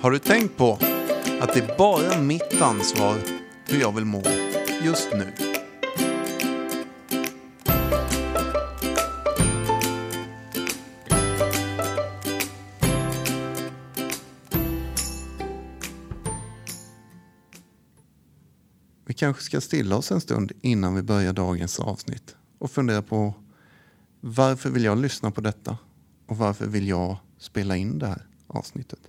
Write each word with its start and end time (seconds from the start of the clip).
Har 0.00 0.10
du 0.10 0.18
tänkt 0.18 0.56
på 0.56 0.72
att 1.40 1.54
det 1.54 1.60
är 1.60 1.76
bara 1.78 2.22
mitt 2.22 2.60
ansvar 2.60 3.18
hur 3.68 3.80
jag 3.80 3.92
vill 3.92 4.04
må 4.04 4.22
just 4.82 5.08
nu? 5.12 5.32
Vi 19.04 19.14
kanske 19.14 19.42
ska 19.42 19.60
stilla 19.60 19.96
oss 19.96 20.12
en 20.12 20.20
stund 20.20 20.52
innan 20.60 20.94
vi 20.94 21.02
börjar 21.02 21.32
dagens 21.32 21.80
avsnitt 21.80 22.36
och 22.58 22.70
fundera 22.70 23.02
på 23.02 23.34
varför 24.20 24.70
vill 24.70 24.84
jag 24.84 24.98
lyssna 24.98 25.30
på 25.30 25.40
detta 25.40 25.78
och 26.26 26.36
varför 26.36 26.66
vill 26.66 26.88
jag 26.88 27.16
spela 27.38 27.76
in 27.76 27.98
det 27.98 28.06
här 28.06 28.26
avsnittet? 28.46 29.00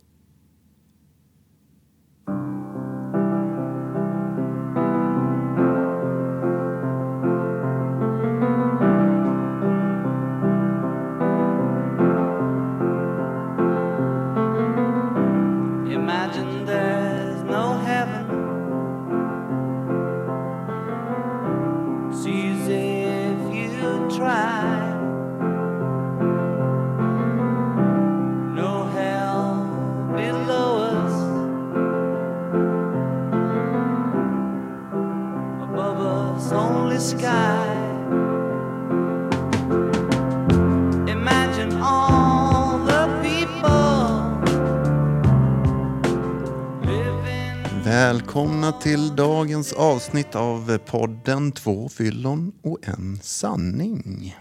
Välkomna 48.11 48.71
till 48.71 49.15
dagens 49.15 49.73
avsnitt 49.73 50.35
av 50.35 50.77
podden 50.77 51.51
Två 51.51 51.89
fyllon 51.89 52.51
och 52.61 52.87
en 52.87 53.19
sanning. 53.21 54.35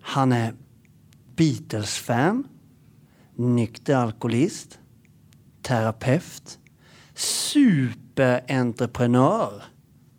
Han 0.00 0.32
är 0.32 0.54
Beatles-fan, 1.36 2.48
nykter 3.34 3.96
alkoholist, 3.96 4.78
terapeut, 5.62 6.58
superentreprenör. 7.14 9.62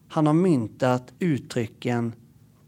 Han 0.08 0.28
har 0.28 0.34
myntat 0.34 1.14
uttrycken 1.20 2.14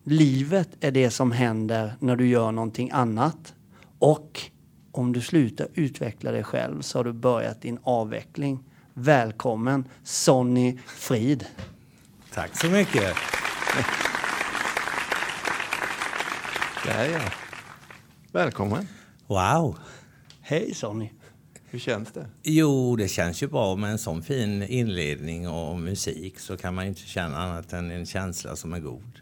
Livet 0.03 0.69
är 0.79 0.91
det 0.91 1.09
som 1.09 1.31
händer 1.31 1.93
när 1.99 2.15
du 2.15 2.27
gör 2.27 2.51
någonting 2.51 2.91
annat. 2.91 3.53
Och 3.99 4.41
om 4.91 5.13
du 5.13 5.21
slutar 5.21 5.67
utveckla 5.73 6.31
dig 6.31 6.43
själv 6.43 6.81
så 6.81 6.99
har 6.99 7.03
du 7.03 7.13
börjat 7.13 7.61
din 7.61 7.79
avveckling. 7.83 8.63
Välkommen 8.99 9.85
Sonny 10.03 10.79
Frid. 10.85 11.45
Tack 12.33 12.57
så 12.57 12.67
mycket. 12.67 13.15
Där 16.85 17.09
ja. 17.09 17.19
Välkommen. 18.31 18.87
Wow. 19.27 19.79
Hej 20.41 20.73
Sonny. 20.73 21.09
Hur 21.69 21.79
känns 21.79 22.11
det? 22.11 22.27
Jo, 22.43 22.95
det 22.95 23.07
känns 23.07 23.43
ju 23.43 23.47
bra 23.47 23.75
med 23.75 23.91
en 23.91 23.97
sån 23.97 24.23
fin 24.23 24.63
inledning 24.63 25.49
och 25.49 25.79
musik 25.79 26.39
så 26.39 26.57
kan 26.57 26.75
man 26.75 26.83
ju 26.85 26.89
inte 26.89 27.01
känna 27.01 27.37
annat 27.37 27.73
än 27.73 27.91
en 27.91 28.05
känsla 28.05 28.55
som 28.55 28.73
är 28.73 28.79
god. 28.79 29.21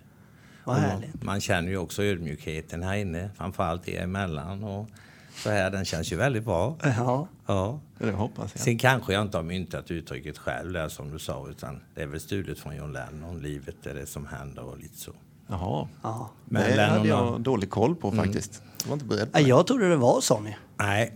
Vad 0.64 0.76
härligt. 0.76 1.24
Man 1.24 1.42
känner 1.42 1.70
ju 1.70 1.78
också 1.78 2.04
ödmjukheten 2.04 2.84
här 2.84 2.96
inne, 2.96 3.30
framförallt 3.38 3.88
er 3.88 4.02
emellan. 4.02 4.64
Och 4.64 4.90
så 5.36 5.50
här, 5.50 5.72
den 5.72 5.86
känns 5.86 6.12
ju 6.12 6.16
väldigt 6.16 6.44
bra. 6.46 6.76
Ja. 6.84 7.28
Ja. 7.46 7.80
Det 7.98 8.12
hoppas 8.12 8.52
jag. 8.56 8.62
Sen 8.64 8.78
kanske 8.78 9.14
jag 9.14 9.22
inte 9.22 9.38
har 9.38 9.44
myntat 9.44 9.92
uttrycket 9.92 10.38
själv 10.38 10.74
där 10.74 10.90
som 10.90 11.12
du 11.12 11.20
sa, 11.20 11.48
utan 11.50 11.80
det 11.96 12.02
är 12.02 12.08
väl 12.08 12.20
stulet 12.20 12.60
från 12.60 12.76
John 12.76 12.94
Lennon. 12.94 13.40
Livet 13.42 13.86
är 13.88 13.94
det 13.94 14.06
som 14.06 14.26
händer 14.26 14.64
och 14.64 14.78
lite 14.78 14.98
så. 14.98 15.12
Jaha. 15.48 15.88
ja. 16.02 16.30
Men 16.46 16.62
det 16.64 16.76
Lennon 16.76 16.98
hade 16.98 17.14
har- 17.14 17.32
jag 17.32 17.42
dålig 17.42 17.70
koll 17.70 17.96
på 17.96 18.12
faktiskt. 18.12 18.62
Jag 18.82 18.88
var 18.88 18.94
inte 18.94 19.06
beredd 19.06 19.32
på 19.32 19.38
det. 19.40 19.44
Jag 19.48 19.68
trodde 19.68 19.90
det 19.90 19.96
var 19.96 20.22
Sonny. 20.22 20.54
Nej, 20.78 21.14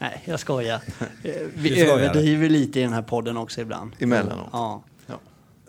Nej, 0.00 0.22
jag 0.24 0.40
skojar. 0.40 0.80
Eh, 1.22 1.32
Vi 1.54 1.70
skojar. 1.70 1.98
överdriver 1.98 2.48
lite 2.48 2.80
i 2.80 2.82
den 2.82 2.92
här 2.92 3.02
podden 3.02 3.36
också 3.36 3.60
ibland. 3.60 3.92
Emellanåt. 3.98 4.48
Ja, 4.52 4.82
Ja. 5.06 5.14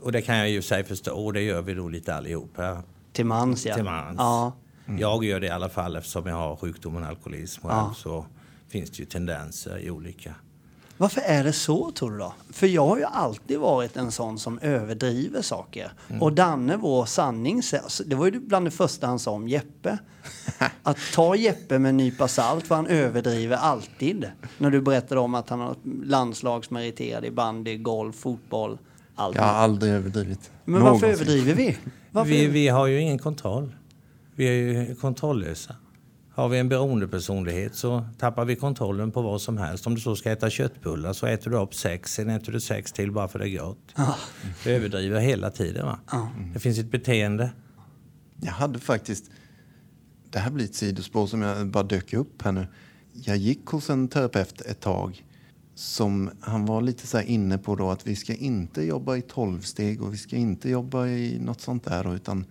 och 0.02 0.12
det 0.12 0.22
kan 0.22 0.38
jag 0.38 0.50
ju 0.50 0.62
säga 0.62 0.84
förstå, 0.84 1.16
och 1.26 1.34
det 1.34 1.42
gör 1.42 1.62
vi 1.62 1.74
då 1.74 1.88
lite 1.90 2.16
allihop 2.16 2.52
här. 2.58 2.81
till 3.14 3.26
mans 3.26 3.66
ja. 3.66 3.76
Till 3.76 3.84
mans. 3.84 4.16
Ja, 4.18 4.54
Jag 5.00 5.23
gör 5.25 5.39
det 5.39 5.47
i 5.47 5.50
alla 5.50 5.69
fall 5.69 5.95
eftersom 5.95 6.25
jag 6.27 6.35
har 6.35 6.55
sjukdomen 6.55 7.03
alkoholism 7.03 7.61
själv, 7.61 7.73
Ja. 7.73 7.94
så 7.97 8.25
finns 8.67 8.89
det 8.89 9.00
ju 9.00 9.05
tendenser 9.05 9.77
i 9.79 9.89
olika... 9.91 10.35
Varför 10.97 11.22
är 11.22 11.44
det 11.44 11.53
så 11.53 11.91
tror 11.91 12.11
du 12.11 12.17
då? 12.17 12.33
För 12.51 12.67
jag 12.67 12.88
har 12.88 12.97
ju 12.97 13.03
alltid 13.03 13.59
varit 13.59 13.97
en 13.97 14.11
sån 14.11 14.39
som 14.39 14.59
överdriver 14.59 15.41
saker. 15.41 15.91
Mm. 16.09 16.22
Och 16.22 16.33
Danne, 16.33 16.77
vår 16.77 17.05
sanning, 17.05 17.61
det 18.05 18.16
var 18.16 18.25
ju 18.25 18.39
bland 18.39 18.66
det 18.67 18.72
första 18.72 19.07
han 19.07 19.19
sa 19.19 19.31
om 19.31 19.47
Jeppe. 19.47 19.97
Att 20.83 20.97
ta 21.13 21.35
Jeppe 21.35 21.79
med 21.79 21.89
en 21.89 21.97
nypa 21.97 22.27
salt 22.27 22.67
för 22.67 22.75
han 22.75 22.88
överdriver 22.88 23.57
alltid. 23.57 24.25
När 24.57 24.69
du 24.69 24.81
berättade 24.81 25.21
om 25.21 25.35
att 25.35 25.50
han 25.50 25.59
har 25.59 25.75
landslagsmeriterad 26.06 27.25
i 27.25 27.31
bandy, 27.31 27.77
golf, 27.77 28.16
fotboll, 28.16 28.77
allt. 29.16 29.35
Jag 29.35 29.44
har 29.44 29.53
aldrig 29.53 29.94
överdrivit. 29.94 30.51
Men 30.66 30.73
varför 30.81 30.85
Någonsin. 30.85 31.09
överdriver 31.09 31.53
vi? 31.53 31.77
Varför? 32.11 32.29
Vi, 32.31 32.47
vi 32.47 32.67
har 32.67 32.88
ju 32.88 33.00
ingen 33.01 33.19
kontroll. 33.19 33.75
Vi 34.39 34.47
är 34.47 34.53
ju 34.53 34.95
kontrolllösa. 34.95 35.75
Har 36.31 36.50
vi 36.50 36.59
en 36.59 36.69
beroendepersonlighet 36.69 37.75
så 37.75 38.05
tappar 38.17 38.45
vi 38.45 38.55
kontrollen 38.55 39.11
på 39.11 39.22
vad 39.22 39.41
som 39.41 39.57
helst. 39.57 39.88
Om 39.88 39.95
du 39.95 40.01
så 40.01 40.16
ska 40.16 40.31
äta 40.31 40.50
köttbullar 40.50 41.13
så 41.13 41.25
äter 41.25 41.51
du 41.51 41.57
upp 41.57 41.73
sex, 41.73 42.13
sen 42.13 42.29
äter 42.29 42.51
du 42.51 42.59
sex 42.59 42.91
till 42.91 43.11
bara 43.11 43.27
för 43.27 43.39
det 43.39 43.50
är 43.50 43.59
gott. 43.59 43.95
Vi 44.66 44.72
överdriver 44.72 45.19
hela 45.19 45.51
tiden. 45.51 45.85
Va? 45.85 46.00
Det 46.53 46.59
finns 46.59 46.79
ett 46.79 46.91
beteende. 46.91 47.51
Jag 48.41 48.51
hade 48.51 48.79
faktiskt... 48.79 49.31
Det 50.29 50.39
här 50.39 50.51
blir 50.51 50.66
ett 50.66 50.75
sidospår 50.75 51.27
som 51.27 51.41
jag 51.41 51.67
bara 51.67 51.83
dök 51.83 52.13
upp 52.13 52.41
här 52.41 52.51
nu. 52.51 52.67
Jag 53.13 53.38
gick 53.38 53.66
hos 53.66 53.89
en 53.89 54.07
terapeut 54.07 54.61
ett 54.61 54.79
tag 54.79 55.25
som 55.75 56.29
han 56.41 56.66
var 56.66 56.81
lite 56.81 57.07
så 57.07 57.17
här 57.17 57.25
inne 57.25 57.57
på 57.57 57.75
då 57.75 57.91
att 57.91 58.07
vi 58.07 58.16
ska 58.16 58.33
inte 58.33 58.85
jobba 58.85 59.16
i 59.16 59.21
tolvsteg 59.21 60.01
och 60.01 60.13
vi 60.13 60.17
ska 60.17 60.35
inte 60.35 60.69
jobba 60.69 61.07
i 61.07 61.39
något 61.39 61.61
sånt 61.61 61.83
där 61.83 62.16
utan 62.16 62.45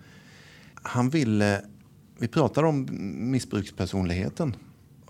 han 0.75 1.10
ville... 1.10 1.62
Vi 2.19 2.29
pratade 2.29 2.67
om 2.67 2.89
missbrukspersonligheten. 3.31 4.56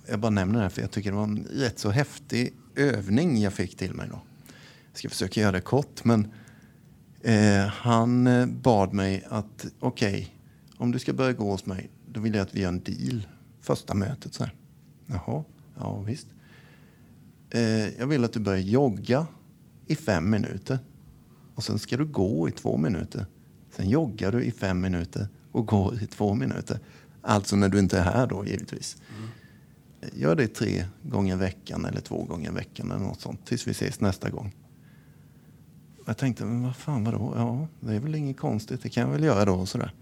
Jag 0.08 0.20
bara 0.20 0.30
nämner 0.30 0.64
det 0.64 0.70
för 0.70 0.80
jag 0.80 0.90
tycker 0.90 1.10
det 1.10 1.16
var 1.16 1.24
en 1.24 1.46
rätt 1.50 1.78
så 1.78 1.90
häftig 1.90 2.54
övning 2.76 3.40
jag 3.40 3.52
fick 3.52 3.76
till 3.76 3.94
mig 3.94 4.08
då. 4.10 4.20
Jag 4.90 4.98
ska 4.98 5.08
försöka 5.08 5.40
göra 5.40 5.52
det 5.52 5.60
kort 5.60 6.04
men 6.04 6.32
Eh, 7.20 7.66
han 7.66 8.26
eh, 8.26 8.46
bad 8.46 8.92
mig 8.92 9.24
att, 9.28 9.66
okej, 9.80 10.34
om 10.76 10.92
du 10.92 10.98
ska 10.98 11.12
börja 11.12 11.32
gå 11.32 11.50
hos 11.50 11.66
mig, 11.66 11.90
då 12.12 12.20
vill 12.20 12.34
jag 12.34 12.42
att 12.42 12.54
vi 12.54 12.60
gör 12.60 12.68
en 12.68 12.82
deal. 12.82 13.28
Första 13.60 13.94
mötet 13.94 14.34
så 14.34 14.44
här. 14.44 14.54
Jaha, 15.06 15.44
ja 15.78 16.00
visst. 16.00 16.26
Eh, 17.50 17.98
jag 17.98 18.06
vill 18.06 18.24
att 18.24 18.32
du 18.32 18.40
börjar 18.40 18.60
jogga 18.60 19.26
i 19.86 19.96
fem 19.96 20.30
minuter. 20.30 20.78
Och 21.54 21.64
sen 21.64 21.78
ska 21.78 21.96
du 21.96 22.06
gå 22.06 22.48
i 22.48 22.52
två 22.52 22.76
minuter. 22.76 23.26
Sen 23.70 23.88
joggar 23.88 24.32
du 24.32 24.42
i 24.42 24.50
fem 24.50 24.80
minuter 24.80 25.28
och 25.52 25.66
går 25.66 26.02
i 26.02 26.06
två 26.06 26.34
minuter. 26.34 26.78
Alltså 27.22 27.56
när 27.56 27.68
du 27.68 27.78
inte 27.78 27.98
är 27.98 28.02
här 28.02 28.26
då 28.26 28.46
givetvis. 28.46 28.96
Gör 30.12 30.34
det 30.34 30.48
tre 30.48 30.84
gånger 31.02 31.34
i 31.34 31.38
veckan 31.38 31.84
eller 31.84 32.00
två 32.00 32.24
gånger 32.24 32.50
i 32.50 32.54
veckan 32.54 32.90
eller 32.90 33.04
något 33.04 33.20
sånt. 33.20 33.46
Tills 33.46 33.66
vi 33.66 33.70
ses 33.70 34.00
nästa 34.00 34.30
gång. 34.30 34.54
Jag 36.06 36.16
tänkte, 36.16 36.44
men 36.44 36.62
vad 36.62 36.76
fan 36.76 37.04
vadå? 37.04 37.32
Ja, 37.36 37.68
det 37.80 37.94
är 37.94 38.00
väl 38.00 38.14
inget 38.14 38.36
konstigt. 38.36 38.82
Det 38.82 38.88
kan 38.88 39.02
jag 39.02 39.10
väl 39.10 39.24
göra 39.24 39.44
då 39.44 39.54
och 39.54 39.68
sådär. 39.68 39.94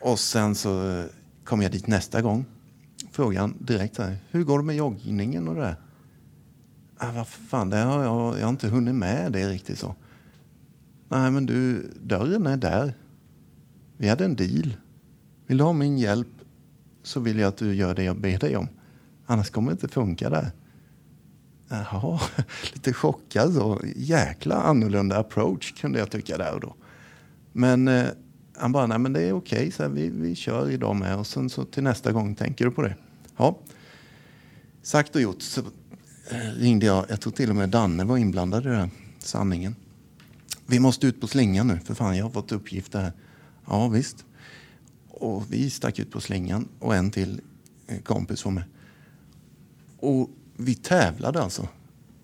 Och 0.00 0.18
sen 0.18 0.54
så 0.54 0.90
eh, 0.90 1.04
kom 1.44 1.62
jag 1.62 1.72
dit 1.72 1.86
nästa 1.86 2.22
gång. 2.22 2.44
Frågan 3.10 3.56
direkt 3.60 3.98
här, 3.98 4.16
hur 4.30 4.44
går 4.44 4.58
det 4.58 4.64
med 4.64 4.76
joggningen 4.76 5.48
och 5.48 5.54
det 5.54 5.60
där? 5.60 5.76
Ah, 6.96 7.12
vad 7.12 7.28
fan, 7.28 7.70
det 7.70 7.76
har 7.76 8.02
jag, 8.02 8.38
jag 8.38 8.44
har 8.44 8.50
inte 8.50 8.68
hunnit 8.68 8.94
med 8.94 9.32
det 9.32 9.48
riktigt 9.48 9.78
så. 9.78 9.94
Nej, 11.08 11.30
men 11.30 11.46
du, 11.46 11.90
dörren 12.02 12.46
är 12.46 12.56
där. 12.56 12.94
Vi 13.96 14.08
hade 14.08 14.24
en 14.24 14.36
deal. 14.36 14.76
Vill 15.46 15.58
du 15.58 15.64
ha 15.64 15.72
min 15.72 15.98
hjälp 15.98 16.28
så 17.02 17.20
vill 17.20 17.38
jag 17.38 17.48
att 17.48 17.56
du 17.56 17.74
gör 17.74 17.94
det 17.94 18.04
jag 18.04 18.20
ber 18.20 18.38
dig 18.38 18.56
om. 18.56 18.68
Annars 19.26 19.50
kommer 19.50 19.70
det 19.70 19.72
inte 19.72 19.88
funka 19.88 20.30
där. 20.30 20.50
Jaha, 21.68 22.20
lite 22.74 22.92
chockad 22.92 23.54
så. 23.54 23.80
Jäkla 23.96 24.62
annorlunda 24.62 25.18
approach 25.18 25.80
kunde 25.80 25.98
jag 25.98 26.10
tycka 26.10 26.38
där 26.38 26.54
och 26.54 26.60
då. 26.60 26.74
Men 27.52 27.88
eh, 27.88 28.06
han 28.56 28.72
bara, 28.72 28.86
nej 28.86 28.98
men 28.98 29.12
det 29.12 29.22
är 29.22 29.32
okej, 29.32 29.70
så 29.70 29.82
här, 29.82 29.90
vi, 29.90 30.10
vi 30.10 30.34
kör 30.34 30.70
idag 30.70 30.96
med 30.96 31.18
och 31.18 31.26
sen 31.26 31.50
så 31.50 31.64
till 31.64 31.82
nästa 31.82 32.12
gång 32.12 32.34
tänker 32.34 32.64
du 32.64 32.70
på 32.70 32.82
det. 32.82 32.96
Ja. 33.36 33.58
Sagt 34.82 35.16
och 35.16 35.22
gjort 35.22 35.42
så 35.42 35.60
eh, 36.30 36.36
ringde 36.56 36.86
jag, 36.86 37.04
jag 37.08 37.20
tror 37.20 37.32
till 37.32 37.50
och 37.50 37.56
med 37.56 37.68
Danne 37.68 38.04
var 38.04 38.16
inblandad 38.16 38.66
i 38.66 38.68
den 38.68 38.80
här, 38.80 38.90
sanningen. 39.18 39.76
Vi 40.66 40.80
måste 40.80 41.06
ut 41.06 41.20
på 41.20 41.26
slingan 41.26 41.66
nu, 41.66 41.78
för 41.84 41.94
fan 41.94 42.16
jag 42.16 42.24
har 42.24 42.30
fått 42.30 42.52
uppgifter 42.52 43.00
här. 43.00 43.12
Ja 43.66 43.88
visst. 43.88 44.24
Och 45.08 45.52
vi 45.52 45.70
stack 45.70 45.98
ut 45.98 46.10
på 46.10 46.20
slingan 46.20 46.68
och 46.78 46.94
en 46.94 47.10
till 47.10 47.40
eh, 47.86 47.98
kompis 47.98 48.44
var 48.44 48.52
med. 48.52 48.64
Och 49.98 50.30
vi 50.56 50.74
tävlade 50.74 51.42
alltså. 51.42 51.68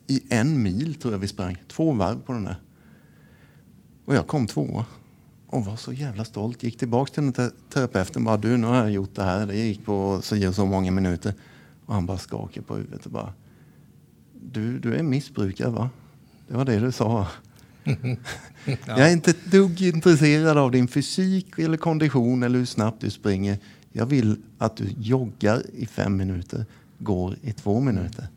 I 0.06 0.22
en 0.28 0.62
mil 0.62 0.94
tror 0.94 1.14
jag 1.14 1.18
vi 1.18 1.28
sprang. 1.28 1.56
Två 1.68 1.92
varv 1.92 2.20
på 2.20 2.32
den 2.32 2.44
där. 2.44 2.60
Och 4.04 4.14
jag 4.14 4.26
kom 4.26 4.46
tvåa. 4.46 4.84
Och 5.46 5.64
var 5.64 5.76
så 5.76 5.92
jävla 5.92 6.24
stolt. 6.24 6.62
Gick 6.62 6.78
tillbaka 6.78 7.12
till 7.12 7.32
den 7.32 7.46
och 7.46 7.52
terapeuten 7.72 8.24
bara 8.24 8.36
du 8.36 8.56
nu 8.56 8.66
har 8.66 8.76
jag 8.76 8.90
gjort 8.90 9.14
det 9.14 9.22
här. 9.22 9.46
Det 9.46 9.56
gick 9.56 9.84
på 9.84 10.20
så 10.22 10.48
och 10.48 10.54
så 10.54 10.66
många 10.66 10.90
minuter. 10.90 11.34
Och 11.86 11.94
han 11.94 12.06
bara 12.06 12.18
skakade 12.18 12.66
på 12.66 12.76
huvudet 12.76 13.06
och 13.06 13.12
bara 13.12 13.32
du, 14.42 14.78
du 14.78 14.94
är 14.94 15.02
missbrukare 15.02 15.70
va? 15.70 15.90
Det 16.48 16.56
var 16.56 16.64
det 16.64 16.78
du 16.78 16.92
sa. 16.92 17.26
Jag 18.86 18.98
är 18.98 19.12
inte 19.12 19.30
ett 19.30 19.44
dugg 19.50 19.82
intresserad 19.82 20.58
av 20.58 20.70
din 20.70 20.88
fysik 20.88 21.58
eller 21.58 21.76
kondition 21.76 22.42
eller 22.42 22.58
hur 22.58 22.66
snabbt 22.66 23.00
du 23.00 23.10
springer. 23.10 23.58
Jag 23.92 24.06
vill 24.06 24.36
att 24.58 24.76
du 24.76 24.84
joggar 24.98 25.62
i 25.74 25.86
fem 25.86 26.16
minuter, 26.16 26.66
går 26.98 27.36
i 27.42 27.52
två 27.52 27.80
minuter 27.80 28.28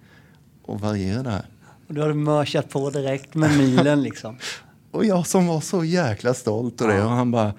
och 0.61 0.81
varierar 0.81 1.23
det 1.23 1.29
här. 1.29 1.45
Och 1.87 1.93
du 1.93 2.01
hade 2.01 2.13
mörsat 2.13 2.69
på 2.69 2.89
direkt 2.89 3.35
med 3.35 3.57
milen 3.57 4.03
liksom. 4.03 4.37
Och 4.91 5.05
jag 5.05 5.27
som 5.27 5.47
var 5.47 5.61
så 5.61 5.83
jäkla 5.83 6.33
stolt 6.33 6.81
och 6.81 6.87
det 6.87 7.03
och 7.03 7.09
han 7.09 7.31
bara 7.31 7.53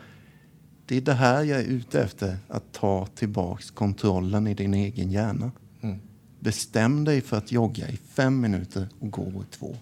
det 0.86 0.96
är 0.96 1.00
det 1.00 1.12
här 1.12 1.42
jag 1.42 1.60
är 1.60 1.64
ute 1.64 2.02
efter, 2.02 2.36
att 2.48 2.72
ta 2.72 3.06
tillbaks 3.14 3.70
kontrollen 3.70 4.46
i 4.46 4.54
din 4.54 4.75
egen 4.75 5.10
hjärna. 5.10 5.50
Bestäm 6.40 7.04
dig 7.04 7.20
för 7.20 7.36
att 7.36 7.52
jogga 7.52 7.88
i 7.88 7.96
fem 7.96 8.40
minuter 8.40 8.88
och 9.00 9.10
gå 9.10 9.22
i 9.22 9.56
två. 9.56 9.76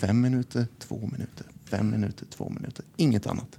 Fem 0.00 0.20
minuter, 0.20 0.66
två 0.78 0.96
minuter, 1.12 1.46
fem 1.70 1.90
minuter, 1.90 2.26
två 2.36 2.48
minuter. 2.48 2.84
Inget 2.96 3.26
annat. 3.26 3.58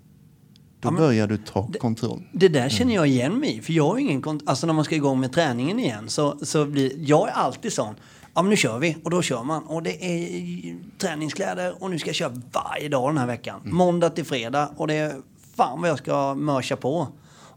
Då 0.79 0.91
börjar 0.91 1.27
du 1.27 1.37
ta 1.37 1.71
kontroll. 1.79 2.23
Det 2.33 2.47
där 2.47 2.69
känner 2.69 2.95
jag 2.95 3.07
igen 3.07 3.39
mig 3.39 3.57
i, 3.57 3.61
för 3.61 3.73
jag 3.73 3.87
har 3.87 3.97
ingen 3.97 4.21
kont- 4.21 4.43
Alltså 4.45 4.67
när 4.67 4.73
man 4.73 4.83
ska 4.85 4.95
igång 4.95 5.19
med 5.19 5.31
träningen 5.33 5.79
igen 5.79 6.09
så, 6.09 6.37
så 6.45 6.65
blir... 6.65 6.91
Jag 7.09 7.27
är 7.29 7.31
alltid 7.33 7.73
sån. 7.73 7.95
Ja 8.33 8.41
men 8.41 8.49
nu 8.49 8.55
kör 8.55 8.79
vi 8.79 8.97
och 9.03 9.09
då 9.09 9.21
kör 9.21 9.43
man. 9.43 9.63
Och 9.63 9.83
det 9.83 10.05
är 10.05 10.77
träningskläder 10.97 11.83
och 11.83 11.89
nu 11.89 11.99
ska 11.99 12.09
jag 12.09 12.15
köra 12.15 12.41
varje 12.51 12.89
dag 12.89 13.09
den 13.09 13.17
här 13.17 13.27
veckan. 13.27 13.61
Måndag 13.63 14.09
till 14.09 14.25
fredag 14.25 14.71
och 14.77 14.87
det 14.87 14.93
är 14.93 15.15
fan 15.55 15.81
vad 15.81 15.89
jag 15.89 15.97
ska 15.97 16.35
mörsa 16.35 16.75
på. 16.75 17.07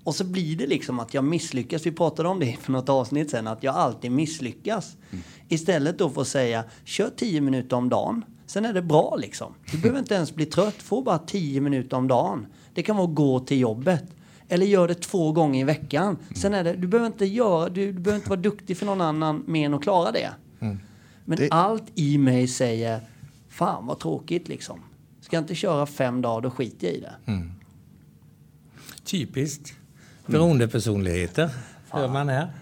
Och 0.04 0.14
så 0.14 0.24
blir 0.24 0.56
det 0.56 0.66
liksom 0.66 1.00
att 1.00 1.14
jag 1.14 1.24
misslyckas. 1.24 1.86
Vi 1.86 1.92
pratade 1.92 2.28
om 2.28 2.40
det 2.40 2.56
för 2.60 2.72
något 2.72 2.88
avsnitt 2.88 3.30
sen, 3.30 3.46
att 3.46 3.62
jag 3.62 3.74
alltid 3.74 4.12
misslyckas. 4.12 4.96
Istället 5.48 5.98
då 5.98 6.10
för 6.10 6.20
att 6.20 6.28
säga, 6.28 6.64
kör 6.84 7.10
10 7.16 7.40
minuter 7.40 7.76
om 7.76 7.88
dagen. 7.88 8.24
Sen 8.46 8.64
är 8.64 8.72
det 8.72 8.82
bra 8.82 9.16
liksom. 9.16 9.54
Du 9.72 9.78
behöver 9.78 9.98
inte 9.98 10.14
ens 10.14 10.34
bli 10.34 10.46
trött, 10.46 10.74
få 10.82 11.02
bara 11.02 11.18
10 11.18 11.60
minuter 11.60 11.96
om 11.96 12.08
dagen. 12.08 12.46
Det 12.74 12.82
kan 12.82 12.96
vara 12.96 13.08
att 13.08 13.14
gå 13.14 13.40
till 13.40 13.58
jobbet. 13.60 14.04
Eller 14.48 14.66
gör 14.66 14.88
det 14.88 14.94
två 14.94 15.32
gånger 15.32 15.60
i 15.60 15.64
veckan. 15.64 16.16
Sen 16.36 16.54
är 16.54 16.64
det, 16.64 16.72
du 16.72 16.86
behöver 16.86 17.06
inte 17.06 17.24
göra, 17.26 17.68
du, 17.68 17.92
du 17.92 18.00
behöver 18.00 18.16
inte 18.18 18.30
vara 18.30 18.40
duktig 18.40 18.76
för 18.76 18.86
någon 18.86 19.00
annan 19.00 19.44
mer 19.46 19.66
än 19.66 19.74
att 19.74 19.82
klara 19.82 20.12
det. 20.12 20.30
Men 21.24 21.38
Det- 21.38 21.48
allt 21.50 21.84
i 21.94 22.18
mig 22.18 22.48
säger, 22.48 23.00
fan 23.48 23.86
vad 23.86 23.98
tråkigt 23.98 24.48
liksom. 24.48 24.80
Ska 25.20 25.36
jag 25.36 25.42
inte 25.42 25.54
köra 25.54 25.86
fem 25.86 26.22
dagar, 26.22 26.40
då 26.40 26.50
skiter 26.50 26.86
jag 26.86 26.96
i 26.96 27.00
det. 27.00 27.14
Typiskt. 29.04 29.72
Beroendepersonligheter. 30.26 31.50
Hör 31.90 32.08
man 32.08 32.28
här. 32.28 32.52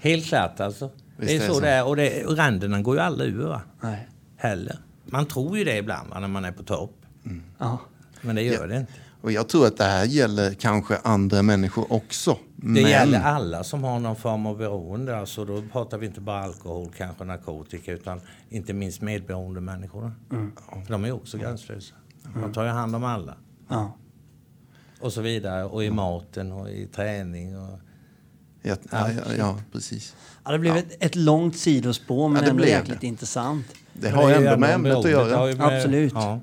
Helt 0.00 0.26
klart 0.26 0.60
alltså. 0.60 0.90
Visst 1.16 1.30
det 1.30 1.36
är 1.44 1.48
så 1.48 1.54
så. 1.54 1.60
det 1.60 1.68
är. 1.68 1.86
Och, 1.86 1.96
det, 1.96 2.24
och 2.24 2.36
ränderna 2.36 2.82
går 2.82 2.94
ju 2.96 3.00
alla 3.02 3.24
ur 3.24 3.46
va? 3.46 3.60
Nej. 3.80 4.08
Heller. 4.36 4.78
Man 5.12 5.26
tror 5.26 5.58
ju 5.58 5.64
det 5.64 5.76
ibland 5.76 6.10
va, 6.10 6.20
när 6.20 6.28
man 6.28 6.44
är 6.44 6.52
på 6.52 6.62
topp. 6.62 6.96
Ja. 7.58 7.78
Men 8.20 8.36
det 8.36 8.42
gör 8.42 8.68
det 8.68 8.76
inte. 8.76 8.92
Och 9.22 9.32
jag 9.32 9.48
tror 9.48 9.66
att 9.66 9.76
det 9.76 9.84
här 9.84 10.04
gäller 10.04 10.54
kanske 10.54 10.96
andra 10.96 11.42
människor 11.42 11.92
också. 11.92 12.38
Det 12.56 12.66
Men 12.66 12.82
gäller 12.90 13.20
alla 13.20 13.64
som 13.64 13.84
har 13.84 13.98
någon 14.00 14.16
form 14.16 14.46
av 14.46 14.58
beroende. 14.58 15.18
Alltså 15.18 15.44
då 15.44 15.62
pratar 15.72 15.98
vi 15.98 16.06
inte 16.06 16.20
bara 16.20 16.42
alkohol, 16.44 16.90
kanske 16.96 17.24
narkotika, 17.24 17.92
utan 17.92 18.20
inte 18.48 18.72
minst 18.72 19.00
medberoende 19.00 19.60
människor. 19.60 20.12
För 20.86 20.92
de 20.92 21.04
är 21.04 21.08
ju 21.08 21.14
också 21.14 21.38
gränslösa. 21.38 21.94
De 22.42 22.52
tar 22.52 22.64
ju 22.64 22.70
hand 22.70 22.96
om 22.96 23.04
alla. 23.04 23.34
Ja. 23.68 23.96
Och 25.00 25.12
så 25.12 25.20
vidare. 25.20 25.64
Och 25.64 25.84
i 25.84 25.90
maten 25.90 26.52
och 26.52 26.70
i 26.70 26.86
träning. 26.86 27.58
Och... 27.58 27.78
ja, 28.62 28.76
ja, 28.90 29.10
ja, 29.10 29.34
ja, 29.38 29.58
precis. 29.72 30.16
Ja, 30.44 30.52
det 30.52 30.58
blev 30.58 30.76
ett, 30.76 30.96
ett 31.04 31.16
långt 31.16 31.56
sidospår 31.56 32.28
men 32.28 32.36
Ja, 32.36 32.42
det 32.42 32.50
ändå 32.50 32.56
blev 32.62 32.68
jäkligt 32.68 33.00
det. 33.00 33.06
intressant. 33.06 33.66
Det 33.92 34.08
har 34.10 34.28
ju 34.28 34.34
ändå 34.34 34.50
med 34.60 34.74
ämnet 34.74 34.92
att 34.96 35.10
göra. 35.10 35.40
med- 35.58 35.66
Absolut. 35.76 36.12
Ja. 36.14 36.40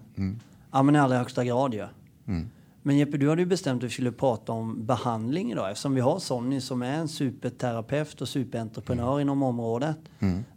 Ja, 0.72 0.84
men 0.84 0.96
i 0.96 1.00
allra 1.00 1.18
högsta 1.18 1.44
grad 1.46 1.74
ju. 1.74 1.86
Men 2.82 2.98
Jeppe, 2.98 3.18
du 3.18 3.30
hade 3.30 3.42
ju 3.42 3.46
bestämt 3.46 3.84
att 3.84 3.90
vi 3.90 3.94
skulle 3.94 4.12
prata 4.12 4.52
om 4.52 4.86
behandling 4.86 5.52
idag 5.52 5.70
eftersom 5.72 5.96
vi 5.96 6.02
har 6.02 6.20
Sonny 6.20 6.62
som 6.62 6.82
är 6.82 6.94
en 6.94 7.08
superterapeut 7.08 8.22
och 8.22 8.28
superentreprenör 8.30 9.20
inom 9.20 9.44
området. 9.44 9.98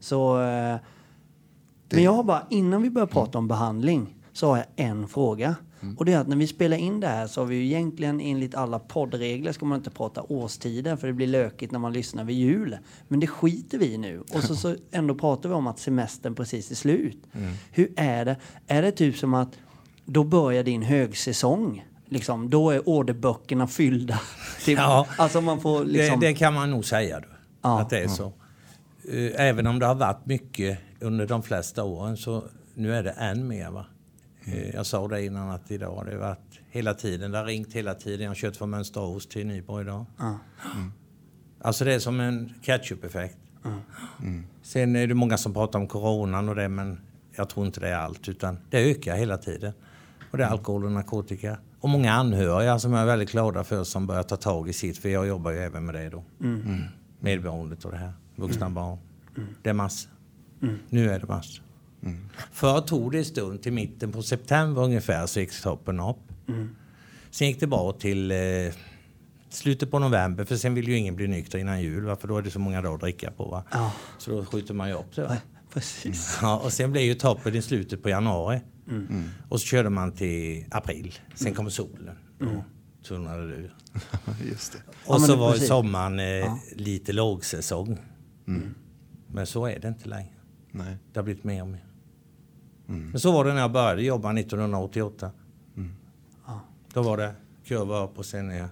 Så, 0.00 0.40
eh, 0.42 0.76
men 1.90 2.02
jag 2.04 2.12
har 2.12 2.22
bara, 2.24 2.46
innan 2.50 2.82
vi 2.82 2.90
börjar 2.90 3.06
prata 3.06 3.38
om 3.38 3.48
behandling 3.48 4.14
så 4.32 4.48
har 4.48 4.56
jag 4.56 4.66
en 4.76 5.08
fråga. 5.08 5.54
Och 5.96 6.04
det 6.04 6.12
är 6.12 6.18
att 6.18 6.28
när 6.28 6.36
vi 6.36 6.46
spelar 6.46 6.76
in 6.76 7.00
det 7.00 7.06
här 7.06 7.26
så 7.26 7.40
har 7.40 7.46
vi 7.46 7.56
ju 7.56 7.64
egentligen 7.64 8.20
enligt 8.20 8.54
alla 8.54 8.78
poddregler 8.78 9.52
ska 9.52 9.64
man 9.66 9.78
inte 9.78 9.90
prata 9.90 10.22
årstider 10.22 10.96
för 10.96 11.06
det 11.06 11.12
blir 11.12 11.26
lökigt 11.26 11.72
när 11.72 11.78
man 11.78 11.92
lyssnar 11.92 12.24
vid 12.24 12.36
jul. 12.36 12.78
Men 13.08 13.20
det 13.20 13.26
skiter 13.26 13.78
vi 13.78 13.92
i 13.94 13.98
nu. 13.98 14.20
Och 14.34 14.42
så, 14.42 14.56
så 14.56 14.76
ändå 14.90 15.14
pratar 15.14 15.48
vi 15.48 15.54
om 15.54 15.66
att 15.66 15.78
semestern 15.78 16.34
precis 16.34 16.70
är 16.70 16.74
slut. 16.74 17.18
Hur 17.70 17.92
är 17.96 18.24
det? 18.24 18.36
Är 18.66 18.82
det 18.82 18.92
typ 18.92 19.16
som 19.16 19.34
att 19.34 19.58
då 20.04 20.24
börjar 20.24 20.64
din 20.64 20.82
högsäsong? 20.82 21.86
Liksom, 22.06 22.50
då 22.50 22.70
är 22.70 22.88
orderböckerna 22.88 23.66
fyllda. 23.66 24.20
Typ, 24.64 24.78
Ja. 24.78 25.06
Alltså 25.18 25.40
man 25.40 25.60
får 25.60 25.84
liksom... 25.84 26.20
Det, 26.20 26.26
det 26.26 26.34
kan 26.34 26.54
man 26.54 26.70
nog 26.70 26.84
säga. 26.84 27.20
Då, 27.20 27.26
Ja. 27.62 27.80
Att 27.80 27.90
det 27.90 27.98
är 27.98 28.08
så. 28.08 28.32
Eh, 29.12 29.46
Även 29.48 29.66
om 29.66 29.78
det 29.78 29.86
har 29.86 29.94
varit 29.94 30.26
mycket 30.26 30.78
under 31.00 31.26
de 31.26 31.42
flesta 31.42 31.84
åren 31.84 32.16
så 32.16 32.44
nu 32.74 32.94
är 32.94 33.02
det 33.02 33.10
än 33.10 33.48
mer. 33.48 33.70
Va? 33.70 33.86
Eh, 34.44 34.70
Jag 34.74 34.86
sa 34.86 35.08
det 35.08 35.24
innan 35.24 35.50
att 35.50 35.70
idag 35.70 35.94
har 35.96 36.04
det 36.04 36.16
varit 36.16 36.60
hela 36.70 36.94
tiden. 36.94 37.30
Det 37.30 37.38
har 37.38 37.44
ringt 37.44 37.72
hela 37.72 37.94
tiden. 37.94 38.20
Jag 38.20 38.30
har 38.30 38.34
kört 38.34 38.56
från 38.56 38.70
Mönsterås 38.70 39.26
till 39.26 39.46
Nybro 39.46 39.80
idag. 39.80 40.04
Alltså 41.62 41.84
det 41.84 41.94
är 41.94 41.98
som 41.98 42.20
en 42.20 42.52
ketchup-effekt. 42.62 43.36
Sen 44.62 44.96
är 44.96 45.06
det 45.06 45.14
många 45.14 45.36
som 45.36 45.54
pratar 45.54 45.78
om 45.78 45.86
coronan 45.86 46.48
och 46.48 46.54
det 46.54 46.68
men 46.68 47.00
jag 47.36 47.48
tror 47.48 47.66
inte 47.66 47.80
det 47.80 47.88
är 47.88 47.96
allt 47.96 48.28
utan 48.28 48.58
det 48.70 48.90
ökar 48.90 49.16
hela 49.16 49.38
tiden. 49.38 49.72
Och 50.30 50.38
det 50.38 50.44
är 50.44 50.48
alkohol 50.48 50.84
och 50.84 50.92
narkotika. 50.92 51.58
Och 51.80 51.88
många 51.88 52.12
anhöriga 52.12 52.78
som 52.78 52.92
jag 52.92 53.02
är 53.02 53.06
väldigt 53.06 53.30
glada 53.32 53.64
för 53.64 53.84
som 53.84 54.06
börjar 54.06 54.22
ta 54.22 54.36
tag 54.36 54.68
i 54.68 54.72
sitt 54.72 54.98
för 54.98 55.08
jag 55.08 55.26
jobbar 55.26 55.50
ju 55.50 55.58
även 55.58 55.84
med 55.86 55.94
det 55.94 56.08
då. 56.08 56.24
Mm. 56.40 56.82
Medberoendet 57.20 57.84
och 57.84 57.90
det 57.90 57.96
här. 57.96 58.12
Vuxna 58.36 58.70
barn. 58.70 58.98
Det 59.62 59.70
är 59.70 59.74
massor. 59.74 60.10
Nu 60.88 61.10
är 61.10 61.20
det 61.20 61.26
massor. 61.26 61.64
Förr 62.52 62.80
tog 62.80 63.12
det 63.12 63.18
en 63.18 63.24
stund 63.24 63.62
till 63.62 63.72
mitten 63.72 64.12
på 64.12 64.22
september 64.22 64.82
ungefär 64.82 65.26
så 65.26 65.40
gick 65.40 65.62
toppen 65.62 66.00
upp. 66.00 66.16
Sen 67.30 67.46
gick 67.48 67.60
det 67.60 67.66
bra 67.66 67.92
till 67.92 68.30
eh, 68.30 68.38
slutet 69.48 69.90
på 69.90 69.98
november 69.98 70.44
för 70.44 70.56
sen 70.56 70.74
vill 70.74 70.88
ju 70.88 70.96
ingen 70.96 71.16
bli 71.16 71.28
nykter 71.28 71.58
innan 71.58 71.82
jul 71.82 72.04
va? 72.04 72.16
för 72.16 72.28
då 72.28 72.36
är 72.38 72.42
det 72.42 72.50
så 72.50 72.58
många 72.58 72.82
dagar 72.82 72.94
att 72.94 73.00
dricka 73.00 73.30
på. 73.30 73.44
Va? 73.44 73.64
Ja. 73.72 73.92
Så 74.18 74.30
då 74.30 74.44
skjuter 74.44 74.74
man 74.74 74.88
ju 74.88 74.94
upp 74.94 75.14
det. 75.16 75.22
Va? 75.22 75.36
Precis. 75.72 76.38
Ja, 76.42 76.58
och 76.58 76.72
sen 76.72 76.92
blir 76.92 77.02
ju 77.02 77.14
toppen 77.14 77.54
i 77.54 77.62
slutet 77.62 78.02
på 78.02 78.08
januari. 78.08 78.60
Och 79.48 79.60
så 79.60 79.66
körde 79.66 79.90
man 79.90 80.12
till 80.12 80.64
april. 80.70 81.14
Sen 81.34 81.54
kommer 81.54 81.70
solen. 81.70 82.16
Då 82.38 82.64
tunnade 83.08 83.42
ur. 83.42 83.74
Just 84.50 84.72
det. 84.72 84.78
Ja, 84.86 85.14
Och 85.14 85.20
men 85.20 85.28
så 85.28 85.36
var 85.36 85.52
precis. 85.52 85.68
sommaren 85.68 86.20
eh, 86.20 86.54
lite 86.76 87.12
lågsäsong. 87.12 87.98
Men 89.26 89.46
så 89.46 89.66
är 89.66 89.78
det 89.78 89.88
inte 89.88 90.08
längre. 90.08 90.32
Nej. 90.72 90.96
Det 91.12 91.18
har 91.18 91.24
blivit 91.24 91.44
mer 91.44 91.62
och 91.62 91.68
mer. 91.68 91.84
Men 92.90 93.20
så 93.20 93.32
var 93.32 93.44
det 93.44 93.54
när 93.54 93.60
jag 93.60 93.72
började 93.72 94.02
jobba 94.02 94.32
1988. 94.38 95.30
Då 96.92 97.02
var 97.02 97.16
det 97.16 97.34
kurva 97.64 98.04
upp 98.04 98.18
och 98.18 98.26
sen 98.26 98.48
ner. 98.48 98.68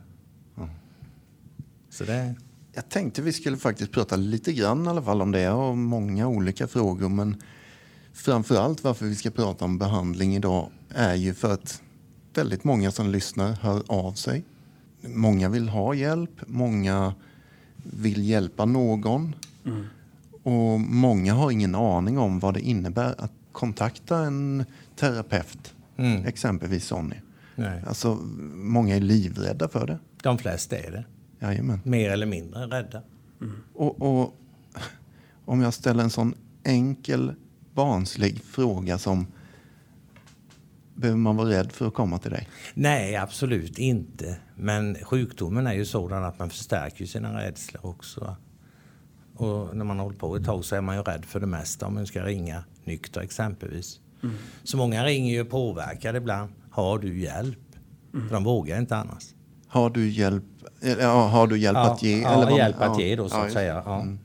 Så 1.90 2.04
det... 2.04 2.34
Jag 2.72 2.88
tänkte 2.88 3.22
vi 3.22 3.32
skulle 3.32 3.56
faktiskt 3.56 3.92
prata 3.92 4.16
lite 4.16 4.52
grann 4.52 4.86
i 4.86 4.88
alla 4.88 5.02
fall 5.02 5.22
om 5.22 5.32
det. 5.32 5.40
Jag 5.40 5.52
har 5.52 5.74
många 5.74 6.28
olika 6.28 6.66
frågor 6.66 7.08
men 7.08 7.42
framför 8.12 8.56
allt 8.56 8.84
varför 8.84 9.06
vi 9.06 9.14
ska 9.14 9.30
prata 9.30 9.64
om 9.64 9.78
behandling 9.78 10.36
idag 10.36 10.70
är 10.88 11.14
ju 11.14 11.34
för 11.34 11.52
att 11.52 11.82
väldigt 12.34 12.64
många 12.64 12.90
som 12.90 13.08
lyssnar 13.08 13.52
hör 13.52 13.82
av 13.86 14.12
sig. 14.12 14.44
Många 15.02 15.48
vill 15.48 15.68
ha 15.68 15.94
hjälp, 15.94 16.40
många 16.46 17.14
vill 17.76 18.28
hjälpa 18.28 18.64
någon 18.64 19.34
och 20.42 20.80
många 20.80 21.34
har 21.34 21.50
ingen 21.50 21.74
aning 21.74 22.18
om 22.18 22.38
vad 22.38 22.54
det 22.54 22.60
innebär 22.60 23.14
att 23.18 23.32
kontakta 23.58 24.18
en 24.18 24.64
terapeut, 24.96 25.74
Mm. 25.96 26.24
exempelvis 26.26 26.84
Sonny. 26.86 27.16
Nej. 27.56 27.82
Alltså, 27.86 28.14
många 28.54 28.96
är 28.96 29.00
livrädda 29.00 29.68
för 29.68 29.86
det. 29.86 29.98
De 30.22 30.38
flesta 30.38 30.78
är 30.78 30.90
det. 30.90 31.04
Jajamän. 31.46 31.80
Mer 31.84 32.10
eller 32.10 32.26
mindre 32.26 32.66
rädda. 32.66 33.02
Och, 33.74 34.02
och 34.02 34.34
om 35.44 35.60
jag 35.60 35.74
ställer 35.74 36.02
en 36.02 36.10
sån 36.10 36.34
enkel, 36.64 37.34
barnslig 37.74 38.42
fråga 38.44 38.98
som 38.98 39.26
Behöver 40.94 41.18
man 41.18 41.36
vara 41.36 41.48
rädd 41.48 41.72
för 41.72 41.86
att 41.88 41.94
komma 41.94 42.18
till 42.18 42.30
dig? 42.30 42.48
Nej, 42.74 43.16
absolut 43.16 43.78
inte. 43.78 44.36
Men 44.56 44.96
sjukdomen 45.02 45.66
är 45.66 45.72
ju 45.72 45.84
sådan 45.84 46.24
att 46.24 46.38
man 46.38 46.50
förstärker 46.50 47.06
sina 47.06 47.40
rädslor 47.40 47.86
också. 47.86 48.36
Och 49.38 49.76
när 49.76 49.84
man 49.84 49.98
har 49.98 50.04
hållit 50.04 50.18
på 50.18 50.36
ett 50.36 50.44
tag 50.44 50.64
så 50.64 50.76
är 50.76 50.80
man 50.80 50.96
ju 50.96 51.02
rädd 51.02 51.24
för 51.24 51.40
det 51.40 51.46
mesta 51.46 51.86
om 51.86 51.94
man 51.94 52.06
ska 52.06 52.22
ringa 52.24 52.64
nykter 52.84 53.20
exempelvis. 53.20 54.00
Så 54.64 54.76
många 54.76 55.04
ringer 55.06 55.32
ju 55.34 55.44
påverkade 55.44 56.18
ibland. 56.18 56.50
Har 56.70 56.98
du 56.98 57.18
hjälp? 57.20 57.58
För 58.12 58.34
de 58.34 58.44
vågar 58.44 58.78
inte 58.78 58.96
annars. 58.96 59.24
Har 59.68 59.90
du 59.90 60.08
hjälp, 60.10 60.44
ja, 61.00 61.26
har 61.26 61.46
du 61.46 61.58
hjälp 61.58 61.76
att 61.78 62.02
ge? 62.02 62.20
Ja, 62.20 62.28
eller 62.32 62.44
vad- 62.50 62.58
hjälp 62.58 62.76
att 62.80 63.00
ja. 63.00 63.04
ge 63.06 63.16
då 63.16 63.28
så 63.28 63.36
Ja, 63.36 63.46
att 63.46 63.52
säga. 63.52 63.74
det. 63.74 63.82
Ja. 63.86 64.00
Mm. 64.02 64.18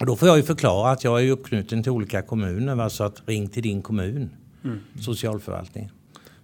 Och 0.00 0.06
då 0.06 0.16
får 0.16 0.28
jag 0.28 0.36
ju 0.36 0.42
förklara 0.42 0.90
att 0.90 1.04
jag 1.04 1.22
är 1.24 1.30
uppknuten 1.30 1.82
till 1.82 1.92
olika 1.92 2.22
kommuner. 2.22 2.74
Va? 2.74 2.90
Så 2.90 3.04
att 3.04 3.22
ring 3.26 3.48
till 3.48 3.62
din 3.62 3.82
kommun, 3.82 4.30
Mm. 4.64 4.78
socialförvaltningen. 5.00 5.90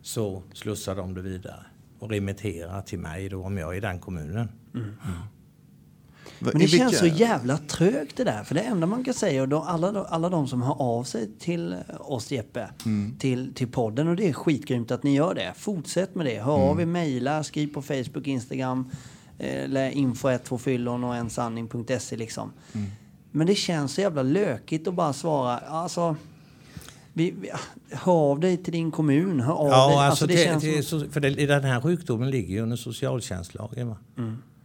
Så 0.02 0.42
slussar 0.54 0.94
de 0.96 1.14
det 1.14 1.20
vidare 1.22 1.66
och 1.98 2.10
remitterar 2.10 2.82
till 2.82 2.98
mig 2.98 3.28
då 3.28 3.44
om 3.44 3.58
jag 3.58 3.72
är 3.72 3.76
i 3.76 3.80
den 3.80 3.98
kommunen. 3.98 4.48
Va- 4.72 4.82
Men 6.40 6.52
det 6.52 6.58
vilka- 6.58 6.76
känns 6.78 6.98
så 6.98 7.06
jävla 7.06 7.58
trögt 7.58 8.16
det 8.16 8.24
där. 8.24 8.44
För 8.44 8.54
det 8.54 8.60
enda 8.60 8.86
man 8.86 9.04
kan 9.04 9.14
säga, 9.14 9.42
och 9.42 9.48
då, 9.48 9.58
alla, 9.62 10.04
alla 10.04 10.28
de 10.28 10.48
som 10.48 10.62
hör 10.62 10.82
av 10.82 11.04
sig 11.04 11.30
till 11.38 11.76
oss 12.00 12.30
Jeppe, 12.30 12.70
Mm. 12.84 13.16
till, 13.18 13.54
till 13.54 13.68
podden, 13.68 14.08
och 14.08 14.16
det 14.16 14.28
är 14.28 14.32
skitgrymt 14.32 14.90
att 14.90 15.02
ni 15.02 15.14
gör 15.14 15.34
det. 15.34 15.52
Fortsätt 15.56 16.14
med 16.14 16.26
det. 16.26 16.40
Hör 16.42 16.56
Mm. 16.56 16.68
av 16.68 16.80
er, 16.80 16.86
mejla, 16.86 17.44
skriv 17.44 17.74
på 17.74 17.82
Facebook, 17.82 18.26
Instagram, 18.26 18.90
eh, 19.38 19.64
eller 19.64 19.90
info12fyllon 19.90 21.04
och 21.04 21.16
ensanning.se 21.16 22.16
liksom. 22.16 22.52
Mm. 22.72 22.86
Men 23.30 23.46
det 23.46 23.54
känns 23.54 23.94
så 23.94 24.00
jävla 24.00 24.22
lökigt 24.22 24.88
att 24.88 24.94
bara 24.94 25.12
svara, 25.12 25.58
alltså, 25.58 26.16
vi, 27.12 27.30
vi, 27.40 27.50
hör 27.90 28.12
av 28.12 28.40
dig 28.40 28.56
till 28.56 28.72
din 28.72 28.90
kommun, 28.90 29.40
hör 29.40 29.52
av 29.54 29.64
dig. 29.64 29.72
Ja, 29.74 30.04
alltså, 30.04 30.26
det 30.26 30.34
till, 30.36 30.44
känns 30.72 30.88
som, 30.88 31.10
för 31.10 31.20
det, 31.20 31.46
den 31.46 31.64
här 31.64 31.80
sjukdomen 31.80 32.30
ligger 32.30 32.54
ju 32.54 32.60
under 32.60 32.76
socialtjänstlagen 32.76 33.88
va? 33.88 33.96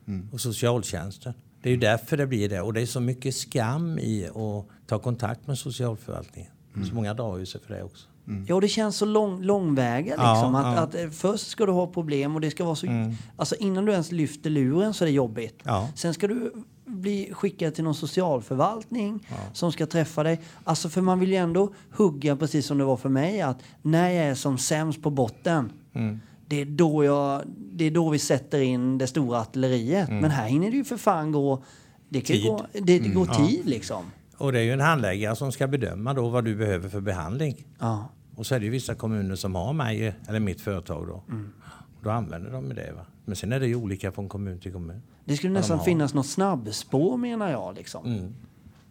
Mm. 0.07 0.29
och 0.31 0.41
socialtjänsten. 0.41 1.33
Det 1.63 1.70
är 1.70 1.72
ju 1.72 1.79
därför 1.79 2.17
det 2.17 2.27
blir 2.27 2.50
det. 2.50 2.62
Och 2.62 2.74
det 2.74 2.82
är 2.82 2.86
så 2.86 3.00
mycket 3.00 3.36
skam 3.36 4.00
i 4.00 4.27
att 4.27 4.88
ta 4.88 5.00
kontakt 5.00 5.48
med 5.48 5.58
socialförvaltningen. 5.58 6.51
Mm. 6.75 6.88
Så 6.88 6.96
många 6.96 7.13
drar 7.13 7.38
ju 7.38 7.46
sig 7.46 7.62
för 7.62 7.74
det 7.74 7.84
också. 7.84 8.08
Ja, 8.48 8.55
och 8.55 8.62
det 8.62 8.67
känns 8.67 8.98
så 8.98 9.05
lång, 9.05 9.41
långväga 9.41 10.15
Ja, 10.17 10.34
liksom. 10.34 10.55
att, 10.55 10.75
ja. 10.75 10.82
att 10.82 10.96
eh, 10.96 11.10
först 11.10 11.48
ska 11.48 11.65
du 11.65 11.72
ha 11.72 11.88
problem 11.88 12.36
och 12.36 12.41
det 12.41 12.51
ska 12.51 12.63
vara 12.65 12.75
så... 12.75 12.88
Alltså 13.36 13.55
innan 13.55 13.86
du 13.86 13.91
ens 13.91 14.12
lyfter 14.12 14.50
luren 14.50 14.93
så 14.93 15.03
är 15.03 15.05
det 15.05 15.13
jobbigt. 15.13 15.60
Ja. 15.63 15.89
Sen 15.96 16.13
ska 16.13 16.27
du 16.27 16.53
bli 16.86 17.29
skickad 17.34 17.75
till 17.75 17.84
någon 17.84 17.96
socialförvaltning 17.96 19.27
som 19.53 19.72
ska 19.72 19.86
träffa 19.86 20.24
dig. 20.24 20.41
Alltså 20.63 20.89
för 20.89 21.01
man 21.01 21.20
vill 21.20 21.29
ju 21.29 21.36
ändå 21.36 21.74
hugga, 21.91 22.36
precis 22.36 22.65
som 22.65 22.77
det 22.77 22.84
var 22.84 22.98
för 22.98 23.10
mig, 23.10 23.41
att 23.41 23.58
när 23.82 24.10
jag 24.10 24.25
är 24.25 24.36
som 24.36 24.58
sämst 24.58 25.01
på 25.01 25.10
botten 25.10 25.72
Mm. 25.96 26.20
Det, 26.53 26.62
är 26.62 26.65
då 26.65 27.03
jag, 27.03 27.43
det 27.72 27.86
är 27.86 27.91
då 27.91 28.10
vi 28.10 28.19
sätter 28.19 28.62
in 28.62 28.98
det 28.98 29.07
stora 29.07 29.39
artilleriet. 29.39 30.10
Men 30.10 30.31
här 30.31 30.48
hinner 30.48 30.72
det 30.72 30.77
ju 30.77 30.83
för 30.83 30.98
fan 30.98 31.31
gå... 31.31 31.63
Det, 32.10 32.22
kan 32.22 32.36
Tid. 32.36 32.45
gå, 32.45 32.65
det, 32.74 33.00
det 33.00 33.10
går 33.10 33.25
tid 33.25 33.65
liksom. 33.65 34.05
Och 34.38 34.51
det 34.51 34.60
är 34.60 34.63
ju 34.63 34.72
en 34.72 34.79
handläggare 34.79 35.36
som 35.36 35.51
ska 35.51 35.67
bedöma 35.67 36.13
då 36.13 36.29
vad 36.29 36.45
du 36.45 36.55
behöver 36.55 36.89
för 36.89 37.01
behandling. 37.01 37.67
Ja. 37.79 38.10
Och 38.36 38.45
så 38.45 38.55
är 38.55 38.60
det 38.60 38.65
ju 38.65 38.72
vissa 38.72 38.95
kommuner 38.95 39.36
som 39.36 39.55
har 39.55 39.74
mig, 39.74 40.15
eller 40.27 40.39
mitt 40.39 40.62
företag 40.62 41.07
då. 41.07 41.24
Mm. 41.29 41.53
Då 42.03 42.10
använder 42.10 42.51
de 42.51 42.69
det. 42.69 42.93
Va? 42.95 43.05
Men 43.25 43.36
sen 43.36 43.51
är 43.51 43.60
det 43.60 43.67
ju 43.67 43.75
olika 43.75 44.12
från 44.12 44.29
kommun 44.29 44.60
till 44.60 44.74
kommun. 44.74 45.01
Det 45.25 45.38
skulle 45.38 45.53
de 45.53 45.60
nästan 45.60 45.77
har. 45.77 45.86
finnas 45.86 46.13
något 46.13 46.27
snabbspår 46.27 47.17
menar 47.17 47.51
jag. 47.51 47.75
Liksom. 47.75 48.05
Mm. 48.05 48.33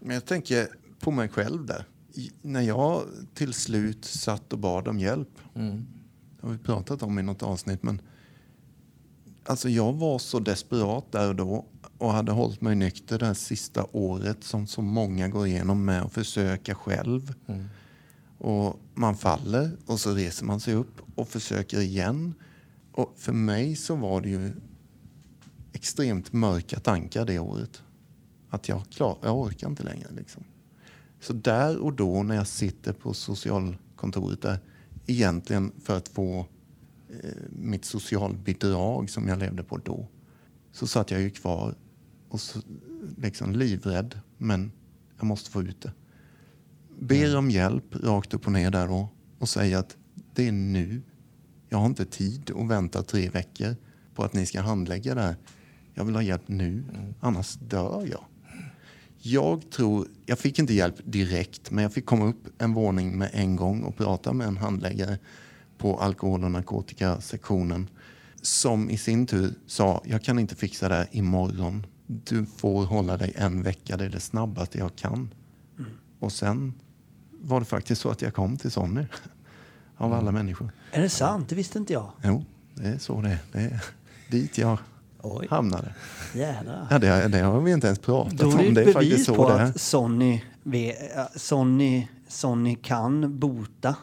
Men 0.00 0.14
jag 0.14 0.24
tänker 0.24 0.66
på 1.00 1.10
mig 1.10 1.28
själv 1.28 1.66
där. 1.66 1.84
I, 2.14 2.30
när 2.42 2.60
jag 2.60 3.02
till 3.34 3.52
slut 3.52 4.04
satt 4.04 4.52
och 4.52 4.58
bad 4.58 4.88
om 4.88 4.98
hjälp. 4.98 5.28
Mm. 5.54 5.86
Det 6.42 6.48
har 6.48 6.52
vi 6.52 6.58
pratat 6.58 7.02
om 7.02 7.18
i 7.18 7.22
något 7.22 7.42
avsnitt. 7.42 7.82
Men 7.82 8.00
alltså 9.44 9.68
jag 9.68 9.92
var 9.92 10.18
så 10.18 10.38
desperat 10.38 11.12
där 11.12 11.28
och 11.28 11.36
då 11.36 11.66
och 11.98 12.12
hade 12.12 12.32
hållit 12.32 12.60
mig 12.60 12.74
nykter 12.74 13.18
det 13.18 13.26
här 13.26 13.34
sista 13.34 13.86
året 13.92 14.44
som 14.44 14.66
så 14.66 14.82
många 14.82 15.28
går 15.28 15.46
igenom 15.46 15.84
med 15.84 16.02
att 16.02 16.12
försöka 16.12 16.74
själv. 16.74 17.34
Och 18.38 18.80
man 18.94 19.16
faller 19.16 19.70
och 19.86 20.00
så 20.00 20.14
reser 20.14 20.44
man 20.44 20.60
sig 20.60 20.74
upp 20.74 21.00
och 21.14 21.28
försöker 21.28 21.80
igen. 21.80 22.34
Och 22.92 23.14
för 23.16 23.32
mig 23.32 23.76
så 23.76 23.94
var 23.94 24.20
det 24.20 24.28
ju 24.28 24.52
extremt 25.72 26.32
mörka 26.32 26.80
tankar 26.80 27.24
det 27.24 27.38
året. 27.38 27.82
Att 28.50 28.68
jag, 28.68 28.82
klar, 28.90 29.18
jag 29.22 29.38
orkar 29.38 29.68
inte 29.68 29.82
längre. 29.82 30.08
Liksom. 30.16 30.44
Så 31.20 31.32
där 31.32 31.78
och 31.78 31.92
då 31.92 32.22
när 32.22 32.34
jag 32.34 32.46
sitter 32.46 32.92
på 32.92 33.14
socialkontoret 33.14 34.42
där, 34.42 34.58
egentligen 35.06 35.72
för 35.82 35.96
att 35.96 36.08
få 36.08 36.46
eh, 37.08 37.30
mitt 37.50 37.84
socialbidrag 37.84 39.10
som 39.10 39.28
jag 39.28 39.38
levde 39.38 39.62
på 39.62 39.78
då, 39.78 40.08
så 40.72 40.86
satt 40.86 41.10
jag 41.10 41.20
ju 41.20 41.30
kvar 41.30 41.74
och 42.28 42.40
så, 42.40 42.60
liksom 43.16 43.52
livrädd, 43.52 44.20
men 44.38 44.72
jag 45.18 45.26
måste 45.26 45.50
få 45.50 45.62
ut 45.62 45.80
det. 45.80 45.92
Ber 47.00 47.36
om 47.36 47.50
hjälp 47.50 47.94
rakt 47.94 48.34
upp 48.34 48.46
och 48.46 48.52
ner 48.52 48.70
där 48.70 48.88
då 48.88 49.08
och 49.38 49.48
säger 49.48 49.78
att 49.78 49.96
det 50.34 50.48
är 50.48 50.52
nu. 50.52 51.02
Jag 51.68 51.78
har 51.78 51.86
inte 51.86 52.04
tid 52.04 52.50
att 52.56 52.68
vänta 52.68 53.02
tre 53.02 53.30
veckor 53.30 53.76
på 54.14 54.24
att 54.24 54.32
ni 54.32 54.46
ska 54.46 54.60
handlägga 54.60 55.14
det 55.14 55.22
här. 55.22 55.36
Jag 55.94 56.04
vill 56.04 56.14
ha 56.14 56.22
hjälp 56.22 56.48
nu, 56.48 56.84
annars 57.20 57.54
dör 57.54 58.06
jag. 58.10 58.24
Jag 59.24 59.70
tror, 59.70 60.08
jag 60.26 60.38
fick 60.38 60.58
inte 60.58 60.74
hjälp 60.74 60.96
direkt, 61.04 61.70
men 61.70 61.82
jag 61.82 61.92
fick 61.92 62.06
komma 62.06 62.26
upp 62.26 62.48
en 62.58 62.74
våning 62.74 63.18
med 63.18 63.30
en 63.32 63.56
gång 63.56 63.82
och 63.82 63.96
prata 63.96 64.32
med 64.32 64.46
en 64.46 64.56
handläggare 64.56 65.18
på 65.78 66.00
alkohol 66.00 66.44
och 66.44 66.50
narkotikasektionen 66.50 67.88
som 68.42 68.90
i 68.90 68.98
sin 68.98 69.26
tur 69.26 69.54
sa, 69.66 70.02
jag 70.04 70.22
kan 70.22 70.38
inte 70.38 70.54
fixa 70.54 70.88
det 70.88 70.94
här 70.94 71.08
imorgon. 71.10 71.86
Du 72.06 72.46
får 72.46 72.84
hålla 72.84 73.16
dig 73.16 73.32
en 73.36 73.62
vecka, 73.62 73.96
det 73.96 74.04
är 74.04 74.08
det 74.08 74.20
snabbaste 74.20 74.78
jag 74.78 74.96
kan. 74.96 75.34
Och 76.18 76.32
sen 76.32 76.74
var 77.30 77.60
det 77.60 77.66
faktiskt 77.66 78.00
så 78.00 78.10
att 78.10 78.22
jag 78.22 78.34
kom 78.34 78.56
till 78.56 78.70
Sonny. 78.70 79.04
Av 79.96 80.12
alla 80.12 80.32
människor. 80.32 80.70
Är 80.92 81.02
det 81.02 81.08
sant? 81.08 81.48
Det 81.48 81.54
visste 81.54 81.78
inte 81.78 81.92
jag. 81.92 82.12
Jo, 82.24 82.44
det 82.74 82.88
är 82.88 82.98
så 82.98 83.20
det 83.20 83.28
är. 83.28 83.38
Det 83.52 83.58
är 83.58 83.82
dit 84.30 84.58
jag 84.58 84.78
Oj. 85.22 85.46
hamnade. 85.50 85.94
Jädrar. 86.34 86.86
Ja, 86.90 86.98
det, 86.98 87.28
det 87.28 87.38
har 87.38 87.60
vi 87.60 87.72
inte 87.72 87.86
ens 87.86 87.98
pratat 87.98 88.38
Då 88.38 88.50
är 88.50 88.58
det 88.58 88.68
om. 88.68 88.74
Det 88.74 88.82
är 88.82 88.86
ett 88.86 88.92
faktiskt 88.92 89.10
bevis 89.12 89.26
så 89.26 89.34
på 89.34 89.48
det 89.48 89.54
är. 89.54 89.62
att 89.62 89.80
Sonny, 89.80 90.40
Sonny, 91.36 92.08
Sonny 92.28 92.74
kan 92.74 93.38
bota. 93.38 93.96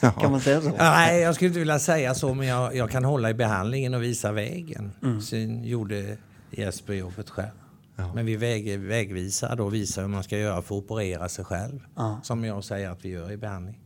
Kan 0.20 0.30
man 0.30 0.40
säga 0.40 0.60
så? 0.60 0.70
Nej, 0.78 1.20
jag 1.20 1.34
skulle 1.34 1.48
inte 1.48 1.58
vilja 1.58 1.78
säga 1.78 2.14
så, 2.14 2.34
men 2.34 2.46
jag, 2.46 2.76
jag 2.76 2.90
kan 2.90 3.04
hålla 3.04 3.30
i 3.30 3.34
behandlingen 3.34 3.94
och 3.94 4.02
visa 4.02 4.32
vägen. 4.32 4.92
Mm. 5.02 5.20
Sen 5.20 5.64
gjorde 5.64 6.16
Jesper 6.50 6.92
jobbet 6.92 7.30
själv. 7.30 7.48
Men 8.14 8.26
vi 8.26 8.36
väg, 8.36 8.78
vägvisar 8.78 9.56
då, 9.56 9.68
visar 9.68 10.02
hur 10.02 10.08
man 10.08 10.22
ska 10.22 10.38
göra 10.38 10.62
för 10.62 10.78
att 10.78 10.84
operera 10.84 11.28
sig 11.28 11.44
själv. 11.44 11.80
Ja. 11.96 12.20
Som 12.22 12.44
jag 12.44 12.64
säger 12.64 12.90
att 12.90 13.04
vi 13.04 13.08
gör 13.08 13.32
i 13.32 13.36
behandling. 13.36 13.78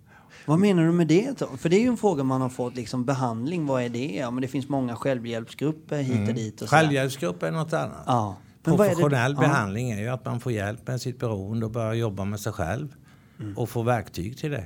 Vad 0.46 0.58
menar 0.58 0.84
du 0.84 0.92
med 0.92 1.06
det? 1.06 1.38
då? 1.38 1.46
För 1.56 1.68
det 1.68 1.76
är 1.76 1.80
ju 1.80 1.86
en 1.88 1.96
fråga 1.96 2.24
man 2.24 2.40
har 2.40 2.48
fått. 2.48 2.74
Liksom, 2.76 3.04
behandling, 3.04 3.66
vad 3.66 3.82
är 3.82 3.88
det? 3.88 4.14
Ja, 4.14 4.30
men 4.30 4.42
det 4.42 4.48
finns 4.48 4.68
många 4.68 4.96
självhjälpsgrupper 4.96 6.02
hit 6.02 6.28
och 6.28 6.34
dit. 6.34 6.62
Och. 6.62 6.68
Självhjälpsgrupp 6.70 7.42
är 7.42 7.50
något 7.50 7.72
annat. 7.72 8.02
Ja. 8.06 8.36
Men 8.64 8.74
är 8.74 8.78
det- 8.78 8.84
Professionell 8.84 9.32
ja. 9.34 9.40
behandling 9.40 9.90
är 9.90 10.00
ju 10.00 10.08
att 10.08 10.24
man 10.24 10.40
får 10.40 10.52
hjälp 10.52 10.86
med 10.86 11.00
sitt 11.00 11.18
beroende 11.18 11.66
och 11.66 11.72
börjar 11.72 11.94
jobba 11.94 12.24
med 12.24 12.40
sig 12.40 12.52
själv. 12.52 12.88
Mm. 13.40 13.58
Och 13.58 13.68
få 13.68 13.82
verktyg 13.82 14.38
till 14.38 14.50
det. 14.50 14.64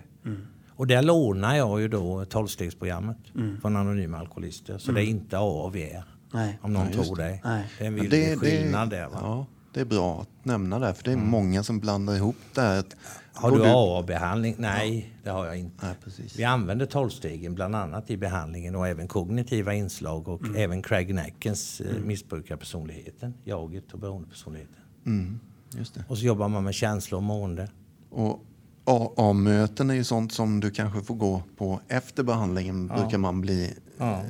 Och 0.70 0.86
där 0.86 1.02
lånar 1.02 1.56
jag 1.56 1.80
ju 1.80 1.88
då 1.88 2.24
tolvstegsprogrammet 2.24 3.16
Mm. 3.34 3.60
från 3.60 3.76
Anonyma 3.76 4.18
Alkoholister. 4.18 4.78
Så 4.78 4.92
det 4.92 5.02
är 5.04 5.04
inte 5.04 5.38
AAVR. 5.38 6.04
Nej. 6.32 6.58
Om 6.62 6.72
någon 6.72 6.86
just 6.92 7.04
tror 7.04 7.16
det. 7.16 7.40
Nej. 7.44 7.64
Det 7.78 7.84
är 7.84 7.88
en 7.88 7.94
väldig 7.96 8.38
skillnad 8.38 8.90
där. 8.90 9.06
Va? 9.06 9.18
Ja, 9.22 9.46
det 9.78 9.82
är 9.82 9.86
bra 9.86 10.20
att 10.20 10.44
nämna 10.44 10.78
det, 10.78 10.94
för 10.94 11.04
det 11.04 11.12
är 11.12 11.16
många 11.16 11.62
som 11.62 11.78
blandar 11.80 12.16
ihop 12.16 12.36
det 12.54 12.60
här. 12.60 12.84
Har 13.32 13.50
går 13.50 13.58
du 13.58 13.64
AA-behandling? 13.64 14.54
Nej, 14.58 15.12
det 15.24 15.30
har 15.30 15.46
jag 15.46 15.58
inte. 15.58 15.86
Nej, 15.86 15.94
precis. 16.04 16.38
Vi 16.38 16.44
använder 16.44 16.86
tolvstegen 16.86 17.54
bland 17.54 17.76
annat 17.76 18.10
i 18.10 18.16
behandlingen 18.16 18.74
och 18.76 18.88
även 18.88 19.08
kognitiva 19.08 19.74
inslag 19.74 20.28
och 20.28 20.40
även 20.56 20.82
Craig 20.82 21.14
Neckens 21.14 21.80
eh, 21.80 21.86
missbrukarpersonligheten, 22.04 23.34
jaget 23.44 23.92
och 23.92 23.98
beroendepersonligheten. 23.98 24.76
Mm, 25.06 25.40
just 25.78 25.94
det. 25.94 26.04
Och 26.08 26.18
så 26.18 26.24
jobbar 26.24 26.48
man 26.48 26.64
med 26.64 26.74
känslor 26.74 27.18
och 27.18 27.22
mående. 27.24 27.68
Och 28.10 28.44
AA-möten 28.84 29.90
är 29.90 29.94
ju 29.94 30.04
sånt 30.04 30.32
som 30.32 30.60
du 30.60 30.70
kanske 30.70 31.00
får 31.02 31.14
gå 31.14 31.42
på 31.56 31.80
efter 31.88 32.22
behandlingen. 32.22 32.86
Brukar 32.86 33.18
man 33.18 33.40
bli, 33.40 33.74
Ja. 33.98 34.12
eh, 34.12 34.20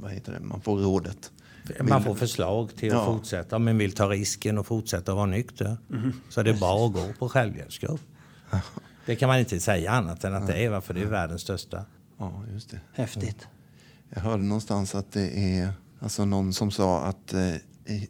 vad 0.00 0.10
heter 0.12 0.32
det, 0.32 0.40
man 0.40 0.60
får 0.60 0.78
rådet. 0.78 1.32
Man 1.80 2.02
får 2.02 2.14
förslag 2.14 2.76
till 2.76 2.88
att 2.88 2.94
Ja. 2.98 3.04
fortsätta. 3.06 3.58
Man 3.58 3.78
vill 3.78 3.92
ta 3.92 4.08
risken 4.10 4.58
och 4.58 4.66
fortsätta 4.66 5.14
vara 5.14 5.26
nykter 5.26 5.76
så 6.28 6.40
är 6.40 6.44
det 6.44 6.60
bara 6.60 6.86
att 6.86 6.92
gå 6.92 7.12
på 7.18 7.28
självhjälpsgrupp. 7.28 8.00
Det 9.06 9.16
kan 9.16 9.28
man 9.28 9.38
inte 9.38 9.60
säga 9.60 9.90
annat 9.92 10.24
än 10.24 10.34
att 10.34 10.46
det 10.46 10.64
är, 10.64 10.80
för 10.80 10.94
det 10.94 11.00
är 11.00 11.06
världens 11.06 11.42
största. 11.42 11.84
Ja, 12.18 12.42
just 12.52 12.70
det. 12.70 12.80
Häftigt. 12.92 13.46
Jag 14.10 14.20
hörde 14.20 14.42
någonstans 14.42 14.94
att 14.94 15.12
det 15.12 15.38
är 15.58 15.68
alltså 16.00 16.24
någon 16.24 16.52
som 16.52 16.70
sa 16.70 17.04
att 17.04 17.34
eh, 17.34 17.52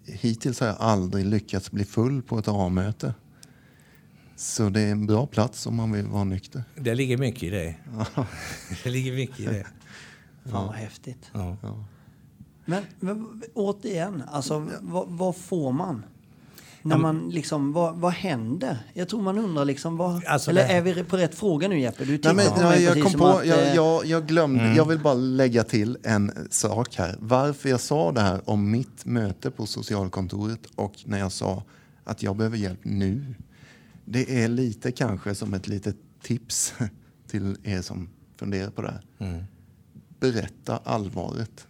hittills 0.05 0.61
har 0.61 0.67
jag 0.67 0.77
aldrig 0.81 1.27
lyckats 1.27 1.71
bli 1.71 1.85
full 1.85 2.23
på 2.23 2.39
ett 2.39 2.49
A-möte. 2.49 3.15
Så 4.37 4.69
det 4.69 4.81
är 4.81 4.93
en 4.93 5.07
bra 5.07 5.27
plats 5.27 5.67
om 5.67 5.75
man 5.77 5.93
vill 5.93 6.07
vara 6.07 6.25
nykter. 6.25 6.63
Det 6.77 6.95
ligger 6.95 7.17
mycket 7.19 7.43
i 7.43 7.51
det. 7.51 7.75
det 8.85 8.91
ligger 8.91 9.13
mycket 9.13 9.41
i 9.41 9.45
det. 9.47 9.67
Fan 10.51 10.67
vad 10.67 10.75
häftigt. 10.75 11.31
Ja. 11.33 11.57
Men, 12.67 12.83
men 13.01 13.43
återigen, 13.55 14.23
alltså 14.33 14.69
vad, 14.81 15.09
vad 15.09 15.37
får 15.37 15.73
man? 15.73 16.03
När 16.83 16.99
man 16.99 17.29
liksom, 17.31 17.73
vad, 17.73 17.97
vad 17.97 18.13
händer? 18.13 18.79
Jag 18.95 19.09
tror 19.09 19.23
man 19.23 19.39
undrar 19.39 19.65
liksom, 19.65 19.97
vad, 19.97 20.25
Alltså, 20.25 20.51
eller 20.51 20.69
det- 20.69 20.73
är 20.75 20.83
vi 20.83 21.05
på 21.05 21.17
rätt 21.17 21.35
fråga 21.35 21.69
nu 21.69 21.81
Jeppe? 21.81 22.05
Du 22.05 22.21
Nej, 22.25 22.35
men, 22.35 22.63
mig 22.69 22.83
jag 22.83 23.03
kom 23.03 23.13
på, 23.13 23.27
att, 23.27 23.47
jag, 23.47 23.63
eh, 23.63 23.75
jag, 23.75 24.07
jag 24.07 24.27
glömde, 24.27 24.75
jag 24.75 24.85
vill 24.89 24.99
bara 24.99 25.15
lägga 25.15 25.65
till 25.65 25.99
en 26.03 26.49
sak 26.51 26.95
här. 26.97 27.17
Varför 27.21 27.69
jag 27.69 27.81
sa 27.81 28.13
det 28.13 28.21
här 28.21 28.41
om 28.51 28.71
mitt 28.71 29.05
möte 29.05 29.51
på 29.51 29.67
socialkontoret 29.67 30.67
och 30.75 30.95
när 31.05 31.19
jag 31.19 31.33
sa 31.33 31.63
att 32.05 32.23
jag 32.23 32.37
behöver 32.37 32.57
hjälp 32.57 32.81
nu. 32.83 33.35
Det 34.05 34.43
är 34.43 34.49
lite 34.49 34.93
kanske 34.93 35.35
som 35.35 35.55
ett 35.55 35.69
litet 35.69 35.97
tips 36.23 36.75
till 37.29 37.57
er 37.63 37.83
som 37.83 38.09
funderar 38.39 38.71
på 38.71 38.83
det 38.83 38.91
här. 39.19 39.45
Berätta 40.21 40.81
allvaret. 40.85 41.67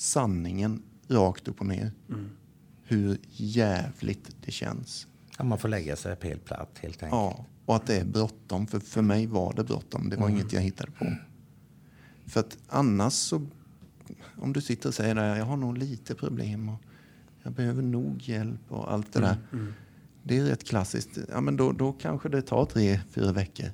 Sanningen 0.00 0.82
rakt 1.08 1.48
upp 1.48 1.60
och 1.60 1.66
ner. 1.66 1.92
Hur 2.82 3.18
jävligt 3.30 4.36
det 4.44 4.50
känns. 4.50 5.06
Ja, 5.38 5.44
man 5.44 5.58
får 5.58 5.68
lägga 5.68 5.96
sig 5.96 6.16
på 6.16 6.26
helt 6.26 6.44
platt 6.44 6.78
helt 6.80 7.02
enkelt. 7.02 7.12
Ja, 7.12 7.46
och 7.64 7.76
att 7.76 7.86
det 7.86 7.96
är 7.96 8.04
bråttom. 8.04 8.66
För, 8.66 8.80
för 8.80 9.02
mig 9.02 9.26
var 9.26 9.52
det 9.52 9.64
bråttom. 9.64 10.08
Det 10.08 10.16
var 10.16 10.28
inget 10.28 10.52
jag 10.52 10.60
hittade 10.60 10.90
på. 10.92 11.16
För 12.26 12.40
att 12.40 12.58
annars 12.68 13.12
så... 13.12 13.46
Om 14.38 14.52
du 14.52 14.60
sitter 14.60 14.88
och 14.88 14.94
säger 14.94 15.16
att 15.16 15.38
jag 15.38 15.44
har 15.44 15.56
nog 15.56 15.78
lite 15.78 16.14
problem 16.14 16.68
och 16.68 16.80
jag 17.42 17.52
behöver 17.52 17.82
nog 17.82 18.28
hjälp 18.28 18.60
och 18.68 18.92
allt 18.92 19.12
det 19.12 19.20
där. 19.20 19.36
Det 20.22 20.38
är 20.38 20.44
rätt 20.44 20.64
klassiskt. 20.68 21.18
Ja, 21.30 21.40
men 21.40 21.56
då, 21.56 21.72
då 21.72 21.92
kanske 21.92 22.28
det 22.28 22.42
tar 22.42 22.64
tre, 22.64 23.00
fyra 23.10 23.32
veckor 23.32 23.66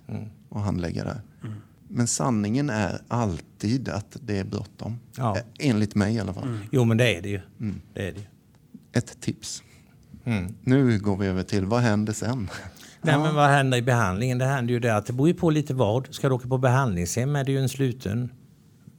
att 0.51 0.63
handlägga 0.63 1.05
det. 1.05 1.21
Men 1.89 2.07
sanningen 2.07 2.71
är 2.71 3.01
alltid 3.09 3.89
att 3.89 4.17
det 4.21 4.39
är 4.39 4.45
bråttom. 4.45 4.99
Ja. 5.17 5.37
Eh, 5.37 5.43
Enligt 5.69 5.95
mig 5.95 6.15
i 6.15 6.21
alla 6.21 6.35
fall. 6.35 6.59
Jo, 6.73 6.85
men 6.85 6.97
det 6.97 7.17
är 7.17 7.23
det 7.23 7.29
ju. 7.29 7.41
Det 7.95 8.09
är 8.09 8.13
det 8.13 8.19
ju. 8.19 8.27
Ett 8.93 9.21
tips. 9.21 9.63
Mm. 10.25 10.55
Nu 10.65 10.99
går 10.99 11.17
vi 11.17 11.27
över 11.27 11.43
till 11.43 11.65
vad 11.67 11.81
händer 11.81 12.13
sen? 12.13 12.51
Nej, 13.03 13.19
men 13.19 13.35
vad 13.35 13.49
händer 13.49 13.79
i 13.79 13.83
behandlingen? 13.83 14.39
Det 14.39 14.45
händer 14.45 14.75
ju 14.75 14.81
det 14.81 14.97
att 14.97 15.07
det 15.07 15.13
beror 15.13 15.29
ju 15.29 15.35
på 15.35 15.51
lite 15.51 15.75
vad. 15.75 16.15
Ska 16.15 16.29
du 16.29 16.35
åka 16.35 16.49
på 16.49 16.59
behandlingshem 16.59 17.37
är 17.37 17.45
det 17.45 17.53
ju 17.53 17.59
en 17.59 17.69
sluten 17.69 18.31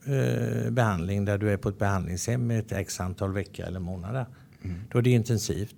eh, 0.05 0.71
behandling 0.71 1.25
där 1.25 1.37
du 1.37 1.51
är 1.53 1.57
på 1.57 1.69
ett 1.69 1.79
behandlingshem 1.79 2.47
med 2.47 2.59
ett 2.59 2.71
x 2.71 2.99
antal 2.99 3.33
veckor 3.33 3.65
eller 3.65 3.79
månader. 3.79 4.25
Då 4.91 4.97
är 4.97 5.01
det 5.01 5.09
intensivt. 5.09 5.75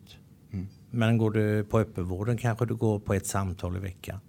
Men 0.92 1.18
går 1.18 1.32
du 1.32 1.64
på 1.64 1.80
öppenvården 1.80 2.38
kanske 2.38 2.66
du 2.66 2.76
går 2.76 3.00
på 3.00 3.14
ett 3.14 3.28
samtal 3.28 3.78
i 3.78 3.80
veckan. 3.80 4.20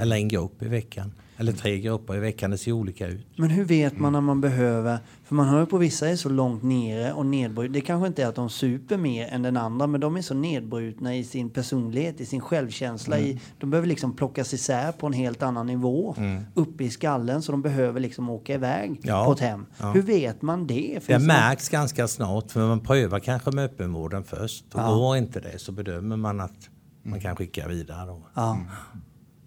Eller 0.00 0.16
en 0.16 0.28
grupp 0.28 0.62
i 0.62 0.68
veckan. 0.68 1.12
Eller 1.38 1.52
tre 1.52 1.80
grupper 1.80 2.16
i 2.16 2.18
veckan. 2.18 2.50
Det 2.50 2.58
ser 2.58 2.72
olika 2.72 3.06
ut. 3.06 3.26
Men 3.36 3.50
hur 3.50 3.64
vet 3.64 3.98
man 3.98 4.12
när 4.12 4.20
man 4.20 4.40
behöver... 4.40 4.98
För 5.24 5.34
man 5.34 5.48
hör 5.48 5.60
ju 5.60 5.66
på 5.66 5.78
vissa 5.78 6.08
är 6.10 6.16
så 6.16 6.28
långt 6.28 6.62
nere 6.62 7.12
och 7.12 7.26
nedbrutna. 7.26 7.72
Det 7.74 7.80
kanske 7.80 8.06
inte 8.06 8.22
är 8.22 8.26
att 8.26 8.34
de 8.34 8.50
super 8.50 8.96
mer 8.96 9.26
än 9.28 9.42
den 9.42 9.56
andra, 9.56 9.86
men 9.86 10.00
de 10.00 10.16
är 10.16 10.22
så 10.22 10.34
nedbrutna 10.34 11.16
i 11.16 11.24
sin 11.24 11.50
personlighet, 11.50 12.20
i 12.20 12.26
sin 12.26 12.40
självkänsla. 12.40 13.18
I, 13.18 13.40
de 13.58 13.70
behöver 13.70 13.88
liksom 13.88 14.16
plockas 14.16 14.54
isär 14.54 14.92
på 14.92 15.06
en 15.06 15.12
helt 15.12 15.42
annan 15.42 15.66
nivå. 15.66 16.14
Uppe 16.54 16.84
i 16.84 16.90
skallen, 16.90 17.42
så 17.42 17.52
de 17.52 17.62
behöver 17.62 18.00
liksom 18.00 18.30
åka 18.30 18.54
iväg 18.54 19.00
Ja. 19.02 19.24
på 19.24 19.32
ett 19.32 19.40
hem. 19.40 19.66
Ja. 19.80 19.92
Hur 19.92 20.02
vet 20.02 20.42
man 20.42 20.66
det? 20.66 20.98
Finns 21.02 21.22
Det 21.22 21.26
märks 21.26 21.68
ganska 21.68 22.08
snart 22.08 22.50
för 22.50 22.68
man 22.68 22.80
prövar 22.80 23.18
kanske 23.18 23.50
med 23.50 23.64
öppenvården 23.64 24.24
först. 24.24 24.64
Och 24.74 24.80
går 24.80 25.16
inte 25.16 25.40
det 25.40 25.58
så 25.58 25.72
bedömer 25.72 26.16
man 26.16 26.40
att 26.40 26.68
man 27.02 27.20
kan 27.20 27.36
skicka 27.36 27.68
vidare. 27.68 28.20
Ja. 28.34 28.58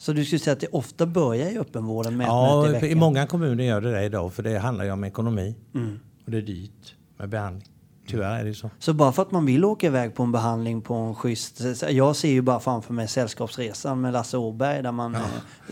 Så 0.02 0.14
du 0.14 0.26
skulle 0.26 0.40
säga 0.40 0.54
att 0.54 0.60
det 0.60 0.68
ofta 0.68 1.06
börjar 1.06 1.50
i 1.50 1.58
öppenvården 1.60 2.18
med 2.18 2.26
ett 2.26 2.30
Ja, 2.30 2.68
möte 2.72 2.88
i 2.88 2.96
många 2.96 3.28
kommuner 3.28 3.64
gör 3.64 3.82
det 3.82 3.92
det 3.92 4.04
idag 4.04 4.34
för 4.34 4.44
det 4.44 4.60
handlar 4.60 4.86
ju 4.86 4.92
om 4.92 5.04
ekonomi. 5.04 5.56
Mm. 5.76 6.00
Och 6.26 6.32
det 6.32 6.38
är 6.38 6.42
dyrt 6.42 6.96
med 7.18 7.30
behandling. 7.30 7.68
Tyvärr 8.08 8.40
är 8.40 8.46
det 8.46 8.54
så. 8.54 8.70
Så 8.80 8.94
bara 8.94 9.12
för 9.12 9.22
att 9.22 9.32
man 9.32 9.46
vill 9.46 9.66
åka 9.66 9.88
iväg 9.88 10.16
på 10.16 10.24
en 10.24 10.32
behandling 10.32 10.82
på 10.82 10.94
en 10.94 11.16
schysst... 11.16 11.62
Jag 11.90 12.16
ser 12.16 12.30
ju 12.30 12.42
bara 12.42 12.60
framför 12.60 12.94
mig 12.94 13.08
Sällskapsresan 13.08 14.02
med 14.02 14.14
Lasse 14.14 14.38
Åberg 14.38 14.84
där 14.84 14.92
man 14.92 15.16
eh, 15.16 15.22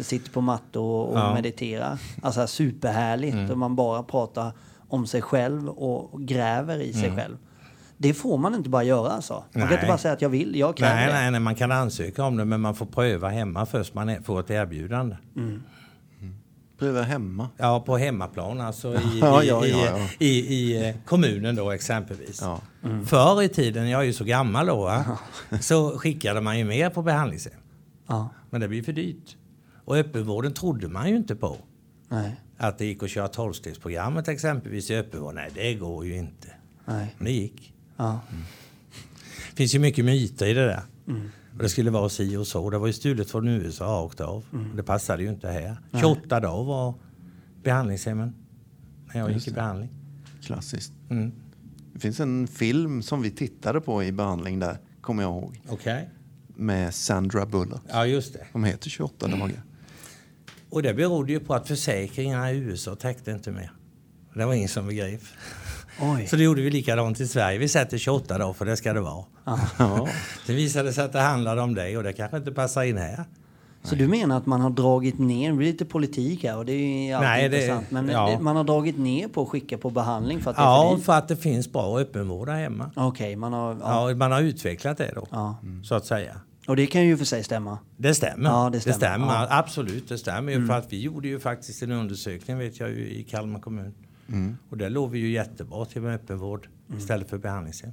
sitter 0.02 0.32
på 0.32 0.42
matte 0.42 0.80
och, 0.80 1.10
och 1.12 1.20
Ja. 1.20 1.34
mediterar. 1.34 2.00
Alltså 2.22 2.48
superhärligt 2.48 3.52
och 3.52 3.58
man 3.58 3.76
bara 3.76 4.04
pratar 4.04 4.52
om 4.88 5.08
sig 5.08 5.22
själv 5.22 5.70
och 5.70 6.22
gräver 6.22 6.82
i 6.82 6.94
sig 6.94 7.16
själv. 7.16 7.38
Det 7.98 8.14
får 8.14 8.38
man 8.38 8.56
inte 8.56 8.70
bara 8.70 8.84
göra 8.84 9.10
alltså. 9.12 9.34
Man 9.34 9.44
kan 9.54 9.62
Nej. 9.62 9.74
inte 9.74 9.88
bara 9.88 9.98
säga 9.98 10.14
att 10.14 10.22
jag 10.22 10.30
vill, 10.30 10.56
jag 10.56 10.78
kräver 10.78 10.96
Nej, 10.96 11.08
det. 11.08 11.14
nej, 11.14 11.32
nej, 11.32 11.40
man 11.40 11.56
kan 11.56 11.72
ansöka 11.72 12.24
om 12.24 12.38
det 12.38 12.46
men 12.46 12.62
man 12.62 12.76
får 12.76 12.86
pröva 12.86 13.30
hemma 13.30 13.66
först. 13.66 13.94
Man 13.94 14.24
får 14.24 14.40
ett 14.40 14.50
erbjudande. 14.52 15.16
Pröva 16.80 17.02
hemma. 17.02 17.50
Ja, 17.58 17.80
på 17.80 17.98
hemmaplan 17.98 18.62
alltså 18.62 18.94
i, 18.96 19.00
Ja, 19.22 19.44
i, 19.44 19.48
ja, 19.48 19.66
i, 19.66 19.72
ja, 19.72 19.78
ja. 19.98 20.08
i, 20.20 20.28
i 20.56 20.90
eh, 20.90 20.96
kommunen 21.06 21.56
då 21.56 21.72
exempelvis. 21.72 22.42
Ja. 22.42 22.62
Förr 23.06 23.42
i 23.44 23.50
tiden, 23.50 23.90
jag 23.90 24.02
är 24.02 24.06
ju 24.06 24.14
så 24.14 24.24
gammal 24.24 24.66
då, 24.66 25.04
så 25.62 25.98
skickade 26.00 26.42
man 26.42 26.60
ju 26.60 26.66
mer 26.66 26.90
på 26.90 27.02
behandlingshem. 27.02 27.54
Ja, 28.08 28.30
Men 28.50 28.62
det 28.62 28.68
blir 28.68 28.84
för 28.84 28.94
dyrt. 28.94 29.38
Och 29.86 29.98
öppenvården 29.98 30.54
trodde 30.54 30.88
man 30.88 31.10
ju 31.10 31.16
inte 31.16 31.36
på. 31.36 31.58
nej, 32.10 32.36
Att 32.58 32.78
det 32.78 32.86
gick 32.86 33.04
att 33.04 33.10
köra 33.10 33.28
tolvstegsprogrammet 33.28 34.28
exempelvis 34.28 34.92
i 34.92 34.96
öppenvård. 34.96 35.36
Nej, 35.36 35.50
det 35.56 35.74
går 35.74 36.06
ju 36.06 36.18
inte. 36.18 36.48
nej. 36.86 37.16
Men 37.18 37.26
det 37.26 37.32
gick. 37.32 37.74
Ja. 37.98 38.20
Det 39.50 39.56
finns 39.56 39.76
ju 39.76 39.80
mycket 39.80 40.06
myter 40.06 40.46
i 40.46 40.54
det 40.54 40.66
där. 40.66 40.84
Och 41.54 41.64
det 41.64 41.70
skulle 41.70 41.92
vara 41.92 42.10
si 42.10 42.38
och 42.38 42.48
så. 42.48 42.70
Det 42.70 42.78
var 42.78 42.88
ju 42.88 42.94
stulet 42.94 43.32
från 43.32 43.48
USA 43.48 43.86
rakt 43.86 44.22
av. 44.22 44.46
Det 44.76 44.84
passade 44.84 45.24
ju 45.24 45.30
inte 45.30 45.48
här. 45.48 45.78
28 46.00 46.40
dagar 46.40 46.64
var 46.64 46.94
behandlingshemmen 47.64 48.36
när 49.14 49.20
jag 49.20 49.32
gick 49.32 49.48
i 49.48 49.52
behandling. 49.52 49.90
Klassiskt. 50.42 50.94
Mm. 51.10 51.32
Det 51.94 52.00
finns 52.00 52.20
en 52.20 52.48
film 52.48 53.02
som 53.02 53.22
vi 53.22 53.32
tittade 53.32 53.82
på 53.82 54.04
i 54.04 54.12
behandling 54.12 54.60
där, 54.60 54.78
kommer 55.02 55.24
jag 55.24 55.32
ihåg. 55.32 55.62
Okej. 55.68 56.10
Med 56.48 56.94
Sandra 56.94 57.46
Bullock. 57.46 57.82
Ja, 57.90 58.06
just 58.06 58.34
det. 58.34 58.48
Som 58.52 58.64
heter 58.64 58.90
28 58.90 59.28
dagar. 59.28 59.64
Och 60.70 60.84
det 60.84 60.94
berodde 60.94 61.32
ju 61.32 61.40
på 61.40 61.54
att 61.54 61.68
försäkringarna 61.68 62.52
i 62.52 62.58
USA 62.58 62.96
täckte 62.96 63.32
inte 63.32 63.52
mer. 63.52 63.72
Det 64.34 64.46
var 64.46 64.54
ingen 64.54 64.70
som 64.70 64.88
begrep. 64.88 65.22
Oj. 66.02 66.28
Så 66.28 66.36
det 66.36 66.44
gjorde 66.44 66.62
vi 66.62 66.70
likadant 66.70 67.20
i 67.20 67.28
Sverige. 67.28 67.58
Vi 67.58 67.68
sätter 67.70 67.98
28 67.98 68.38
dagar 68.38 68.54
för 68.54 68.66
det 68.66 68.78
ska 68.78 68.94
det 68.94 69.02
vara. 69.02 69.24
Ja. 69.46 69.60
Det 70.48 70.54
visade 70.54 70.94
sig 70.94 71.04
att 71.06 71.14
det 71.14 71.20
handlade 71.20 71.62
om 71.62 71.74
det 71.74 71.98
och 71.98 72.04
det 72.04 72.14
kanske 72.14 72.38
inte 72.38 72.52
passar 72.52 72.84
in 72.84 72.98
här. 72.98 73.24
Så 73.84 73.96
du 73.96 74.08
menar 74.08 74.38
att 74.38 74.46
man 74.46 74.62
har 74.62 74.70
dragit 74.70 75.20
ner, 75.20 75.50
det 75.52 75.56
blir 75.58 75.68
lite 75.68 75.86
politik 75.86 76.44
här 76.44 76.58
och 76.58 76.66
det 76.66 76.74
är 76.74 77.16
alltid 77.16 77.28
Nej, 77.30 77.50
det- 77.50 77.56
intressant, 77.58 77.92
men 77.92 78.10
ja. 78.10 78.30
det- 78.30 78.40
man 78.44 78.56
har 78.56 78.64
dragit 78.64 78.98
ner 78.98 79.28
på 79.28 79.42
att 79.42 79.48
skicka 79.50 79.78
på 79.78 79.90
behandling 79.90 80.42
för 80.42 80.52
att 80.52 80.58
det 80.58 80.64
Ja, 80.64 80.94
dyrt? 80.96 81.06
för 81.06 81.14
att 81.14 81.28
det 81.28 81.36
finns 81.36 81.72
bra 81.72 82.00
öppenvård 82.00 82.48
där 82.48 82.56
hemma. 82.56 82.92
Okej, 82.96 83.36
man 83.36 83.54
har... 83.54 83.78
Ja. 83.82 84.10
Ja, 84.10 84.16
man 84.16 84.32
har 84.32 84.42
utvecklat 84.42 84.98
det 84.98 85.12
då, 85.16 85.28
Ja. 85.32 85.56
så 85.84 85.96
att 85.96 86.06
säga. 86.06 86.36
Och 86.68 86.76
det 86.76 86.88
kan 86.88 87.06
ju 87.06 87.18
för 87.18 87.26
sig 87.26 87.44
stämma. 87.44 87.78
Det 87.98 88.16
stämmer. 88.16 88.50
Ja, 88.50 88.70
det 88.70 88.80
stämmer. 88.80 89.28
Ja. 89.28 89.38
Mm. 89.38 89.48
Absolut, 89.60 90.10
det 90.10 90.18
stämmer. 90.18 90.52
ju 90.52 90.68
För 90.68 90.74
att 90.74 90.94
vi 90.94 91.02
gjorde 91.02 91.28
ju 91.28 91.40
faktiskt 91.40 91.84
en 91.84 91.92
undersökning 91.92 92.58
vet 92.58 92.80
jag 92.80 92.90
i 92.92 93.26
Kalmar 93.30 93.60
kommun. 93.60 93.94
Och 94.70 94.78
där 94.78 94.90
låg 94.90 95.12
vi 95.12 95.20
ju 95.20 95.30
jättebra 95.32 95.86
till 95.86 96.02
med 96.02 96.16
öppenvård 96.16 96.68
Mm. 96.88 97.00
istället 97.00 97.30
för 97.30 97.38
behandlingshem. 97.38 97.92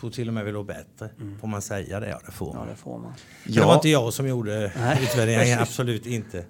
Tror 0.00 0.10
till 0.10 0.28
och 0.28 0.34
med 0.34 0.44
vi 0.44 0.52
låg 0.52 0.66
bättre. 0.66 1.10
Får 1.40 1.48
man 1.48 1.62
säga 1.62 2.00
det? 2.00 2.08
Ja, 2.08 2.20
det 2.26 2.32
får 2.32 2.46
Mm. 2.46 2.54
Ja, 2.56 2.60
man. 2.64 2.68
det 2.68 2.76
får 2.76 2.98
man. 2.98 3.12
Det 3.46 3.60
var 3.60 3.66
Ja. 3.66 3.74
inte 3.74 3.88
jag 3.88 4.12
som 4.12 4.28
gjorde 4.28 4.72
Nej. 4.76 4.98
utvärderingen, 5.02 5.58
absolut 5.60 6.06
inte. 6.06 6.44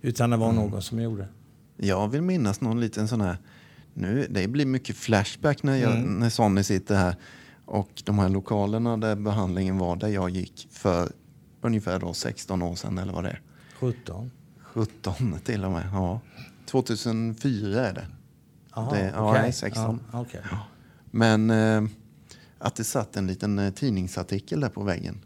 Utan 0.00 0.30
det 0.30 0.36
var 0.36 0.50
Mm. 0.50 0.56
någon 0.70 0.82
som 0.82 1.00
gjorde. 1.02 1.28
Jag 1.76 2.08
vill 2.08 2.22
minnas 2.22 2.60
någon 2.60 2.80
liten 2.80 3.08
sån 3.08 3.20
här... 3.20 3.36
Nu, 3.94 4.26
det 4.30 4.48
blir 4.48 4.66
mycket 4.66 4.96
flashback 4.96 5.62
när, 5.62 5.76
jag, 5.76 5.98
när 6.04 6.28
Sonny 6.30 6.62
sitter 6.62 6.94
här. 6.96 7.16
Och 7.64 8.02
de 8.04 8.18
här 8.18 8.28
lokalerna 8.28 8.96
där 8.96 9.16
behandlingen 9.16 9.78
var, 9.78 9.96
där 9.96 10.08
jag 10.08 10.30
gick 10.30 10.68
för 10.70 11.08
ungefär 11.60 11.98
då 11.98 12.12
16 12.14 12.62
år 12.62 12.74
sedan 12.74 12.98
eller 12.98 13.12
vad 13.12 13.24
det 13.24 13.30
är. 13.30 13.40
17. 13.80 14.30
17 14.74 15.38
till 15.44 15.64
och 15.64 15.70
med. 15.70 15.88
Ja. 15.92 16.20
2004 16.66 17.86
är 17.88 17.92
det. 17.92 18.06
Jaha, 18.74 18.90
Det- 18.94 19.12
ja, 19.16 19.30
okej. 19.30 19.42
nej, 19.42 19.52
16. 19.52 20.00
Ja, 20.12 20.20
okej. 20.20 20.40
Men 21.10 21.50
eh, 21.50 21.82
att 22.58 22.74
det 22.76 22.84
satt 22.84 23.16
en 23.16 23.26
liten 23.26 23.58
eh, 23.58 23.72
tidningsartikel 23.72 24.60
där 24.60 24.68
på 24.68 24.82
väggen 24.82 25.20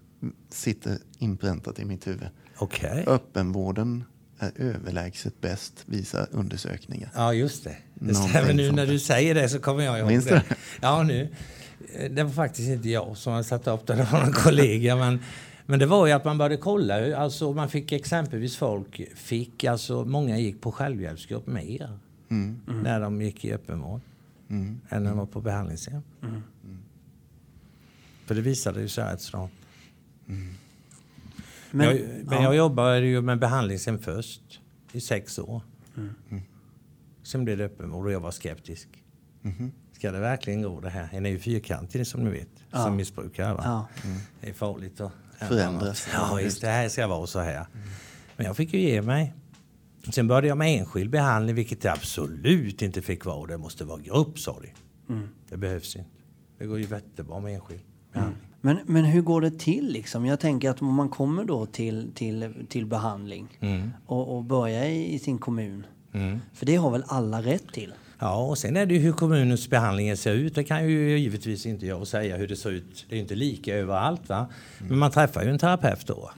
sitter 0.50 0.98
inpräntat 1.18 1.78
i 1.78 1.84
mitt 1.84 2.06
huvud. 2.06 2.28
Okej. 2.58 3.04
Öppenvården 3.06 4.04
är 4.38 4.52
överlägset 4.56 5.40
bäst, 5.40 5.82
visar 5.86 6.26
undersökningar. 6.30 7.10
Ja, 7.14 7.32
just 7.34 7.64
det. 7.64 7.76
Det 7.94 8.14
stämmer 8.14 8.52
nu 8.52 8.72
när 8.72 8.86
du 8.86 8.98
säger 8.98 9.34
det 9.34 9.48
så 9.48 9.58
kommer 9.58 9.84
jag 9.84 9.98
ihåg 9.98 10.08
Minns 10.08 10.24
det. 10.24 10.30
det? 10.48 10.56
Ja, 10.82 11.02
nu. 11.02 11.28
Eh, 11.94 12.10
Det 12.10 12.22
var 12.24 12.30
faktiskt 12.30 12.68
inte 12.68 12.88
jag 12.88 13.16
som 13.16 13.32
hade 13.32 13.44
satt 13.44 13.66
upp 13.66 13.86
det, 13.86 13.94
det 13.94 14.08
var 14.12 14.22
en 14.22 14.32
kollega. 14.32 14.96
Men, 14.96 15.18
men 15.66 15.78
det 15.78 15.86
var 15.86 16.06
ju 16.06 16.12
att 16.12 16.24
man 16.24 16.38
började 16.38 16.56
kolla. 16.56 17.16
Alltså 17.16 17.52
man 17.52 17.68
fick 17.68 17.92
exempelvis 17.92 18.56
folk, 18.56 19.16
fick, 19.16 19.64
alltså 19.64 20.04
många 20.04 20.38
gick 20.38 20.60
på 20.60 20.72
självhjälpsgrupp 20.72 21.46
mer. 21.46 21.98
Mm. 22.28 22.60
När 22.66 23.00
de 23.00 23.22
gick 23.22 23.44
i 23.44 23.52
öppenvård. 23.52 24.00
Mm. 24.48 24.80
Än 24.88 25.02
när 25.02 25.10
de 25.10 25.18
var 25.18 25.26
på 25.26 25.40
behandlingshem. 25.40 26.02
För 28.26 28.34
det 28.34 28.40
visade 28.40 28.80
ju 28.80 28.88
sig 28.88 29.04
rätt 29.04 29.20
snart. 29.20 29.50
Men, 31.70 31.86
jag, 31.86 32.00
men 32.24 32.42
jag 32.42 32.56
jobbade 32.56 33.06
ju 33.06 33.20
med 33.20 33.38
behandlingshem 33.38 33.98
först 33.98 34.60
i 34.92 35.00
sex 35.00 35.38
år. 35.38 35.62
Mm. 35.96 36.42
Sen 37.22 37.44
blev 37.44 37.58
det 37.58 37.64
öppenvård 37.64 38.06
och 38.06 38.12
jag 38.12 38.20
var 38.20 38.30
skeptisk. 38.30 38.88
Mhm. 39.42 39.72
Ska 39.92 40.12
det 40.12 40.20
verkligen 40.20 40.62
gå 40.62 40.80
det 40.80 40.90
här? 40.90 41.08
En 41.12 41.26
är 41.26 41.30
ju 41.30 41.38
fyrkantig 41.38 42.06
som 42.06 42.24
ni 42.24 42.30
vet, 42.30 42.48
som 42.70 42.96
missbrukare. 42.96 43.54
Va? 43.54 43.62
Ja. 43.64 43.88
Det 44.40 44.48
är 44.48 44.52
farligt 44.52 45.00
att 45.00 45.12
Förändras. 45.38 46.08
Ja, 46.12 46.40
just 46.40 46.60
det 46.60 46.68
här 46.68 46.88
ska 46.88 47.06
vara 47.06 47.26
så 47.26 47.40
här. 47.40 47.66
Men 48.36 48.46
jag 48.46 48.56
fick 48.56 48.74
ju 48.74 48.80
ge 48.80 49.02
mig. 49.02 49.34
Sen 50.12 50.28
började 50.28 50.46
jag 50.46 50.58
med 50.58 50.78
enskild 50.78 51.10
behandling, 51.10 51.54
vilket 51.54 51.80
det 51.80 51.92
absolut 51.92 52.82
inte 52.82 53.02
fick 53.02 53.24
vara. 53.24 53.46
Det 53.46 53.58
måste 53.58 53.84
vara 53.84 54.00
grupp, 54.00 54.38
sa 54.38 54.60
de. 54.60 54.68
Mm. 55.14 55.28
Det 55.48 55.56
behövs 55.56 55.96
inte. 55.96 56.10
Det 56.58 56.66
går 56.66 56.78
ju 56.78 56.86
jättebra 56.86 57.40
med 57.40 57.54
enskild 57.54 57.80
behandling. 58.12 58.42
Men, 58.60 58.78
men 58.86 59.04
hur 59.04 59.22
går 59.22 59.40
det 59.40 59.58
till 59.58 59.92
liksom? 59.92 60.26
Jag 60.26 60.40
tänker 60.40 60.70
att 60.70 60.82
om 60.82 60.94
man 60.94 61.08
kommer 61.08 61.44
då 61.44 61.66
till, 61.66 62.12
till, 62.14 62.66
till 62.68 62.86
behandling 62.86 63.58
och, 64.06 64.36
och 64.36 64.44
börjar 64.44 64.84
i, 64.84 65.14
i 65.14 65.18
sin 65.18 65.38
kommun. 65.38 65.86
För 66.52 66.66
det 66.66 66.76
har 66.76 66.90
väl 66.90 67.04
alla 67.06 67.42
rätt 67.42 67.72
till? 67.72 67.94
Ja, 68.18 68.36
och 68.46 68.58
sen 68.58 68.76
är 68.76 68.86
det 68.86 68.94
ju 68.94 69.00
hur 69.00 69.12
kommunens 69.12 69.70
behandling 69.70 70.16
ser 70.16 70.32
ut. 70.32 70.54
Det 70.54 70.64
kan 70.64 70.88
ju 70.88 71.18
givetvis 71.18 71.66
inte 71.66 71.86
jag 71.86 72.06
säga 72.06 72.36
hur 72.36 72.48
det 72.48 72.56
ser 72.56 72.70
ut. 72.70 73.06
Det 73.08 73.16
är 73.16 73.20
inte 73.20 73.34
lika 73.34 73.74
överallt. 73.74 74.28
Va? 74.28 74.46
Men 74.78 74.98
man 74.98 75.10
träffar 75.10 75.42
ju 75.42 75.50
en 75.50 75.58
terapeut 75.58 76.06
då. 76.06 76.30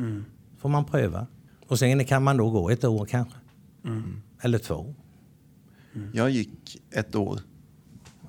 får 0.59 0.69
man 0.69 0.85
pröva. 0.85 1.27
Och 1.67 1.79
sen 1.79 2.05
kan 2.05 2.23
man 2.23 2.37
då 2.37 2.51
gå 2.51 2.71
ett 2.71 2.85
år 2.85 3.07
kanske. 3.07 3.35
Eller 4.41 4.59
två. 4.59 4.95
Jag 6.13 6.31
gick 6.31 6.83
ett 6.91 7.15
år 7.15 7.41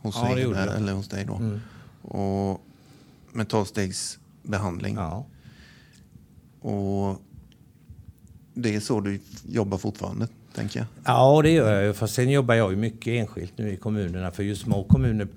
hos, 0.01 0.15
Ja, 0.15 0.35
dig, 0.35 0.43
eller 0.43 0.93
hos 0.93 1.07
dig 1.07 1.25
då. 1.25 1.59
Och 2.01 2.61
med 3.31 3.49
tolvstegsbehandling. 3.49 4.95
Ja. 4.95 5.25
Och 6.61 7.21
det 8.53 8.75
är 8.75 8.79
så 8.79 9.01
du 9.01 9.19
jobbar 9.47 9.77
fortfarande, 9.77 10.27
tänker 10.57 10.79
jag. 10.79 10.87
Ja, 11.05 11.41
det 11.41 11.51
gör 11.51 11.73
jag 11.73 11.83
ju. 11.83 11.93
För 11.93 12.07
sen 12.07 12.29
jobbar 12.29 12.55
jag 12.55 12.71
ju 12.71 12.77
mycket 12.77 13.07
enskilt 13.07 13.57
nu 13.57 13.71
i 13.71 13.77
kommunerna. 13.77 14.31
För 14.31 14.43
ju 14.43 14.55
små 14.55 14.83
kommuner 14.83 15.27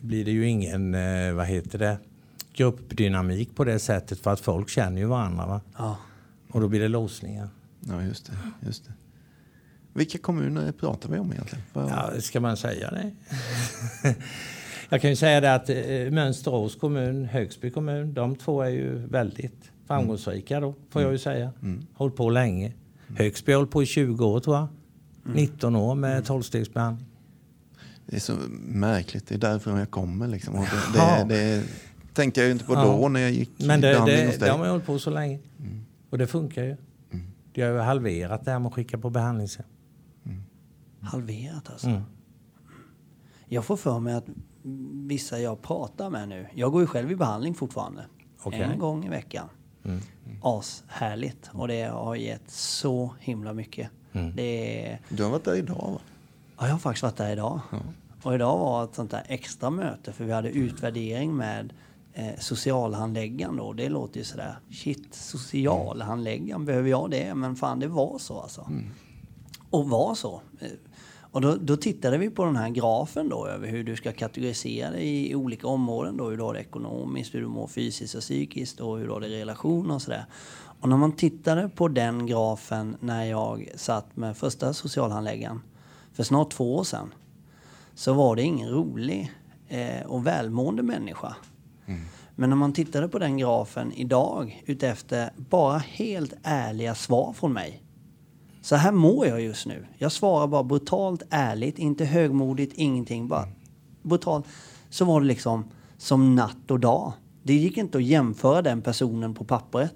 blir 0.00 0.24
det 0.24 0.30
ju 0.30 0.48
ingen, 0.48 0.94
eh, 0.94 1.32
vad 1.32 1.46
heter 1.46 1.78
det, 1.78 1.98
gruppdynamik 2.54 3.56
på 3.56 3.64
det 3.64 3.78
sättet. 3.78 4.20
För 4.20 4.32
att 4.32 4.40
folk 4.40 4.68
känner 4.68 5.00
ju 5.00 5.06
varandra. 5.06 5.46
Va? 5.46 5.60
Ja. 5.78 5.96
Och 6.50 6.60
då 6.60 6.68
blir 6.68 6.80
det 6.80 6.88
låsningar. 6.88 7.48
Ja, 7.80 8.02
just 8.02 8.26
det. 8.26 8.32
Just 8.66 8.84
det. 8.84 8.92
Vilka 9.92 10.18
kommuner 10.18 10.72
pratar 10.72 11.08
vi 11.08 11.18
om 11.18 11.32
egentligen? 11.32 11.64
Ja, 11.72 12.10
ska 12.20 12.40
man 12.40 12.56
säga 12.56 12.90
det? 12.90 13.10
jag 14.88 15.00
kan 15.00 15.10
ju 15.10 15.16
säga 15.16 15.40
det 15.40 15.54
att 15.54 15.70
eh, 15.70 16.10
Mönsterås 16.10 16.76
kommun, 16.76 17.24
Högsby 17.24 17.70
kommun, 17.70 18.14
de 18.14 18.36
två 18.36 18.62
är 18.62 18.68
ju 18.68 19.06
väldigt 19.06 19.70
framgångsrika 19.86 20.60
då, 20.60 20.74
får 20.90 21.02
jag 21.02 21.12
ju 21.12 21.18
säga. 21.18 21.52
Hållit 21.94 22.16
på 22.16 22.30
länge. 22.30 22.72
Högsby 23.16 23.52
har 23.52 23.56
hållit 23.56 23.70
på 23.70 23.82
i 23.82 23.86
20 23.86 24.24
år 24.26 24.40
tror 24.40 24.56
jag. 24.56 24.68
19 25.24 25.76
år 25.76 25.94
med 25.94 26.24
tolvstegsbehandling. 26.24 27.06
Det 28.06 28.16
är 28.16 28.20
så 28.20 28.34
märkligt. 28.60 29.26
Det 29.28 29.34
är 29.34 29.38
därifrån 29.38 29.78
jag 29.78 29.90
kommer. 29.90 30.28
Liksom. 30.28 30.54
Och 30.54 30.64
det, 30.92 30.98
Ja. 30.98 31.24
det, 31.24 31.34
det 31.34 31.64
tänkte 32.14 32.40
jag 32.40 32.46
ju 32.46 32.52
inte 32.52 32.64
på 32.64 32.74
Ja. 32.74 32.84
då 32.84 33.08
när 33.08 33.20
jag 33.20 33.30
gick 33.30 33.50
Men 33.58 33.80
det, 33.80 33.92
behandling 33.92 34.16
det, 34.16 34.26
hos 34.26 34.34
de 34.34 34.40
dig. 34.40 34.50
har 34.50 34.64
ju 34.64 34.70
hållit 34.70 34.86
på 34.86 34.98
så 34.98 35.10
länge. 35.10 35.38
Och 36.10 36.18
det 36.18 36.26
funkar 36.26 36.64
ju. 36.64 36.76
De 37.54 37.62
har 37.62 37.68
ju 37.70 37.78
halverat 37.78 38.44
det 38.44 38.50
här 38.50 38.58
med 38.58 38.66
att 38.68 38.74
skicka 38.74 38.98
på 38.98 39.10
behandlingshem. 39.10 39.66
Halverat 41.00 41.70
alltså. 41.70 41.86
Mm. 41.88 42.02
Jag 43.48 43.64
får 43.64 43.76
för 43.76 44.00
mig 44.00 44.14
att 44.14 44.24
vissa 45.06 45.38
jag 45.40 45.62
pratar 45.62 46.10
med 46.10 46.28
nu, 46.28 46.46
jag 46.54 46.72
går 46.72 46.80
ju 46.80 46.86
själv 46.86 47.10
i 47.12 47.16
behandling 47.16 47.54
fortfarande. 47.54 48.06
Okej. 48.42 48.60
En 48.60 48.78
gång 48.78 49.04
i 49.04 49.08
veckan. 49.08 49.48
Mm. 49.84 50.00
Ashärligt. 50.42 51.50
Och 51.52 51.68
det 51.68 51.82
har 51.82 52.14
gett 52.14 52.50
så 52.50 53.14
himla 53.20 53.52
mycket. 53.52 53.90
Mm. 54.12 54.36
Det 54.36 54.82
är, 54.86 55.00
Du 55.08 55.22
har 55.22 55.30
varit 55.30 55.44
där 55.44 55.54
idag 55.54 55.90
va? 55.92 55.98
ja, 56.58 56.66
jag 56.66 56.72
har 56.72 56.78
faktiskt 56.78 57.02
varit 57.02 57.16
där 57.16 57.32
idag. 57.32 57.60
Och 58.22 58.34
idag 58.34 58.58
var 58.58 58.84
ett 58.84 58.94
sånt 58.94 59.10
där 59.10 59.24
extra 59.28 59.70
möte 59.70 60.12
för 60.12 60.24
vi 60.24 60.32
hade 60.32 60.50
utvärdering 60.50 61.36
med 61.36 61.72
eh, 62.12 62.38
socialhandläggaren 62.38 63.56
då. 63.56 63.72
Det 63.72 63.88
låter 63.88 64.18
ju 64.18 64.24
sådär, 64.24 64.58
shit, 64.70 65.14
socialhandläggaren, 65.14 66.64
behöver 66.64 66.90
jag 66.90 67.10
det? 67.10 67.34
Men 67.34 67.56
fan, 67.56 67.80
det 67.80 67.88
var 67.88 68.18
så 68.18 68.40
alltså. 68.40 68.68
Och 69.70 69.88
var 69.90 70.14
så. 70.14 70.40
Och 71.32 71.40
då, 71.40 71.56
då 71.56 71.76
tittade 71.76 72.18
vi 72.18 72.30
på 72.30 72.44
den 72.44 72.56
här 72.56 72.68
grafen 72.68 73.28
då 73.28 73.46
över 73.46 73.68
hur 73.68 73.84
du 73.84 73.96
ska 73.96 74.12
kategorisera 74.12 74.90
dig 74.90 75.30
i 75.30 75.34
olika 75.34 75.66
områden 75.66 76.16
då. 76.16 76.30
Hur 76.30 76.36
du 76.36 76.42
har 76.42 76.54
det 76.54 76.60
ekonomiskt, 76.60 77.34
hur 77.34 77.40
du 77.40 77.46
mår 77.46 77.66
fysiskt 77.66 78.14
och 78.14 78.20
psykiskt 78.20 78.80
och 78.80 78.98
hur 78.98 79.06
du 79.06 79.12
har 79.12 79.20
det 79.20 79.26
i 79.26 79.40
relationer 79.40 79.94
och 79.94 80.02
sådär. 80.02 80.24
Och 80.80 80.88
när 80.88 80.96
man 80.96 81.12
tittade 81.12 81.68
på 81.68 81.88
den 81.88 82.26
grafen 82.26 82.96
när 83.00 83.24
jag 83.24 83.68
satt 83.76 84.16
med 84.16 84.36
första 84.36 84.74
socialhandläggaren 84.74 85.60
för 86.12 86.22
snart 86.22 86.50
två 86.50 86.76
år 86.76 86.84
sedan 86.84 87.14
så 87.94 88.12
var 88.12 88.36
det 88.36 88.42
ingen 88.42 88.70
rolig 88.70 89.32
eh, 89.68 90.06
och 90.06 90.26
välmående 90.26 90.82
människa. 90.82 91.36
Men 92.34 92.50
när 92.50 92.56
man 92.56 92.72
tittade 92.72 93.08
på 93.08 93.18
den 93.18 93.38
grafen 93.38 93.92
idag 93.92 94.62
utefter 94.66 95.30
bara 95.36 95.78
helt 95.78 96.34
ärliga 96.42 96.94
svar 96.94 97.32
från 97.32 97.52
mig. 97.52 97.81
Så 98.62 98.76
här 98.76 98.92
mår 98.92 99.26
jag 99.26 99.40
just 99.40 99.66
nu. 99.66 99.86
Jag 99.98 100.12
svarar 100.12 100.46
bara 100.46 100.62
brutalt 100.62 101.22
ärligt, 101.30 101.78
inte 101.78 102.04
högmodigt, 102.04 102.72
ingenting. 102.76 103.28
Bara 103.28 103.48
brutalt. 104.02 104.46
Så 104.90 105.04
var 105.04 105.20
det 105.20 105.26
liksom 105.26 105.64
som 105.98 106.34
natt 106.34 106.70
och 106.70 106.80
dag. 106.80 107.12
Det 107.42 107.54
gick 107.54 107.76
inte 107.76 107.98
att 107.98 108.04
jämföra 108.04 108.62
den 108.62 108.82
personen 108.82 109.34
på 109.34 109.44
pappret. 109.44 109.94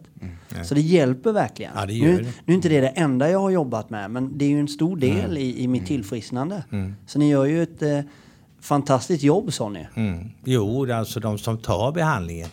Så 0.65 0.75
det 0.75 0.81
hjälper 0.81 1.33
verkligen. 1.33 1.73
Ja, 1.77 1.87
det 1.87 1.93
nu, 1.93 2.17
det. 2.17 2.23
nu 2.45 2.53
är 2.53 2.57
inte 2.57 2.69
det 2.69 2.81
det 2.81 2.89
enda 2.89 3.31
jag 3.31 3.39
har 3.39 3.51
jobbat 3.51 3.91
med, 3.91 4.11
men 4.11 4.39
det 4.39 4.45
är 4.45 4.49
ju 4.49 4.61
en 4.61 4.69
stor 4.69 4.97
del 4.97 5.39
i, 5.39 5.63
i 5.63 5.69
mitt 5.69 5.87
tillfrisknande. 5.87 6.65
Så 7.07 7.19
ni 7.19 7.31
gör 7.31 7.45
ju 7.45 7.63
ett 7.63 7.83
eh, 7.83 8.01
fantastiskt 8.61 9.23
jobb, 9.23 9.53
sa 9.53 9.69
ni. 9.69 9.87
Mm. 9.95 10.31
Jo, 10.45 10.93
alltså 10.93 11.21
de 11.21 11.39
som 11.39 11.59
tar 11.59 11.93
behandlingen 11.93 12.49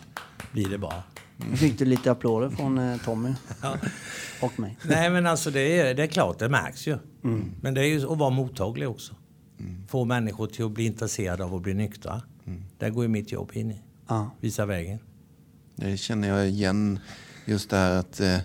blir 0.51 0.69
det 0.69 0.77
bra. 0.77 1.03
Nu 1.37 1.57
fick 1.57 1.79
du 1.79 1.85
lite 1.85 2.11
applåder 2.11 2.49
från 2.49 2.77
eh, 2.77 2.97
Tommy 2.97 3.33
och 4.41 4.59
mig. 4.59 4.77
Nej 4.83 5.09
men 5.09 5.27
alltså 5.27 5.51
det 5.51 5.79
är, 5.79 5.93
det 5.93 6.03
är 6.03 6.07
klart, 6.07 6.39
det 6.39 6.49
märks 6.49 6.87
ju. 6.87 6.97
Men 7.61 7.73
det 7.73 7.81
är 7.81 7.85
ju 7.85 8.11
att 8.11 8.17
vara 8.17 8.29
mottaglig 8.29 8.89
också. 8.89 9.15
Få 9.87 10.05
människor 10.05 10.47
till 10.47 10.65
att 10.65 10.71
bli 10.71 10.85
intresserade 10.85 11.43
av 11.43 11.55
att 11.55 11.61
bli 11.61 11.73
nyktra. 11.73 12.21
Där 12.77 12.89
går 12.89 13.03
ju 13.03 13.07
mitt 13.07 13.31
jobb 13.31 13.51
in 13.53 13.71
i. 13.71 13.81
Ja. 14.07 14.31
Visa 14.39 14.65
vägen. 14.65 14.99
Det 15.75 15.97
känner 15.97 16.27
jag 16.27 16.49
igen. 16.49 16.99
Just 17.45 17.69
det 17.69 17.77
här 17.77 17.99
att... 17.99 18.19
Eh, 18.19 18.37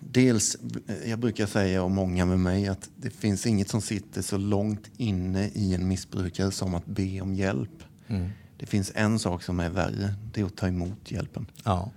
dels, 0.00 0.56
eh, 0.86 1.10
jag 1.10 1.18
brukar 1.18 1.46
säga, 1.46 1.82
och 1.82 1.90
många 1.90 2.26
med 2.26 2.40
mig, 2.40 2.68
att 2.68 2.88
det 2.96 3.10
finns 3.10 3.46
inget 3.46 3.68
som 3.68 3.80
sitter 3.80 4.22
så 4.22 4.36
långt 4.36 4.90
inne 4.96 5.48
i 5.48 5.74
en 5.74 5.88
missbrukare 5.88 6.50
som 6.50 6.74
att 6.74 6.86
be 6.86 7.20
om 7.20 7.34
hjälp. 7.34 7.82
Det 8.64 8.70
finns 8.70 8.92
en 8.94 9.18
sak 9.18 9.42
som 9.42 9.60
är 9.60 9.70
värre, 9.70 10.14
det 10.32 10.40
är 10.40 10.44
att 10.44 10.56
ta 10.56 10.68
emot 10.68 11.10
hjälpen. 11.10 11.46
Ja. 11.64 11.90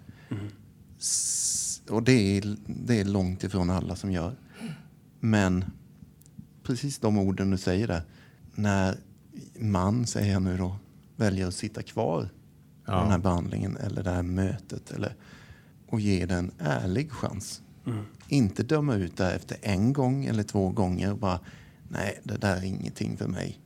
S- 1.00 1.82
Och 1.90 2.04
det 2.04 2.38
är, 2.38 2.56
det 2.66 3.00
är 3.00 3.06
långt 3.06 3.44
ifrån 3.44 3.70
alla 3.70 3.96
som 3.96 4.12
gör. 4.12 4.36
Men 5.20 5.66
precis 6.64 7.00
de 7.00 7.18
orden 7.18 7.52
du 7.52 7.58
säger 7.58 7.88
där. 7.88 8.02
När 8.56 8.96
man, 9.60 10.08
säger 10.08 10.34
jag 10.34 10.42
nu 10.42 10.58
då, 10.58 10.76
väljer 11.16 11.48
att 11.48 11.54
sitta 11.54 11.84
kvar 11.84 12.30
Ja. 12.86 13.02
den 13.02 13.12
här 13.12 13.18
behandlingen 13.18 13.78
eller 13.78 14.04
det 14.04 14.12
här 14.12 14.24
mötet 14.24 14.92
eller, 14.92 15.16
och 15.88 16.00
ge 16.00 16.26
det 16.26 16.36
en 16.36 16.52
ärlig 16.60 17.12
chans. 17.12 17.62
Inte 18.28 18.64
döma 18.64 18.96
ut 18.96 19.18
det 19.18 19.32
efter 19.32 19.58
en 19.62 19.94
gång 19.94 20.26
eller 20.26 20.44
två 20.44 20.70
gånger 20.70 21.12
och 21.12 21.18
bara 21.18 21.40
nej, 21.90 22.20
det 22.24 22.38
där 22.38 22.58
är 22.58 22.64
ingenting 22.64 23.18
för 23.18 23.28
mig. 23.28 23.60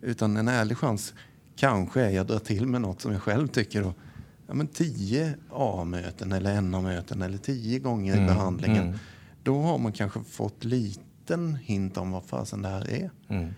Utan 0.00 0.36
en 0.36 0.48
ärlig 0.48 0.76
chans 0.76 1.14
kanske 1.58 2.10
jag 2.10 2.26
drar 2.26 2.38
till 2.38 2.66
med 2.66 2.80
något 2.80 3.00
som 3.00 3.12
jag 3.12 3.22
själv 3.22 3.48
tycker 3.48 3.82
då, 3.82 3.94
ja, 4.46 4.54
men 4.54 4.66
tio 4.66 5.34
A-möten 5.50 6.32
eller 6.32 6.60
NA-möten 6.60 7.22
eller 7.22 7.38
tio 7.38 7.78
gånger 7.78 8.16
i 8.16 8.26
behandlingen. 8.26 8.98
Då 9.42 9.62
har 9.62 9.78
man 9.78 9.92
kanske 9.92 10.20
fått 10.22 10.64
liten 10.64 11.54
hint 11.54 11.96
om 11.96 12.10
vad 12.10 12.24
fasen 12.24 12.62
det 12.62 12.68
här 12.68 12.90
är. 12.90 13.10
Mm. 13.28 13.54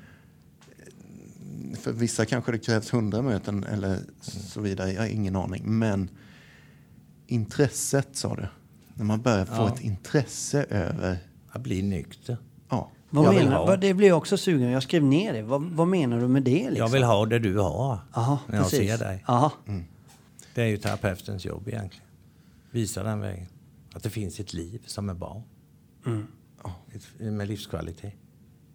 För 1.77 1.93
vissa 1.93 2.25
kanske 2.27 2.53
det 2.53 2.59
krävs 2.59 2.95
hundra 2.95 3.23
möten 3.23 3.65
eller 3.65 3.99
så 4.21 4.61
vidare. 4.61 4.93
Jag 4.93 5.01
har 5.01 5.09
ingen 5.09 5.37
aning. 5.37 5.79
Men 5.79 6.09
intresset 7.27 8.09
sa 8.13 8.37
du. 8.37 8.47
När 8.95 9.05
man 9.05 9.23
börjar 9.23 9.45
få 9.45 9.53
Ja. 9.55 9.75
ett 9.75 9.81
intresse 9.81 10.65
över... 10.71 11.19
Att 11.51 11.63
bli 11.63 11.83
nykter. 11.83 12.37
Ja, 12.69 12.91
Vad 13.11 13.25
Jag 13.27 13.31
vill 13.33 13.45
menar, 13.45 13.57
ha. 13.59 13.67
vad, 13.67 13.81
det 13.81 13.95
blir 13.95 14.09
jag 14.09 14.19
också 14.19 14.37
sugen 14.37 14.71
Jag 14.71 14.83
skrev 14.83 15.03
ner 15.03 15.33
det. 15.33 15.43
Vad, 15.43 15.63
vad 15.63 15.89
menar 15.89 16.21
du 16.21 16.29
med 16.29 16.43
det? 16.43 16.53
Liksom? 16.71 16.77
Jag 16.77 16.89
vill 16.89 17.03
ha 17.03 17.27
det 17.27 17.39
du 17.39 17.59
har. 17.59 17.99
Aha, 18.13 18.39
när 18.47 18.57
jag 18.57 18.65
precis. 18.71 18.91
ser 18.91 18.99
dig. 18.99 19.25
Aha. 19.27 19.53
Det 20.55 20.63
är 20.63 20.67
ju 20.67 20.77
terapeutens 20.77 21.45
jobb 21.45 21.69
egentligen. 21.69 22.07
Visa 22.71 23.03
den 23.03 23.21
vägen. 23.21 23.47
Att 23.93 24.03
det 24.03 24.11
finns 24.11 24.41
ett 24.41 24.53
liv 24.53 24.83
som 24.87 25.09
är 25.11 25.15
bra. 25.15 25.43
Ett, 26.95 27.21
med 27.33 27.49
livskvalitet. 27.49 28.13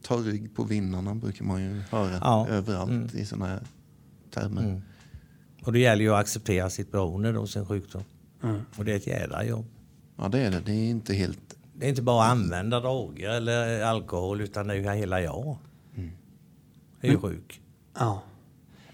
ta 0.01 0.17
rygg 0.17 0.55
på 0.55 0.63
vinnarna 0.63 1.15
brukar 1.15 1.45
man 1.45 1.63
ju 1.63 1.81
höra 1.91 2.17
Ja. 2.21 2.47
överallt 2.49 3.13
i 3.15 3.25
sådana 3.25 3.45
här 3.47 3.61
termer. 4.31 4.81
Och 5.63 5.73
det 5.73 5.79
gäller 5.79 6.03
ju 6.03 6.13
att 6.13 6.19
acceptera 6.19 6.69
sitt 6.69 6.91
beroende 6.91 7.31
då, 7.31 7.47
sin 7.47 7.65
sjukdom. 7.65 8.03
Mm. 8.43 8.61
Och 8.77 8.85
det 8.85 8.91
är 8.91 8.95
ett 8.95 9.07
jädra 9.07 9.45
jobb. 9.45 9.65
Ja, 10.17 10.27
det 10.27 10.39
är 10.39 10.51
det. 10.51 10.59
Det 10.65 10.71
är 10.71 10.89
inte 10.89 11.13
helt... 11.13 11.39
Det 11.77 11.85
är 11.85 11.89
inte 11.89 12.01
bara 12.01 12.25
att 12.25 12.31
använda 12.31 12.79
droger 12.79 13.29
eller 13.29 13.83
alkohol 13.83 14.41
utan 14.41 14.67
det 14.67 14.73
är 14.73 14.77
ju 14.77 14.99
hela 14.99 15.21
jag. 15.21 15.57
Det 17.01 17.07
är 17.07 17.11
ju 17.11 17.17
sjuk. 17.19 17.61
Ja. 17.99 18.21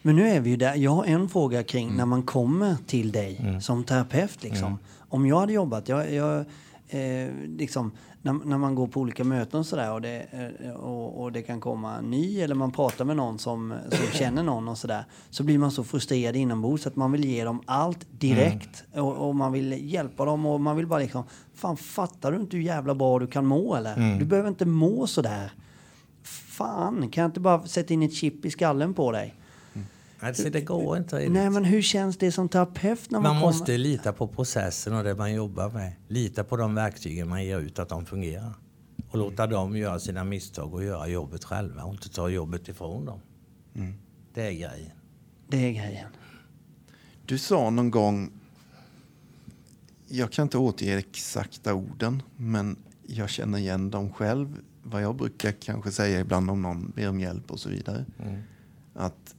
Men 0.01 0.15
nu 0.15 0.27
är 0.29 0.39
vi 0.39 0.49
ju 0.49 0.55
där. 0.57 0.75
Jag 0.75 0.91
har 0.91 1.05
en 1.05 1.29
fråga 1.29 1.63
kring 1.63 1.85
Mm. 1.85 1.97
när 1.97 2.05
man 2.05 2.23
kommer 2.23 2.75
till 2.87 3.11
dig 3.11 3.57
som 3.61 3.83
terapeut. 3.83 4.43
Liksom. 4.43 4.79
Om 5.09 5.25
jag 5.25 5.39
hade 5.39 5.53
jobbat, 5.53 5.89
jag, 5.89 6.13
jag, 6.13 6.45
eh, 6.89 7.29
liksom, 7.57 7.91
när, 8.21 8.33
när 8.33 8.57
man 8.57 8.75
går 8.75 8.87
på 8.87 8.99
olika 8.99 9.23
möten 9.23 9.59
och 9.59 9.65
sådär 9.65 9.93
och, 9.93 10.01
det, 10.01 10.25
eh, 10.31 10.71
och, 10.71 11.21
och 11.21 11.31
det 11.31 11.41
kan 11.41 11.59
komma 11.59 11.97
en 11.97 12.11
ny 12.11 12.41
eller 12.41 12.55
man 12.55 12.71
pratar 12.71 13.05
med 13.05 13.15
någon 13.15 13.39
som, 13.39 13.73
som 13.89 14.07
känner 14.13 14.43
någon 14.43 14.67
och 14.67 14.77
sådär. 14.77 15.05
Så 15.29 15.43
blir 15.43 15.57
man 15.57 15.71
så 15.71 15.83
frustrerad 15.83 16.35
inombords 16.35 16.87
att 16.87 16.95
man 16.95 17.11
vill 17.11 17.25
ge 17.25 17.43
dem 17.43 17.61
allt 17.65 18.07
direkt. 18.11 18.83
Mm. 18.93 19.05
Och, 19.05 19.27
och 19.29 19.35
man 19.35 19.51
vill 19.51 19.91
hjälpa 19.93 20.25
dem 20.25 20.45
och 20.45 20.61
man 20.61 20.77
vill 20.77 20.87
bara 20.87 20.99
liksom, 20.99 21.23
fan 21.53 21.77
fattar 21.77 22.31
du 22.31 22.39
inte 22.39 22.57
hur 22.57 22.63
jävla 22.63 22.95
bra 22.95 23.19
du 23.19 23.27
kan 23.27 23.45
må 23.45 23.75
eller? 23.75 23.95
Mm. 23.97 24.19
Du 24.19 24.25
behöver 24.25 24.49
inte 24.49 24.65
må 24.65 25.07
sådär. 25.07 25.51
Fan, 26.23 27.09
kan 27.09 27.21
jag 27.21 27.29
inte 27.29 27.39
bara 27.39 27.67
sätta 27.67 27.93
in 27.93 28.03
ett 28.03 28.13
chip 28.13 28.45
i 28.45 28.49
skallen 28.49 28.93
på 28.93 29.11
dig? 29.11 29.35
Alltså, 30.23 30.49
det 30.49 30.61
går 30.61 30.97
inte 30.97 31.15
riktigt. 31.15 31.31
Nej, 31.31 31.49
men 31.49 31.65
hur 31.65 31.81
känns 31.81 32.17
det 32.17 32.31
som 32.31 32.49
terapeut 32.49 33.11
när 33.11 33.19
man, 33.19 33.23
Man 33.33 33.41
kommer? 33.41 33.53
måste 33.53 33.77
lita 33.77 34.13
på 34.13 34.27
processen 34.27 34.93
och 34.93 35.03
det 35.03 35.15
man 35.15 35.33
jobbar 35.33 35.69
med. 35.69 35.93
Lita 36.07 36.43
på 36.43 36.57
de 36.57 36.75
verktygen 36.75 37.29
man 37.29 37.45
ger 37.45 37.59
ut, 37.59 37.79
att 37.79 37.89
de 37.89 38.05
fungerar. 38.05 38.53
Och 39.09 39.17
låta 39.17 39.47
dem 39.47 39.77
göra 39.77 39.99
sina 39.99 40.23
misstag 40.23 40.73
och 40.73 40.83
göra 40.83 41.07
jobbet 41.07 41.43
själva 41.43 41.83
och 41.83 41.93
inte 41.93 42.09
ta 42.09 42.29
jobbet 42.29 42.67
ifrån 42.67 43.05
dem. 43.05 43.19
Det 44.33 44.41
är 44.41 44.51
grejen. 44.51 44.91
Det 45.47 45.57
är 45.57 45.71
grejen. 45.71 46.09
Du 47.25 47.37
sa 47.37 47.69
någon 47.69 47.91
gång... 47.91 48.31
Jag 50.07 50.31
kan 50.31 50.43
inte 50.43 50.57
återge 50.57 50.97
exakta 50.97 51.73
orden, 51.73 52.23
men 52.37 52.75
jag 53.07 53.29
känner 53.29 53.57
igen 53.57 53.91
dem 53.91 54.13
själv. 54.13 54.57
Vad 54.83 55.01
jag 55.03 55.15
brukar 55.15 55.51
kanske 55.51 55.91
säga 55.91 56.19
ibland 56.19 56.49
om 56.49 56.61
någon 56.61 56.89
ber 56.95 57.09
om 57.09 57.19
hjälp 57.19 57.51
och 57.51 57.59
så 57.59 57.69
vidare. 57.69 58.05
Att 58.93 59.35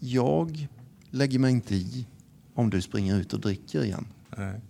jag 0.00 0.68
lägger 1.10 1.38
mig 1.38 1.50
inte 1.50 1.74
i 1.74 2.06
om 2.54 2.70
du 2.70 2.82
springer 2.82 3.16
ut 3.16 3.32
och 3.32 3.40
dricker 3.40 3.84
igen. 3.84 4.06
Nej. 4.36 4.60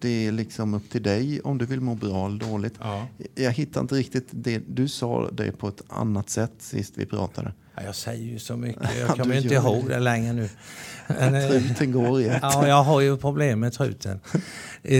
Det 0.00 0.26
är 0.26 0.32
liksom 0.32 0.74
upp 0.74 0.90
till 0.90 1.02
dig 1.02 1.40
om 1.40 1.58
du 1.58 1.66
vill 1.66 1.80
må 1.80 1.94
bra 1.94 2.26
eller 2.26 2.38
dåligt. 2.38 2.74
Ja. 2.80 3.06
Jag 3.34 3.52
hittar 3.52 3.80
inte 3.80 3.94
riktigt 3.94 4.28
det. 4.30 4.62
Du 4.68 4.88
sa 4.88 5.30
det 5.30 5.52
på 5.52 5.68
ett 5.68 5.82
annat 5.88 6.30
sätt 6.30 6.52
sist 6.58 6.92
vi 6.96 7.06
pratade. 7.06 7.52
Ja, 7.76 7.82
jag 7.84 7.94
säger 7.94 8.24
ju 8.24 8.38
så 8.38 8.56
mycket. 8.56 8.82
Ja, 8.82 8.90
Jag 9.06 9.16
kommer 9.18 9.36
inte 9.42 9.54
ihåg 9.54 9.88
det. 9.88 9.98
längre 9.98 10.32
nu. 10.32 10.48
Men, 11.08 11.34
eh, 11.34 11.48
Truten 11.48 11.92
går 11.92 12.20
i 12.20 12.26
ja, 12.42 12.68
jag 12.68 12.82
har 12.82 13.00
ju 13.00 13.16
problem 13.16 13.60
med 13.60 13.72
truten. 13.72 14.20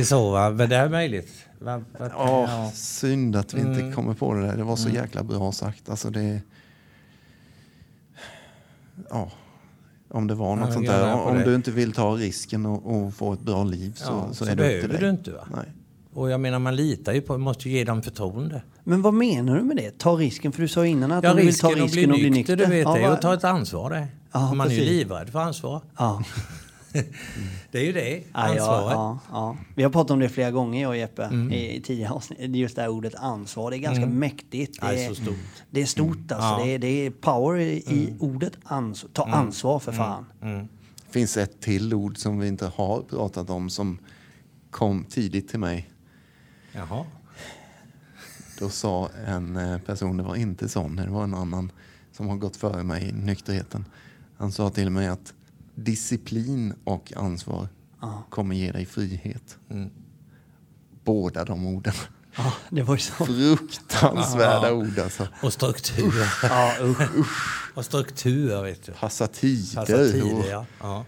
Så, 0.05 0.31
va? 0.31 0.51
Men 0.51 0.69
det 0.69 0.77
är 0.77 0.89
möjligt. 0.89 1.31
Va? 1.59 1.79
Va? 1.79 1.85
Ja, 1.99 2.11
Ja. 2.49 2.71
synd 2.75 3.37
att 3.37 3.55
vi 3.55 3.61
inte 3.61 3.93
kommer 3.95 4.15
på 4.15 4.35
det 4.35 4.41
där. 4.47 4.57
Det 4.57 4.65
var 4.65 4.77
så 4.77 4.89
jäkla 4.89 5.23
bra 5.23 5.53
sagt. 5.53 5.89
Alltså 5.89 6.11
det... 6.11 6.41
Ja, 9.11 9.31
om 10.11 10.27
det 10.27 10.35
var 10.35 10.57
något 10.57 10.69
Ja, 10.69 10.75
sånt 10.75 10.87
där. 10.87 11.15
Om 11.15 11.37
det. 11.39 11.45
du 11.45 11.55
inte 11.55 11.71
vill 11.71 11.93
ta 11.93 12.11
risken 12.11 12.67
och, 12.67 12.97
och 12.97 13.15
få 13.15 13.33
ett 13.33 13.41
bra 13.41 13.65
liv 13.65 13.93
så, 13.97 14.05
Ja, 14.13 14.29
så, 14.33 14.45
så 14.45 14.51
är 14.51 14.57
det 14.57 14.75
upp 14.75 14.81
till 14.81 14.91
dig. 14.91 14.99
du 15.01 15.11
inte, 15.11 15.31
va? 15.31 15.49
Nej. 15.57 15.65
Och 16.15 16.31
jag 16.31 16.41
menar, 16.41 16.59
man 16.59 16.77
litar 16.77 17.13
ju 17.13 17.21
på, 17.21 17.39
måste 17.39 17.69
ju 17.69 17.75
ge 17.79 17.85
dem 17.85 18.03
förtroende. 18.03 18.63
Men 18.85 19.03
vad 19.03 19.15
menar 19.15 19.57
du 19.57 19.63
med 19.63 19.77
det? 19.77 19.99
Ta 19.99 20.11
risken? 20.13 20.53
För 20.53 20.63
du 20.63 20.69
sa 20.69 20.87
innan 20.87 21.13
att 21.13 21.25
Ja, 21.25 21.35
du 21.35 21.43
vill 21.43 21.59
ta 21.59 21.69
risken 21.69 21.85
att 21.85 21.91
bli 21.93 22.01
risken 22.01 22.11
och 22.13 22.19
bli 22.19 22.31
nykter, 22.31 22.57
nykter. 22.57 22.57
du 22.57 22.77
vet, 22.79 22.85
ja, 22.85 22.95
det 23.09 23.13
att 23.13 23.23
ta 23.23 23.35
ett 23.35 23.45
ansvar 23.45 23.91
det. 23.91 24.07
Ja, 24.33 24.55
man 24.55 24.67
är 24.67 24.71
ju 24.71 24.79
precis. 24.79 24.93
livrädd 24.93 25.29
för 25.29 25.39
ansvar. 25.39 25.81
ja. 25.99 26.23
Det 27.71 27.79
är 27.79 27.85
ju 27.85 27.93
det, 27.93 28.11
Ja, 28.17 28.23
ja, 28.33 28.41
ansvaret. 28.51 28.93
ja, 28.95 29.19
ja. 29.33 29.57
Vi 29.75 29.83
har 29.83 29.91
pratat 29.91 30.11
om 30.11 30.19
det 30.19 30.29
flera 30.29 30.51
gånger 30.51 30.83
jag 30.83 30.89
och 30.89 30.97
Jeppe 30.97 31.23
Mm. 31.25 31.53
i, 31.53 31.77
i 31.77 31.81
tidigare 31.81 32.13
avsnitt. 32.13 32.39
Just 32.57 32.77
det 32.77 32.83
här 32.83 32.89
ordet 32.89 33.15
ansvar. 33.15 33.71
Det 33.71 33.77
är 33.77 33.79
ganska 33.79 34.07
mäktigt. 34.07 34.79
Ja, 34.83 34.89
det 34.93 35.05
är 35.05 35.09
så 35.09 35.15
stort. 35.15 35.37
Det 35.71 35.81
är 35.83 35.87
stort 35.87 36.33
alltså. 36.33 36.55
Mm. 36.55 36.67
Det, 36.67 36.75
är, 36.75 36.79
det 36.79 37.07
är 37.07 37.11
power 37.11 37.59
i, 37.61 37.73
i 37.77 38.15
ordet 38.19 38.53
ansvar. 38.65 39.11
Ta 39.13 39.25
ansvar 39.25 39.79
för 39.79 39.93
fan. 39.93 40.25
Det 41.07 41.13
finns 41.13 41.37
ett 41.37 41.61
till 41.61 41.95
ord 41.95 42.19
som 42.19 42.39
vi 42.39 42.49
inte 42.49 42.67
har 42.67 43.03
pratat 43.03 43.51
om 43.51 43.71
som 43.71 43.99
kom 44.71 45.05
tidigt 45.05 45.49
till 45.49 45.59
mig. 45.61 45.91
Jaha. 46.73 47.05
Då 48.59 48.69
sa 48.69 49.11
en 49.27 49.57
eh, 49.57 49.79
person, 49.79 50.17
det 50.17 50.23
var 50.23 50.37
inte 50.37 50.69
Sonny, 50.69 51.03
det 51.03 51.11
var 51.11 51.25
en 51.25 51.35
annan 51.35 51.73
som 52.13 52.29
har 52.29 52.37
gått 52.37 52.57
före 52.57 52.83
mig 52.83 53.09
i 53.09 53.13
nykterheten. 53.13 53.85
Han 54.37 54.53
sa 54.53 54.71
till 54.71 54.91
mig 54.91 55.07
att 55.09 55.33
disciplin 55.85 56.75
och 56.85 57.13
ansvar 57.17 57.69
kommer 58.31 58.55
ge 58.55 58.73
dig 58.73 58.87
frihet. 58.87 59.59
Mm. 59.71 59.91
Båda 61.05 61.45
de 61.45 61.67
orden. 61.67 61.95
Ja, 62.37 62.53
det 62.71 62.83
var 62.83 62.95
ju 62.95 63.01
så. 63.01 63.25
Fruktansvärda 63.27 64.73
ord 64.73 64.99
alltså. 64.99 65.29
Och 65.43 65.53
struktur. 65.53 66.13
Ja, 66.43 66.73
usch. 66.83 67.01
och 67.75 67.85
struktur, 67.85 68.63
vet 68.63 68.83
du. 68.87 68.93
Passa 68.93 69.27
tider, 69.27 69.75
Passa 69.77 69.97
tider, 69.97 70.51
ja. 70.51 70.67
ja. 70.81 71.05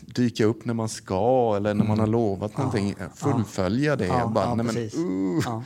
dyka 0.00 0.44
upp 0.44 0.64
när 0.64 0.74
man 0.74 0.88
ska 0.88 1.54
eller 1.56 1.74
när 1.74 1.84
man 1.84 1.98
har 1.98 2.06
lovat 2.06 2.56
någonting. 2.58 2.94
Fullfölja 3.14 3.96
det. 3.96 4.04
Mm. 4.04 4.18
Ja, 4.18 4.26
bara, 4.28 4.44
ja, 4.44 4.54
nej, 4.54 4.66
men, 4.66 4.76
uh, 4.76 5.42
Ja. 5.44 5.62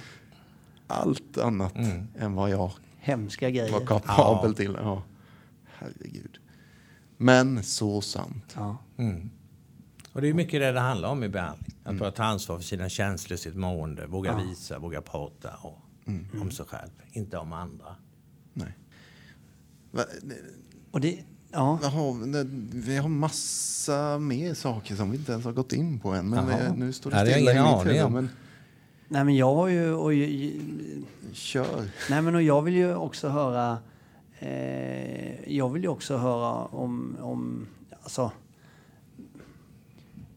Allt 0.86 1.38
annat 1.38 1.76
Mm. 1.76 2.06
än 2.18 2.34
vad 2.34 2.50
jag 2.50 2.72
Hemska 2.98 3.50
grejer. 3.50 3.72
var 3.72 3.86
kapabel 3.86 4.50
Ja. 4.50 4.56
till. 4.56 4.76
Ja. 4.82 5.02
Herregud. 5.78 6.38
Men 7.22 7.62
så 7.62 8.00
sant. 8.00 8.56
Ja. 8.56 8.76
Och 10.12 10.20
det 10.20 10.28
är 10.28 10.34
mycket 10.34 10.60
det 10.60 10.72
det 10.72 10.80
handlar 10.80 11.08
om 11.08 11.24
i 11.24 11.28
behandling. 11.28 11.74
Att 11.84 11.98
bara 11.98 12.10
ta 12.10 12.24
ansvar 12.24 12.56
för 12.56 12.64
sina 12.64 12.88
känslor, 12.88 13.36
sitt 13.36 13.56
mående, 13.56 14.06
våga 14.06 14.36
visa, 14.36 14.78
våga 14.78 15.00
prata 15.00 15.50
och, 15.62 15.78
om 16.40 16.50
sig 16.50 16.66
själv, 16.66 16.90
inte 17.12 17.36
om 17.38 17.52
andra. 17.52 17.96
Nej. 18.52 18.76
Va, 19.90 20.02
Och 20.90 21.00
det, 21.00 21.18
ja. 21.50 21.78
har, 21.82 22.12
vi- 22.14 22.26
nej, 22.86 22.96
har 22.96 23.08
massa 23.08 24.18
mer 24.18 24.54
saker 24.54 24.96
som 24.96 25.10
vi 25.10 25.16
inte 25.16 25.32
ens 25.32 25.44
har 25.44 25.52
gått 25.52 25.72
in 25.72 26.00
på 26.00 26.10
än. 26.10 26.28
Men 26.30 26.46
vi, 26.46 26.78
nu 26.80 26.92
står 26.92 27.10
det 27.10 27.16
Ja, 27.16 27.24
det 27.24 27.32
har 27.32 27.38
jag 27.40 27.80
stilla 27.80 27.92
i 27.94 27.94
mitt 27.94 28.00
huvud. 28.02 28.12
Men 28.12 28.28
Nej 29.08 29.24
men 29.24 29.36
jag 29.36 29.54
har 29.54 29.68
ju... 29.68 29.92
Och, 29.92 30.14
ju- 30.14 31.02
kör. 31.32 31.88
Nej 32.10 32.22
men 32.22 32.34
och 32.34 32.42
jag 32.42 32.62
vill 32.62 32.74
ju 32.74 32.94
också 32.94 33.28
höra... 33.28 33.78
Eh, 34.42 35.54
jag 35.56 35.68
vill 35.68 35.82
ju 35.82 35.88
också 35.88 36.16
höra 36.16 36.64
om... 36.64 37.16
om 37.20 37.66
alltså, 38.02 38.32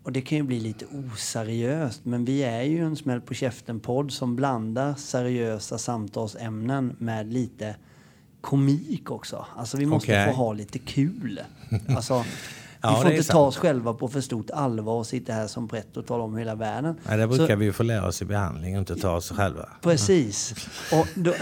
och 0.04 0.12
det 0.12 0.22
kan 0.22 0.38
ju 0.38 0.44
bli 0.44 0.60
lite 0.60 0.86
oseriöst, 0.86 2.06
men 2.06 2.26
vi 2.26 2.44
är 2.44 2.64
ju 2.64 2.86
en 2.86 2.96
smäll 2.96 3.22
på 3.22 3.34
käften-podd 3.34 4.12
som 4.12 4.36
blandar 4.36 4.96
seriösa 4.96 5.78
samtalsämnen 5.78 6.96
med 7.00 7.34
lite 7.34 7.76
komik 8.42 9.12
också. 9.12 9.46
Alltså 9.56 9.78
vi 9.78 9.86
måste 9.86 10.12
Okej. 10.12 10.28
få 10.28 10.34
ha 10.34 10.54
lite 10.54 10.80
kul. 10.80 11.40
Alltså, 11.88 12.26
Ja, 12.84 12.96
vi 12.96 13.02
får 13.02 13.12
inte 13.12 13.32
ta 13.32 13.40
oss 13.40 13.58
själva 13.58 13.94
på 13.94 14.08
för 14.08 14.22
stort 14.22 14.50
allvar 14.52 14.94
och 14.94 15.06
sitta 15.08 15.34
här 15.34 15.48
som 15.48 15.68
brett 15.68 15.98
och 15.98 16.06
tala 16.08 16.24
om 16.24 16.38
hela 16.38 16.56
världen. 16.56 16.96
Nej, 17.08 17.18
det 17.18 17.24
Så- 17.24 17.38
brukar 17.38 17.56
vi 17.56 17.66
ju 17.66 17.74
få 17.74 17.84
lära 17.84 18.08
oss 18.08 18.22
i 18.22 18.26
behandling, 18.26 18.76
inte 18.76 18.96
ta 18.96 19.12
oss 19.16 19.32
själva. 19.32 19.70
Precis. 19.82 20.54
Och 20.92 21.08
då, 21.16 21.34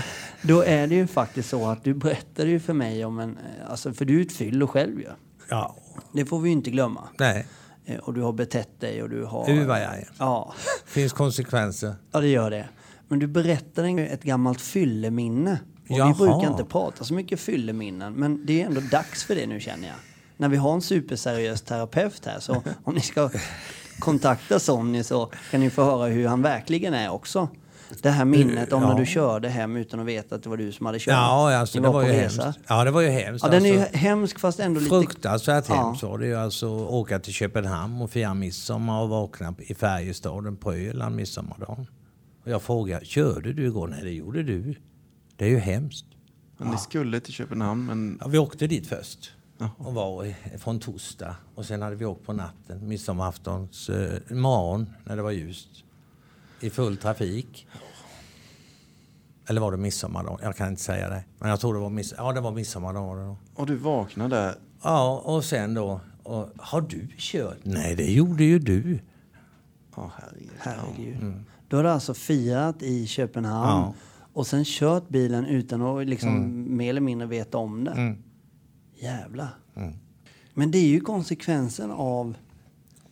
då 0.41 0.61
är 0.63 0.87
det 0.87 0.95
ju 0.95 1.07
faktiskt 1.07 1.49
så 1.49 1.67
att 1.67 1.83
du 1.83 1.93
berättade 1.93 2.49
ju 2.49 2.59
för 2.59 2.73
mig 2.73 3.05
om 3.05 3.19
en... 3.19 3.37
Alltså 3.69 3.93
för 3.93 4.05
du 4.05 4.17
är 4.21 4.25
ett 4.25 4.31
fyllo 4.31 4.67
själv 4.67 4.99
ju. 4.99 5.07
Ja, 5.49 5.75
Det 6.13 6.25
får 6.25 6.39
vi 6.39 6.49
ju 6.49 6.53
inte 6.53 6.69
glömma. 6.71 7.07
nej. 7.19 7.47
Eh, 7.85 7.97
Och 7.97 8.13
du 8.13 8.21
har 8.21 8.33
betett 8.33 8.79
dig 8.79 9.03
och 9.03 9.09
du 9.09 9.23
har... 9.25 9.49
Jag 9.49 9.79
är. 9.81 10.09
Ja, 10.19 10.53
Finns 10.85 11.13
konsekvenser. 11.13 11.95
ja 12.11 12.19
det 12.19 12.27
gör 12.27 12.49
det. 12.51 12.69
Men 13.07 13.19
du 13.19 13.27
berättade 13.27 13.87
en- 13.87 13.99
ett 13.99 14.23
gammalt 14.23 14.61
fylleminne. 14.61 15.59
Och 15.89 15.97
Jaha. 15.97 16.07
vi 16.07 16.13
brukar 16.25 16.47
inte 16.51 16.63
prata 16.65 17.03
så 17.03 17.13
mycket 17.13 17.39
fylleminnen, 17.39 18.13
men 18.13 18.45
det 18.45 18.61
är 18.61 18.65
ändå 18.65 18.81
dags 18.81 19.23
för 19.23 19.35
det 19.35 19.47
nu 19.47 19.59
känner 19.59 19.87
jag. 19.87 19.95
När 20.41 20.49
vi 20.49 20.57
har 20.57 20.73
en 20.73 20.81
superseriös 20.81 21.61
terapeut 21.61 22.25
här, 22.25 22.39
så 22.39 22.63
om 22.83 22.93
ni 22.95 23.01
ska 23.01 23.29
kontakta 23.99 24.59
Sonny 24.59 25.03
så 25.03 25.31
kan 25.51 25.59
ni 25.59 25.69
få 25.69 25.83
höra 25.83 26.05
hur 26.07 26.27
han 26.27 26.41
verkligen 26.41 26.93
är 26.93 27.09
också. 27.09 27.49
Det 28.01 28.09
här 28.09 28.25
minnet 28.25 28.73
om 28.73 28.81
Ja. 28.83 28.89
när 28.89 28.99
du 28.99 29.05
körde 29.05 29.49
hem 29.49 29.77
utan 29.77 29.99
att 29.99 30.05
veta 30.05 30.35
att 30.35 30.43
det 30.43 30.49
var 30.49 30.57
du 30.57 30.71
som 30.71 30.85
hade 30.85 30.99
kört. 30.99 31.11
Ja, 31.13 31.55
alltså, 31.55 31.81
det 31.81 31.89
var 31.89 32.01
ju 32.03 32.09
resa. 32.09 32.43
hemskt. 32.43 32.59
Ja, 32.67 32.83
det 32.83 32.91
var 32.91 33.01
ju 33.01 33.09
hemskt. 33.09 33.43
Ja, 33.45 33.51
den 33.51 33.65
är 33.65 33.73
ju 33.73 33.79
alltså. 33.81 33.97
hemsk 33.97 34.39
fast 34.39 34.59
ändå 34.59 34.79
lite... 34.79 34.89
Fruktansvärt 34.89 35.65
Ja. 35.69 35.75
hemskt 35.75 36.03
var 36.03 36.17
det 36.17 36.25
ju. 36.25 36.35
Alltså 36.35 36.67
åka 36.69 37.19
till 37.19 37.33
Köpenhamn 37.33 38.01
och 38.01 38.11
fira 38.11 38.33
midsommar 38.33 39.01
och 39.01 39.09
vakna 39.09 39.53
i 39.59 39.73
Färjestaden 39.73 40.57
på 40.57 40.73
Öland 40.73 41.15
midsommardagen. 41.15 41.87
Och 42.45 42.51
jag 42.51 42.61
frågade, 42.61 43.05
körde 43.05 43.53
du 43.53 43.65
igår? 43.65 43.87
Nej, 43.87 43.99
det 44.03 44.11
gjorde 44.11 44.43
du. 44.43 44.75
Det 45.37 45.45
är 45.45 45.49
ju 45.49 45.59
hemskt. 45.59 46.05
Men 46.57 46.67
ni 46.67 46.77
skulle 46.77 47.19
till 47.19 47.33
Köpenhamn, 47.33 47.85
men 47.85 48.17
Ja, 48.21 48.27
vi 48.27 48.37
åkte 48.37 48.67
dit 48.67 48.87
först 48.87 49.31
och 49.77 49.93
var 49.93 50.33
från 50.57 50.79
torsdag 50.79 51.35
och 51.55 51.65
sen 51.65 51.81
hade 51.81 51.95
vi 51.95 52.05
åkt 52.05 52.25
på 52.25 52.33
natten, 52.33 52.87
midsommaraftons 52.87 53.89
eh, 53.89 54.35
morgon 54.35 54.89
när 55.05 55.15
det 55.15 55.21
var 55.21 55.31
ljust 55.31 55.69
i 56.59 56.69
full 56.69 56.97
trafik. 56.97 57.67
Eller 59.47 59.61
var 59.61 59.71
det 59.71 59.77
midsommardag? 59.77 60.39
Jag 60.43 60.55
kan 60.55 60.67
inte 60.67 60.81
säga 60.81 61.09
det. 61.09 61.23
Men 61.39 61.49
jag 61.49 61.59
tror 61.59 61.73
det 61.73 61.79
var, 61.79 61.89
miss- 61.89 62.13
ja, 62.17 62.31
det 62.33 62.41
var 62.41 62.51
midsommardag. 62.51 63.01
var 63.07 63.17
det 63.17 63.23
då. 63.23 63.37
och 63.55 63.67
du 63.67 63.75
vaknade. 63.75 64.55
Ja, 64.83 65.21
och 65.25 65.43
sen 65.43 65.73
då, 65.73 66.01
och, 66.23 66.49
har 66.57 66.81
du 66.81 67.07
kört? 67.17 67.57
Nej, 67.63 67.95
det 67.95 68.11
gjorde 68.11 68.43
ju 68.43 68.59
du. 68.59 68.99
Ja, 69.95 70.11
herregud. 70.21 70.51
Herregud. 70.59 71.33
Då 71.67 71.77
har 71.77 71.83
du 71.83 71.89
alltså 71.89 72.13
firat 72.13 72.81
i 72.83 73.07
Köpenhamn 73.07 73.69
Ja. 73.69 73.93
och 74.33 74.47
sen 74.47 74.63
kört 74.65 75.09
bilen 75.09 75.45
utan 75.45 75.81
att 75.81 76.07
liksom 76.07 76.65
mer 76.77 76.89
eller 76.89 77.01
mindre 77.01 77.27
veta 77.27 77.57
om 77.57 77.83
det. 77.83 77.91
Mm. 77.91 78.17
Jävlar. 79.01 79.49
Mm. 79.75 79.93
Men 80.53 80.71
det 80.71 80.77
är 80.77 80.87
ju 80.87 81.01
konsekvensen 81.01 81.91
av 81.91 82.35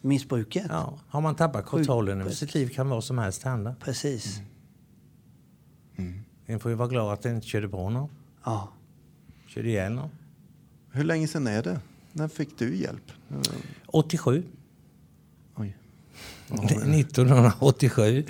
missbruket. 0.01 0.65
Ja, 0.69 0.99
har 1.07 1.21
man 1.21 1.35
tappat 1.35 1.65
kontrollen 1.65 2.21
över 2.21 2.31
sitt 2.31 2.53
liv 2.53 2.67
kan 2.67 2.89
vad 2.89 3.03
som 3.03 3.17
helst 3.17 3.43
hända. 3.43 3.75
Precis. 3.79 4.39
En 6.45 6.59
får 6.59 6.71
ju 6.71 6.75
vara 6.77 6.87
glad 6.87 7.13
att 7.13 7.21
den 7.21 7.35
inte 7.35 7.47
körde 7.47 7.69
på 7.69 7.89
någon. 7.89 8.09
Ja. 8.43 8.69
Körde 9.47 9.69
ihjäl 9.69 9.93
någon. 9.93 10.09
Hur 10.91 11.03
länge 11.03 11.27
sedan 11.27 11.47
är 11.47 11.63
det? 11.63 11.79
När 12.11 12.27
fick 12.27 12.57
du 12.57 12.75
hjälp? 12.75 13.11
87. 13.87 14.43
Oj. 15.55 15.75
1987. 16.49 18.25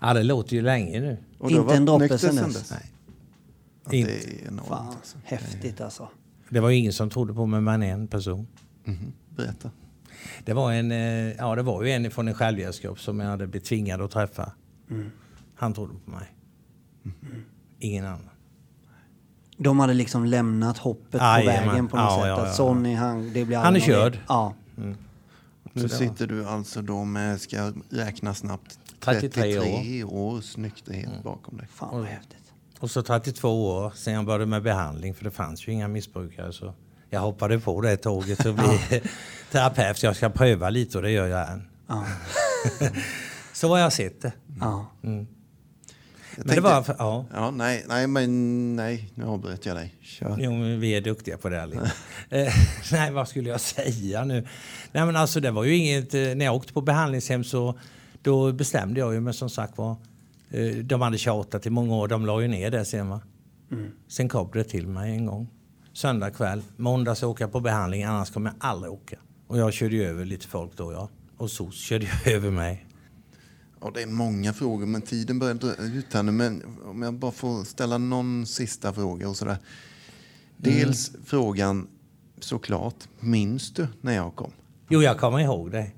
Ja, 0.00 0.14
det 0.14 0.22
låter 0.22 0.56
ju 0.56 0.62
länge 0.62 1.00
nu. 1.00 1.18
Inte 1.40 1.74
en 1.74 1.84
droppe 1.84 2.18
sedan 2.18 2.36
dess. 2.36 2.70
Nej. 2.70 2.92
Ja, 3.84 3.92
Inte. 3.92 4.10
det 4.12 4.42
är 4.42 4.48
enormt. 4.48 4.68
Fan, 4.68 4.88
Alltså. 4.88 5.18
häftigt 5.24 5.80
alltså. 5.80 6.08
Det 6.50 6.60
var 6.60 6.68
ju 6.70 6.76
ingen 6.76 6.92
som 6.92 7.10
trodde 7.10 7.34
på 7.34 7.46
mig 7.46 7.60
men 7.60 7.82
en 7.82 8.08
person. 8.08 8.46
Mhm. 8.84 9.12
Berätta. 9.36 9.70
Det 10.44 10.52
var, 10.54 10.72
en, 10.72 10.92
eh, 10.92 11.32
ja, 11.32 11.54
det 11.54 11.62
var 11.62 11.82
ju 11.82 11.90
en 11.90 12.10
från 12.10 12.28
en 12.28 12.34
självhjälpsgrupp 12.34 13.00
som 13.00 13.20
jag 13.20 13.28
hade 13.28 13.46
blivit 13.46 13.68
tvingad 13.68 14.00
att 14.00 14.10
träffa. 14.10 14.52
Han 15.54 15.72
trodde 15.74 15.94
på 16.04 16.10
mig. 16.10 16.32
Ingen 17.78 18.04
annan. 18.04 18.20
De 19.58 19.80
hade 19.80 19.94
liksom 19.94 20.24
lämnat 20.24 20.78
hoppet 20.78 21.10
på 21.10 21.16
Jajamän. 21.18 21.68
vägen 21.68 21.88
på 21.88 21.96
något 21.96 22.04
Ja, 22.04 22.16
sätt. 22.16 22.26
ja, 22.28 22.38
ja. 22.38 22.46
Att 22.46 22.54
Sonny, 22.56 22.94
han, 22.94 23.32
det 23.32 23.44
blir 23.44 23.56
Han 23.56 23.76
är 23.76 23.80
körd. 23.80 24.18
Ja. 24.28 24.54
Nu 24.76 24.94
det 25.72 25.80
var- 25.82 25.88
sitter 25.88 26.26
du 26.26 26.46
alltså 26.46 26.82
då 26.82 27.04
med, 27.04 27.40
ska 27.40 27.56
jag 27.56 27.74
räkna 27.90 28.34
snabbt, 28.34 28.78
33 29.00 29.58
år. 29.58 29.62
33 29.62 30.04
års 30.04 30.56
nykterhet 30.56 31.22
bakom 31.22 31.56
dig. 31.58 31.66
Fan 31.70 31.98
vad 31.98 32.06
häftigt. 32.06 32.45
Och 32.80 32.90
så 32.90 33.02
32 33.02 33.66
år 33.68 33.92
sen 33.96 34.14
jag 34.14 34.24
började 34.24 34.46
med 34.46 34.62
behandling 34.62 35.14
för 35.14 35.24
det 35.24 35.30
fanns 35.30 35.68
ju 35.68 35.72
inga 35.72 35.88
missbrukare. 35.88 36.52
Så 36.52 36.74
jag 37.10 37.20
hoppade 37.20 37.58
på 37.60 37.80
det 37.80 37.96
tåget 37.96 38.46
och 38.46 38.54
bli 38.54 39.02
terapeut. 39.52 40.02
Jag 40.02 40.16
ska 40.16 40.28
pröva 40.30 40.70
lite 40.70 40.98
och 40.98 41.02
det 41.02 41.10
gör 41.10 41.26
jag 41.26 41.50
än. 41.50 41.68
Ja. 41.86 42.04
Så 43.52 43.68
har 43.68 43.78
jag 43.78 43.92
sett 43.92 44.22
det. 44.22 44.32
Ja. 44.60 44.86
Jag 45.00 46.46
Men 46.46 46.54
det 46.56 46.60
var, 46.60 46.82
för, 46.82 46.96
ja. 46.98 47.24
Ja, 47.34 47.50
nej, 47.50 47.84
nej, 47.88 48.06
men 48.06 48.76
nej, 48.76 49.10
nu 49.14 49.24
avbröt 49.24 49.66
jag 49.66 49.76
dig. 49.76 49.94
Kör. 50.00 50.36
Jo, 50.38 50.52
men 50.52 50.80
vi 50.80 50.90
är 50.94 51.00
duktiga 51.00 51.38
på 51.38 51.48
det 51.48 51.62
allihopa. 51.62 51.90
eh, 52.30 52.52
nej, 52.92 53.10
vad 53.12 53.28
skulle 53.28 53.48
jag 53.50 53.60
säga 53.60 54.24
nu? 54.24 54.46
Nej, 54.92 55.06
men 55.06 55.16
alltså 55.16 55.40
det 55.40 55.50
var 55.50 55.64
ju 55.64 55.76
inget... 55.76 56.14
eh, 56.14 56.20
När 56.20 56.44
jag 56.44 56.54
åkte 56.54 56.72
på 56.72 56.80
behandlingshem 56.80 57.44
så 57.44 57.78
då 58.22 58.52
bestämde 58.52 59.00
jag 59.00 59.14
ju 59.14 59.20
mig 59.20 59.34
som 59.34 59.50
sagt 59.50 59.78
var. 59.78 59.96
Eh, 60.50 60.76
de 60.76 61.00
hade 61.02 61.18
tjatat 61.18 61.66
i 61.66 61.70
många 61.70 61.94
år, 61.94 62.08
de 62.08 62.26
la 62.26 62.40
ju 62.40 62.48
ner 62.48 62.70
det 62.70 62.84
sen 62.84 63.08
va. 63.08 63.20
Sen 64.08 64.28
kom 64.28 64.50
det 64.52 64.64
till 64.64 64.86
mig 64.86 65.12
en 65.12 65.26
gång. 65.26 65.48
Söndag 65.92 66.30
kväll, 66.30 66.62
måndag 66.76 67.14
så 67.14 67.30
åker 67.30 67.44
jag 67.44 67.52
på 67.52 67.60
behandling, 67.60 68.04
annars 68.04 68.30
kommer 68.30 68.50
jag 68.50 68.56
aldrig 68.58 68.92
åka. 68.92 69.18
Och 69.46 69.58
jag 69.58 69.72
körde 69.72 69.96
ju 69.96 70.04
över 70.04 70.24
lite 70.24 70.46
folk 70.46 70.76
då 70.76 70.92
ja. 70.92 71.08
Och 71.36 71.50
så 71.50 71.70
körde 71.70 72.06
jag 72.06 72.32
över 72.34 72.50
mig. 72.50 72.86
Ja, 73.80 73.90
det 73.94 74.02
är 74.02 74.06
många 74.06 74.52
frågor, 74.52 74.86
men 74.86 75.02
tiden 75.02 75.38
börjar 75.38 75.54
dra 75.54 75.74
ut 75.76 76.14
här 76.14 76.22
nu. 76.22 76.32
Men 76.32 76.62
om 76.84 77.02
jag 77.02 77.14
bara 77.14 77.32
får 77.32 77.64
ställa 77.64 77.98
någon 77.98 78.46
sista 78.46 78.92
fråga 78.92 79.28
och 79.28 79.36
sådär. 79.36 79.56
Dels 80.56 81.12
frågan, 81.24 81.88
såklart, 82.40 83.08
minns 83.20 83.72
du 83.72 83.86
när 84.00 84.14
jag 84.14 84.34
kom? 84.34 84.50
Jo, 84.88 85.02
jag 85.02 85.18
kommer 85.18 85.38
ihåg 85.38 85.70
det. 85.70 85.90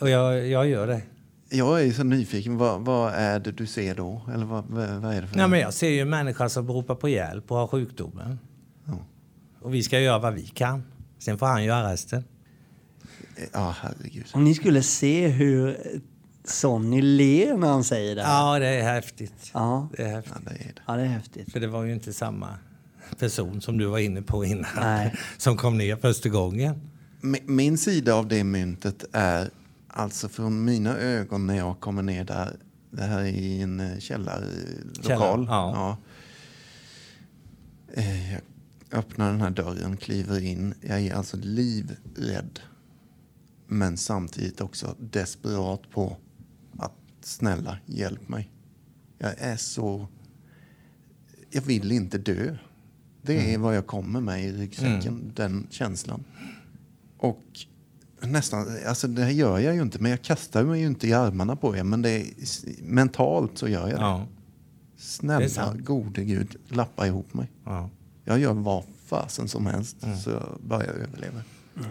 Och 0.00 0.10
jag, 0.10 0.48
jag 0.48 0.68
gör 0.68 0.86
det. 0.86 1.02
Jag 1.56 1.82
är 1.82 1.92
så 1.92 2.04
nyfiken, 2.04 2.56
vad, 2.58 2.80
vad 2.80 3.12
är 3.14 3.40
det 3.40 3.52
du 3.52 3.66
ser 3.66 3.94
då? 3.94 4.22
Eller 4.34 4.44
vad, 4.46 4.64
vad, 4.68 4.84
är 5.14 5.22
det 5.22 5.28
för... 5.28 5.36
Nej, 5.36 5.48
men 5.48 5.60
jag 5.60 5.74
ser 5.74 5.88
ju 5.88 6.00
en 6.00 6.10
människa 6.10 6.48
som 6.48 6.68
ropar 6.68 6.94
på 6.94 7.08
hjälp 7.08 7.50
och 7.50 7.56
har 7.56 7.66
sjukdomen. 7.66 8.38
Och 9.60 9.74
vi 9.74 9.82
ska 9.82 10.00
göra 10.00 10.18
vad 10.18 10.34
vi 10.34 10.46
kan. 10.46 10.82
Sen 11.18 11.38
får 11.38 11.46
han 11.46 11.64
göra 11.64 11.92
resten. 11.92 12.24
Ja, 13.52 13.74
herregud. 13.80 14.24
Om 14.32 14.44
ni 14.44 14.54
skulle 14.54 14.82
se 14.82 15.28
hur 15.28 15.76
Sonny 16.44 17.02
ler 17.02 17.56
när 17.56 17.68
han 17.68 17.84
säger 17.84 18.16
det. 18.16 18.22
här. 18.22 18.32
Ja, 18.52 18.58
det 18.58 18.66
är 18.68 18.82
häftigt. 18.94 19.50
Ja. 19.54 19.88
Det 19.96 20.02
är 20.02 20.08
häftigt. 20.08 20.34
Ja, 20.46 20.50
det 20.52 20.64
är 20.64 20.72
det. 20.74 20.80
Ja, 20.86 20.96
det 20.96 21.02
är 21.02 21.06
häftigt. 21.06 21.52
För 21.52 21.60
det 21.60 21.66
var 21.66 21.84
ju 21.84 21.92
inte 21.94 22.12
samma 22.12 22.48
person 23.18 23.60
som 23.60 23.78
du 23.78 23.86
var 23.86 23.98
inne 23.98 24.22
på 24.22 24.44
innan. 24.44 24.70
Nej. 24.80 25.14
Som 25.38 25.56
kom 25.56 25.78
ner 25.78 25.96
första 25.96 26.28
gången. 26.28 26.80
Mi- 27.20 27.42
Min 27.46 27.78
sida 27.78 28.14
av 28.14 28.28
det 28.28 28.44
myntet 28.44 29.04
är 29.12 29.50
alltså 29.96 30.28
från 30.28 30.64
mina 30.64 30.96
ögon 30.96 31.46
när 31.46 31.56
jag 31.56 31.80
kommer 31.80 32.02
ner 32.02 32.24
där. 32.24 32.56
Det 32.90 33.02
här 33.02 33.20
är 33.20 33.24
i 33.26 33.60
en 33.62 33.80
eh, 33.80 33.98
källarlokal. 33.98 35.46
Ja. 35.48 35.96
Eh, 37.94 38.32
Jag 38.32 38.40
öppnar 38.92 39.30
den 39.30 39.40
här 39.40 39.50
dörren, 39.50 39.96
kliver 39.96 40.40
in. 40.44 40.74
Jag 40.80 41.00
är 41.00 41.14
alltså 41.14 41.36
livrädd. 41.36 42.60
Men 43.66 43.96
samtidigt 43.96 44.60
också 44.60 44.96
desperat 45.00 45.90
på 45.90 46.16
att 46.78 46.92
snälla, 47.20 47.78
hjälp 47.86 48.28
mig. 48.28 48.50
Jag 49.18 49.34
är 49.38 49.56
så... 49.56 50.06
Jag 51.50 51.62
vill 51.62 51.92
inte 51.92 52.18
dö. 52.18 52.56
Det 53.22 53.54
är 53.54 53.58
vad 53.58 53.76
jag 53.76 53.86
kommer 53.86 54.20
med 54.20 54.44
i 54.44 54.52
ryggsäcken, 54.52 55.32
den 55.34 55.66
känslan. 55.70 56.24
Och 57.18 57.42
nästan, 58.28 58.66
alltså 58.86 59.08
det 59.08 59.22
här 59.22 59.30
gör 59.30 59.58
jag 59.58 59.74
ju 59.74 59.82
inte, 59.82 59.98
men 59.98 60.10
jag 60.10 60.22
kastar 60.22 60.64
mig 60.64 60.80
ju 60.80 60.86
inte 60.86 61.08
i 61.08 61.12
armarna 61.12 61.56
på 61.56 61.76
er. 61.76 61.84
Men 61.84 62.02
det 62.02 62.10
är, 62.10 62.26
mentalt 62.82 63.58
så 63.58 63.68
gör 63.68 63.88
jag 63.88 63.98
det. 63.98 64.02
Ja. 64.04 64.26
Det 64.96 65.02
Snälla, 65.02 65.48
sant. 65.48 65.80
gode 65.84 66.24
gud, 66.24 66.56
lappa 66.68 67.06
ihop 67.06 67.34
mig. 67.34 67.50
ja. 67.64 67.90
Jag 68.26 68.38
gör 68.38 68.52
vad 68.52 68.84
fasen 69.06 69.48
som 69.48 69.66
helst 69.66 69.96
så 70.24 70.30
jag 70.30 70.58
bara 70.60 70.84
jag 70.86 70.94
överlever. 70.94 71.42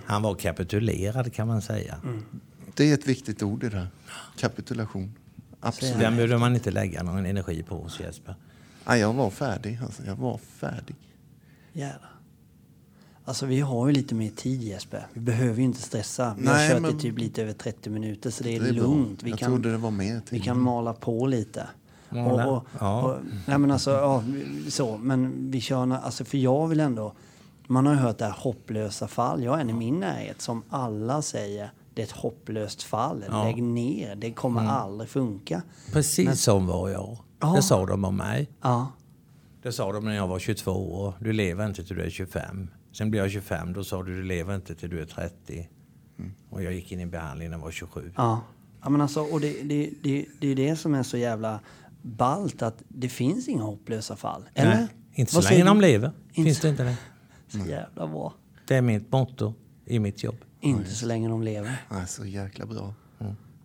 Han 0.05 0.21
var 0.21 0.35
kapitulerad 0.35 1.33
kan 1.33 1.47
man 1.47 1.61
säga. 1.61 1.95
Det 2.73 2.89
är 2.89 2.93
ett 2.93 3.07
viktigt 3.07 3.43
ord 3.43 3.63
i 3.63 3.69
det 3.69 3.77
här. 3.77 3.87
Kapitulation. 4.37 5.13
Absolut. 5.59 5.99
Den 5.99 6.15
behövde 6.15 6.37
man 6.37 6.53
inte 6.55 6.71
lägga 6.71 7.03
någon 7.03 7.25
energi 7.25 7.63
på 7.63 7.77
hos 7.77 7.99
Jesper. 7.99 8.35
Ja, 8.85 8.97
jag 8.97 9.13
var 9.13 9.29
färdig. 9.29 9.79
Alltså, 9.83 10.03
jag 10.05 10.15
var 10.15 10.37
färdig. 10.37 10.95
Jävlar. 11.73 12.12
Alltså 13.25 13.45
vi 13.45 13.59
har 13.59 13.87
ju 13.87 13.93
lite 13.93 14.15
mer 14.15 14.29
tid 14.29 14.63
Jesper. 14.63 15.07
Vi 15.13 15.19
behöver 15.21 15.57
ju 15.57 15.63
inte 15.63 15.81
stressa. 15.81 16.35
Vi 16.37 16.45
Nej, 16.45 16.67
har 16.67 16.73
kört 16.73 16.81
men- 16.81 16.95
i 16.97 16.99
typ 16.99 17.19
lite 17.19 17.41
över 17.41 17.53
30 17.53 17.89
minuter 17.89 18.29
så 18.29 18.43
det 18.43 18.55
är, 18.55 18.59
Det 18.59 18.69
är 18.69 18.73
lugnt. 18.73 19.23
Vi 19.23 19.29
jag 19.29 19.39
kan, 19.39 19.49
trodde 19.51 19.71
det 19.71 19.77
var 19.77 19.91
mer 19.91 20.13
vi 20.15 20.21
tid. 20.21 20.43
kan 20.43 20.59
mala 20.59 20.93
på 20.93 21.25
lite. 21.27 21.67
Mala? 22.09 22.47
Och, 22.47 22.57
och, 22.57 22.63
Ja. 22.79 23.01
och, 23.01 23.17
nej 23.47 23.57
men 23.57 23.71
alltså, 23.71 23.91
ja, 23.91 24.23
så. 24.69 24.97
Men 24.97 25.51
vi 25.51 25.61
kör, 25.61 25.91
alltså 26.03 26.25
för 26.25 26.37
jag 26.37 26.67
vill 26.67 26.79
ändå, 26.79 27.13
man 27.67 27.85
har 27.85 27.93
ju 27.93 27.99
hört 27.99 28.17
det 28.17 28.25
här 28.25 28.35
hopplösa 28.37 29.07
fall. 29.07 29.43
Jag 29.43 29.57
är 29.57 29.61
en 29.61 29.69
i 29.69 29.73
min 29.73 29.99
närhet 29.99 30.41
som 30.41 30.63
alla 30.69 31.21
säger, 31.21 31.71
det 31.93 32.01
är 32.01 32.05
ett 32.05 32.11
hopplöst 32.11 32.83
fall. 32.83 33.23
Ja. 33.29 33.43
Lägg 33.43 33.63
ner, 33.63 34.15
det 34.15 34.31
kommer 34.31 34.61
Mm. 34.61 34.73
aldrig 34.73 35.09
funka. 35.09 35.61
Precis 35.93 36.41
som 36.41 36.67
var 36.67 36.89
jag. 36.89 37.17
Ja. 37.39 37.53
Det 37.55 37.61
sa 37.63 37.85
de 37.85 38.05
om 38.05 38.17
mig. 38.17 38.49
Ja, 38.61 38.87
Det 39.61 39.71
sa 39.71 39.91
de 39.91 40.05
när 40.05 40.15
jag 40.15 40.27
var 40.27 40.39
22 40.39 40.71
år. 40.71 41.13
Du 41.19 41.33
lever 41.33 41.65
inte 41.65 41.83
till 41.83 41.95
du 41.95 42.03
är 42.03 42.09
25. 42.09 42.69
Sen 42.93 43.11
blev 43.11 43.23
jag 43.23 43.31
25. 43.31 43.73
Då 43.73 43.83
sa 43.83 44.03
du 44.03 44.15
du 44.15 44.23
lever 44.23 44.55
inte 44.55 44.75
till 44.75 44.89
du 44.89 45.01
är 45.01 45.05
30. 45.05 45.69
Och 46.49 46.63
jag 46.63 46.73
gick 46.73 46.91
in 46.91 46.99
i 46.99 47.05
behandling 47.05 47.49
när 47.49 47.57
jag 47.57 47.63
var 47.63 47.71
27. 47.71 48.11
ja. 48.17 48.41
ja 48.81 48.89
men 48.89 49.01
alltså, 49.01 49.21
och 49.21 49.41
det, 49.41 49.61
det, 49.63 49.89
det, 50.03 50.25
det 50.39 50.47
är 50.47 50.55
det 50.55 50.75
som 50.75 50.93
är 50.95 51.03
så 51.03 51.17
jävla 51.17 51.59
ballt 52.01 52.61
att 52.61 52.83
det 52.87 53.09
finns 53.09 53.47
inga 53.47 53.63
hopplösa 53.63 54.15
fall. 54.15 54.49
Eller? 54.53 54.75
Nej, 54.75 54.87
inte 55.13 55.31
så 55.31 55.41
Vad 55.41 55.51
länge 55.51 55.63
de 55.63 55.81
lever. 55.81 56.11
Inte 56.27 56.43
Finns 56.43 56.57
så- 56.57 56.63
det 56.67 56.69
inte 56.71 56.83
det. 56.83 56.97
Så 57.47 57.57
jävla 57.69 58.07
bra. 58.07 58.33
Det 58.67 58.75
är 58.75 58.81
mitt 58.81 59.11
motto 59.11 59.53
i 59.85 59.99
mitt 59.99 60.23
jobb. 60.23 60.37
Inte 60.61 60.89
så 60.89 61.05
länge 61.05 61.29
de 61.29 61.43
lever. 61.43 61.77
Nej, 61.91 62.07
så 62.07 62.25
jäkla 62.25 62.65
bra. 62.65 62.93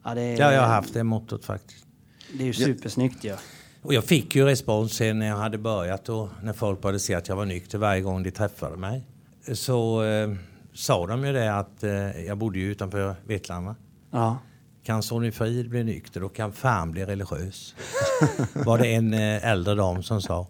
Ja, 0.04 0.14
det, 0.14 0.20
är, 0.22 0.38
Ja, 0.40 0.52
jag 0.52 0.60
har 0.60 0.68
haft 0.68 0.94
det 0.94 1.04
mottot 1.04 1.44
faktiskt. 1.44 1.86
det 2.32 2.42
är 2.42 2.46
ju 2.46 2.52
supersnyggt 2.52 3.24
ju. 3.24 3.36
Och 3.82 3.94
jag 3.94 4.04
fick 4.04 4.34
ju 4.36 4.44
respons 4.44 4.92
sen 4.92 5.18
när 5.18 5.26
jag 5.26 5.36
hade 5.36 5.58
börjat 5.58 6.08
och 6.08 6.28
när 6.42 6.52
folk 6.52 6.80
började 6.82 6.98
se 7.00 7.14
att 7.14 7.28
jag 7.28 7.36
var 7.36 7.44
nykter 7.46 7.78
varje 7.78 8.00
gång 8.00 8.22
de 8.22 8.30
träffade 8.30 8.76
mig. 8.76 9.06
Så 9.52 10.02
eh, 10.04 10.34
sa 10.72 11.06
de 11.06 11.24
ju 11.24 11.32
det 11.32 11.54
att 11.58 11.84
eh, 11.84 12.24
jag 12.24 12.38
bodde 12.38 12.58
ju 12.58 12.70
utanför 12.70 13.14
Vetlanda. 13.26 13.76
Ja. 14.10 14.38
Kan 14.82 15.02
Sonny 15.02 15.30
Frid 15.30 15.70
bli 15.70 15.84
nykter 15.84 16.20
då 16.20 16.28
kan 16.28 16.52
fan 16.52 16.90
bli 16.90 17.04
religiös. 17.04 17.74
var 18.54 18.78
det 18.78 18.86
en 18.94 19.14
eh, 19.14 19.46
äldre 19.46 19.74
dam 19.74 20.02
som 20.02 20.22
sa. 20.22 20.46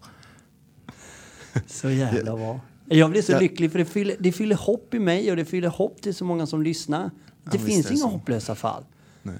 Så 1.67 1.89
jävla 1.89 2.35
bra. 2.35 2.59
Jag 2.85 3.11
blir 3.11 3.21
så 3.21 3.31
Ja. 3.31 3.39
lycklig 3.39 3.71
för 3.71 3.79
det 3.79 3.85
fyller, 3.85 4.15
det 4.19 4.31
fyller 4.31 4.55
hopp 4.55 4.93
i 4.93 4.99
mig 4.99 5.31
och 5.31 5.37
det 5.37 5.45
fyller 5.45 5.67
hopp 5.69 6.01
till 6.01 6.15
så 6.15 6.25
många 6.25 6.45
som 6.47 6.63
lyssnar. 6.63 7.11
Det 7.43 7.57
visst 7.57 7.65
finns 7.65 7.85
det 7.85 7.93
inga 7.93 8.01
så. 8.01 8.07
hopplösa 8.07 8.55
fall. 8.55 8.83
Nej. 9.21 9.35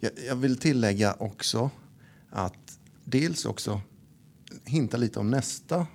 Jag, 0.00 0.10
jag 0.28 0.36
vill 0.36 0.56
tillägga 0.58 1.14
också 1.18 1.70
att 2.30 2.78
dels 3.04 3.44
också 3.44 3.80
hinta 4.64 4.96
lite 4.96 5.20
om 5.20 5.30
nästa 5.30 5.86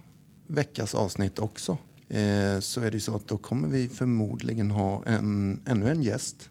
veckas 0.48 0.96
avsnitt 0.96 1.40
också. 1.40 1.78
Eh, 2.10 2.60
så 2.60 2.82
är 2.82 2.91
det 2.91 2.99
så 2.99 3.16
att 3.16 3.28
då 3.28 3.38
kommer 3.38 3.68
vi 3.68 3.88
förmodligen 3.89 4.72
ha 4.72 5.03
en, 5.05 5.62
ännu 5.66 5.89
en 5.91 6.01
gäst. 6.03 6.49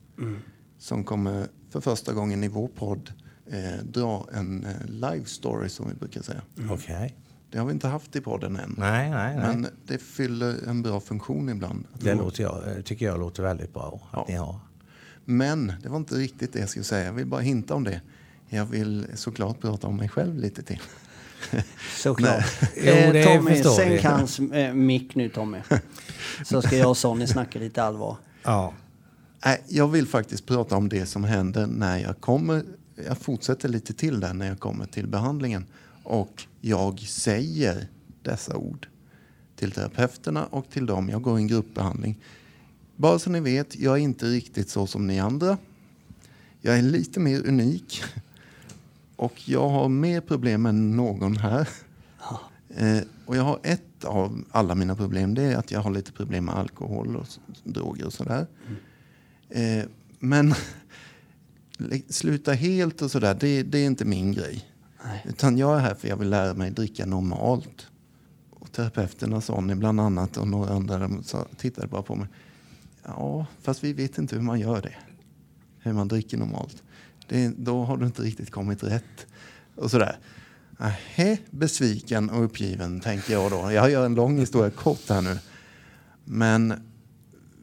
som 0.78 1.04
kommer 1.04 1.46
för 1.70 1.80
första 1.80 2.12
gången 2.12 2.44
i 2.44 2.48
vår 2.48 2.68
podd 2.68 3.12
eh, 3.46 3.84
dra 3.84 4.26
en 4.32 4.64
eh, 4.64 4.86
live 4.86 5.24
story 5.24 5.68
som 5.68 5.88
vi 5.88 5.94
brukar 5.94 6.22
säga. 6.22 6.42
Okej. 6.70 7.16
Det 7.50 7.58
har 7.58 7.66
vi 7.66 7.72
inte 7.72 7.88
haft 7.88 8.16
i 8.16 8.20
podden 8.20 8.56
än. 8.56 8.74
Nej, 8.78 9.10
nej, 9.10 9.36
nej. 9.36 9.46
Men 9.56 9.66
det 9.86 9.98
fyller 9.98 10.68
en 10.68 10.82
bra 10.82 11.00
funktion 11.00 11.48
ibland. 11.48 11.84
det 12.00 12.14
låter 12.14 12.42
jag, 12.42 12.84
tycker 12.84 13.06
jag 13.06 13.20
låter 13.20 13.42
väldigt 13.42 13.74
bra 13.74 14.00
att 14.10 14.18
Ja. 14.18 14.24
ni 14.28 14.34
har. 14.34 14.60
Men 15.24 15.72
det 15.82 15.88
var 15.88 15.96
inte 15.96 16.14
riktigt 16.14 16.52
det 16.52 16.58
jag 16.58 16.68
skulle 16.68 16.84
säga. 16.84 17.04
Jag 17.06 17.12
vill 17.12 17.26
bara 17.26 17.40
hinta 17.40 17.74
om 17.74 17.84
det. 17.84 18.00
Jag 18.48 18.66
vill 18.66 19.06
såklart 19.14 19.60
prata 19.60 19.86
om 19.86 19.96
mig 19.96 20.08
själv 20.08 20.38
lite 20.38 20.62
till. 20.62 20.80
Såklart. 21.96 22.44
Jo, 22.76 22.82
det 22.82 23.22
eh, 23.22 23.36
Tommy, 23.36 23.62
sänk 23.62 23.92
vi. 23.92 23.98
hans 23.98 24.38
eh, 24.38 24.74
mick 24.74 25.14
nu 25.14 25.28
Tommy. 25.28 25.58
Så 26.44 26.62
ska 26.62 26.76
jag 26.76 26.90
och 26.90 26.96
Sonny 26.96 27.26
snacka 27.26 27.58
lite 27.58 27.82
allvar. 27.82 28.16
Ja. 28.42 28.72
Jag 29.68 29.88
vill 29.88 30.06
faktiskt 30.06 30.46
prata 30.46 30.76
om 30.76 30.88
det 30.88 31.06
som 31.06 31.24
händer 31.24 31.66
när 31.66 31.98
jag 31.98 32.20
kommer. 32.20 32.64
Jag 33.06 33.18
fortsätter 33.18 33.68
lite 33.68 33.92
till 33.94 34.20
där 34.20 34.34
när 34.34 34.46
jag 34.46 34.60
kommer 34.60 34.86
till 34.86 35.06
behandlingen. 35.06 35.66
Och 36.02 36.42
jag 36.60 37.00
säger 37.00 37.88
dessa 38.22 38.56
ord 38.56 38.88
till 39.56 39.72
terapeuterna 39.72 40.46
och 40.46 40.70
till 40.70 40.86
dem. 40.86 41.08
Jag 41.08 41.22
går 41.22 41.38
i 41.38 41.42
en 41.42 41.48
gruppbehandling. 41.48 42.18
Bara 42.96 43.18
så 43.18 43.30
ni 43.30 43.40
vet, 43.40 43.76
jag 43.76 43.94
är 43.94 44.00
inte 44.02 44.26
riktigt 44.26 44.70
så 44.70 44.86
som 44.86 45.06
ni 45.06 45.20
andra. 45.20 45.58
Jag 46.60 46.78
är 46.78 46.82
lite 46.82 47.20
mer 47.20 47.46
unik. 47.46 48.02
Och 49.18 49.48
jag 49.48 49.68
har 49.68 49.88
mer 49.88 50.20
problem 50.20 50.66
än 50.66 50.96
någon 50.96 51.36
här. 51.36 51.68
Eh, 52.68 53.02
och 53.26 53.36
jag 53.36 53.42
har 53.42 53.60
ett 53.62 54.04
av 54.04 54.44
alla 54.50 54.74
mina 54.74 54.96
problem. 54.96 55.34
Det 55.34 55.42
är 55.42 55.56
att 55.56 55.70
jag 55.70 55.80
har 55.80 55.90
lite 55.90 56.12
problem 56.12 56.44
med 56.44 56.54
alkohol 56.54 57.16
och 57.16 57.26
droger 57.64 58.06
och 58.06 58.12
sådär. 58.12 58.46
Eh, 59.48 59.84
men 60.18 60.54
sluta 62.08 62.52
helt 62.52 63.02
och 63.02 63.10
sådär, 63.10 63.36
det, 63.40 63.62
det 63.62 63.78
är 63.78 63.86
inte 63.86 64.04
min 64.04 64.32
grej. 64.32 64.64
Nej. 65.04 65.24
Utan 65.28 65.58
jag 65.58 65.76
är 65.76 65.80
här 65.80 65.94
för 65.94 66.08
jag 66.08 66.16
vill 66.16 66.30
lära 66.30 66.54
mig 66.54 66.70
dricka 66.70 67.06
normalt. 67.06 67.86
Och 68.50 68.72
terapeuterna 68.72 69.40
Sonny 69.40 69.74
bland 69.74 70.00
annat 70.00 70.36
och 70.36 70.48
några 70.48 70.72
andra 70.74 70.98
de 70.98 71.22
sa, 71.22 71.46
tittade 71.56 71.86
bara 71.86 72.02
på 72.02 72.14
mig. 72.14 72.28
Ja, 73.04 73.46
fast 73.62 73.84
vi 73.84 73.92
vet 73.92 74.18
inte 74.18 74.36
hur 74.36 74.42
man 74.42 74.60
gör 74.60 74.82
det. 74.82 74.94
Hur 75.78 75.92
man 75.92 76.08
dricker 76.08 76.38
normalt. 76.38 76.82
Det, 77.28 77.48
då 77.56 77.84
har 77.84 77.96
du 77.96 78.06
inte 78.06 78.22
riktigt 78.22 78.50
kommit 78.50 78.82
rätt. 78.82 79.26
Och 79.74 79.90
sådär. 79.90 80.18
Nähä, 80.78 81.36
besviken 81.50 82.30
och 82.30 82.44
uppgiven 82.44 83.00
tänker 83.00 83.32
jag 83.32 83.50
då. 83.50 83.72
Jag 83.72 83.90
gör 83.90 84.06
en 84.06 84.14
lång 84.14 84.38
historia 84.38 84.70
kort 84.70 85.08
här 85.08 85.22
nu. 85.22 85.38
Men 86.24 86.74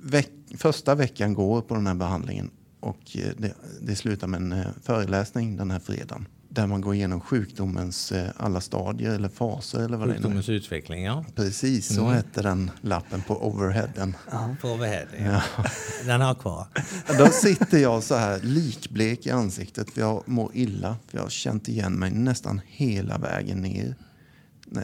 veck, 0.02 0.32
första 0.58 0.96
veckan 0.96 1.34
går 1.34 1.62
på 1.62 1.76
den 1.76 1.88
här 1.88 1.94
behandlingen 1.94 2.52
och 2.80 3.18
eh, 3.18 3.32
det, 3.38 3.54
det 3.82 3.96
slutar 3.96 4.28
med 4.28 4.42
en 4.42 4.52
eh, 4.52 4.66
föreläsning 4.84 5.58
den 5.58 5.72
här 5.72 5.80
fredagen. 5.80 6.28
Där 6.56 6.68
man 6.68 6.82
går 6.82 6.96
igenom 6.96 7.22
sjukdomens 7.22 8.12
eh, 8.12 8.30
alla 8.38 8.62
stadier 8.62 9.12
eller 9.12 9.30
faser 9.30 9.80
eller 9.80 9.98
vad 9.98 10.08
det 10.08 10.12
är. 10.12 10.16
Sjukdomens 10.16 10.50
utveckling, 10.50 11.04
ja. 11.04 11.26
Precis, 11.36 11.96
så 11.96 12.06
hette 12.08 12.42
den 12.42 12.72
lappen 12.82 13.22
på 13.22 13.48
overheaden. 13.48 14.16
På 14.62 14.68
overhead, 14.70 15.06
ja. 15.20 15.42
Den 16.06 16.22
har 16.22 16.36
kvar. 16.36 16.68
Då 17.18 17.28
sitter 17.28 17.78
jag 17.78 18.04
så 18.04 18.16
här 18.16 18.40
likblek 18.44 19.26
i 19.26 19.32
ansiktet 19.32 19.90
för 19.92 20.02
jag 20.02 20.24
mår 20.26 20.52
illa. 20.54 20.98
För 21.08 21.18
jag 21.18 21.24
har 21.24 21.30
känt 21.30 21.68
igen 21.68 21.94
mig 21.94 22.12
nästan 22.12 22.62
hela 22.68 23.18
vägen 23.18 23.62
ner. 23.62 23.96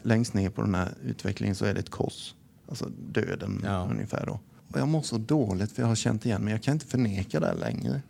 Längst 0.03 0.33
ner 0.33 0.49
på 0.49 0.61
den 0.61 0.75
här 0.75 0.89
utvecklingen 1.03 1.55
så 1.55 1.65
är 1.65 1.73
det 1.73 1.79
ett 1.79 1.89
kors. 1.89 2.35
Alltså 2.69 2.89
döden 3.11 3.61
Ja. 3.65 3.87
ungefär 3.91 4.25
då. 4.25 4.39
Och 4.73 4.79
jag 4.79 4.87
mår 4.87 5.01
så 5.01 5.17
dåligt 5.17 5.71
för 5.71 5.81
jag 5.81 5.87
har 5.87 5.95
känt 5.95 6.25
igen 6.25 6.41
mig. 6.41 6.51
Jag 6.53 6.63
kan 6.63 6.73
inte 6.73 6.85
förneka 6.85 7.39
det 7.39 7.53
längre. 7.53 8.01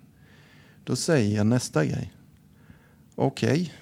Då 0.83 0.95
säger 0.95 1.37
jag 1.37 1.45
nästa 1.47 1.85
grej. 1.85 2.13
Okej, 3.15 3.73